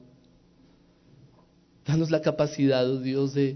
Danos 1.86 2.10
la 2.10 2.24
capacidad, 2.24 2.90
oh 2.90 3.00
Dios, 3.00 3.36
de, 3.36 3.56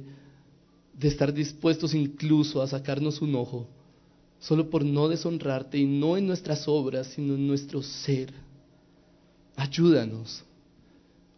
de 0.94 1.08
estar 1.08 1.34
dispuestos 1.34 1.96
incluso 1.96 2.62
a 2.62 2.68
sacarnos 2.68 3.20
un 3.20 3.34
ojo, 3.34 3.68
solo 4.48 4.70
por 4.70 4.86
no 4.86 5.08
deshonrarte 5.08 5.80
y 5.80 5.86
no 5.86 6.18
en 6.18 6.28
nuestras 6.28 6.68
obras, 6.68 7.08
sino 7.08 7.34
en 7.34 7.48
nuestro 7.48 7.82
ser. 7.82 8.32
Ayúdanos, 9.56 10.44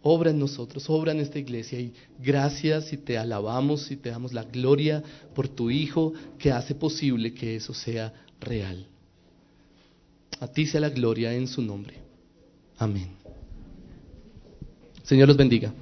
obra 0.01 0.31
en 0.31 0.39
nosotros, 0.39 0.89
obra 0.89 1.13
en 1.13 1.21
esta 1.21 1.39
iglesia 1.39 1.79
y 1.79 1.93
gracias 2.19 2.91
y 2.91 2.97
te 2.97 3.17
alabamos 3.17 3.89
y 3.91 3.95
te 3.95 4.09
damos 4.09 4.33
la 4.33 4.43
gloria 4.43 5.01
por 5.33 5.47
tu 5.47 5.69
Hijo 5.69 6.13
que 6.37 6.51
hace 6.51 6.75
posible 6.75 7.33
que 7.33 7.55
eso 7.55 7.73
sea 7.73 8.13
real. 8.41 8.85
A 10.41 10.47
ti 10.47 10.65
sea 10.65 10.81
la 10.81 10.89
gloria 10.89 11.33
en 11.33 11.47
su 11.47 11.61
nombre. 11.61 11.95
Amén. 12.77 13.09
Señor 15.03 15.29
los 15.29 15.37
bendiga. 15.37 15.73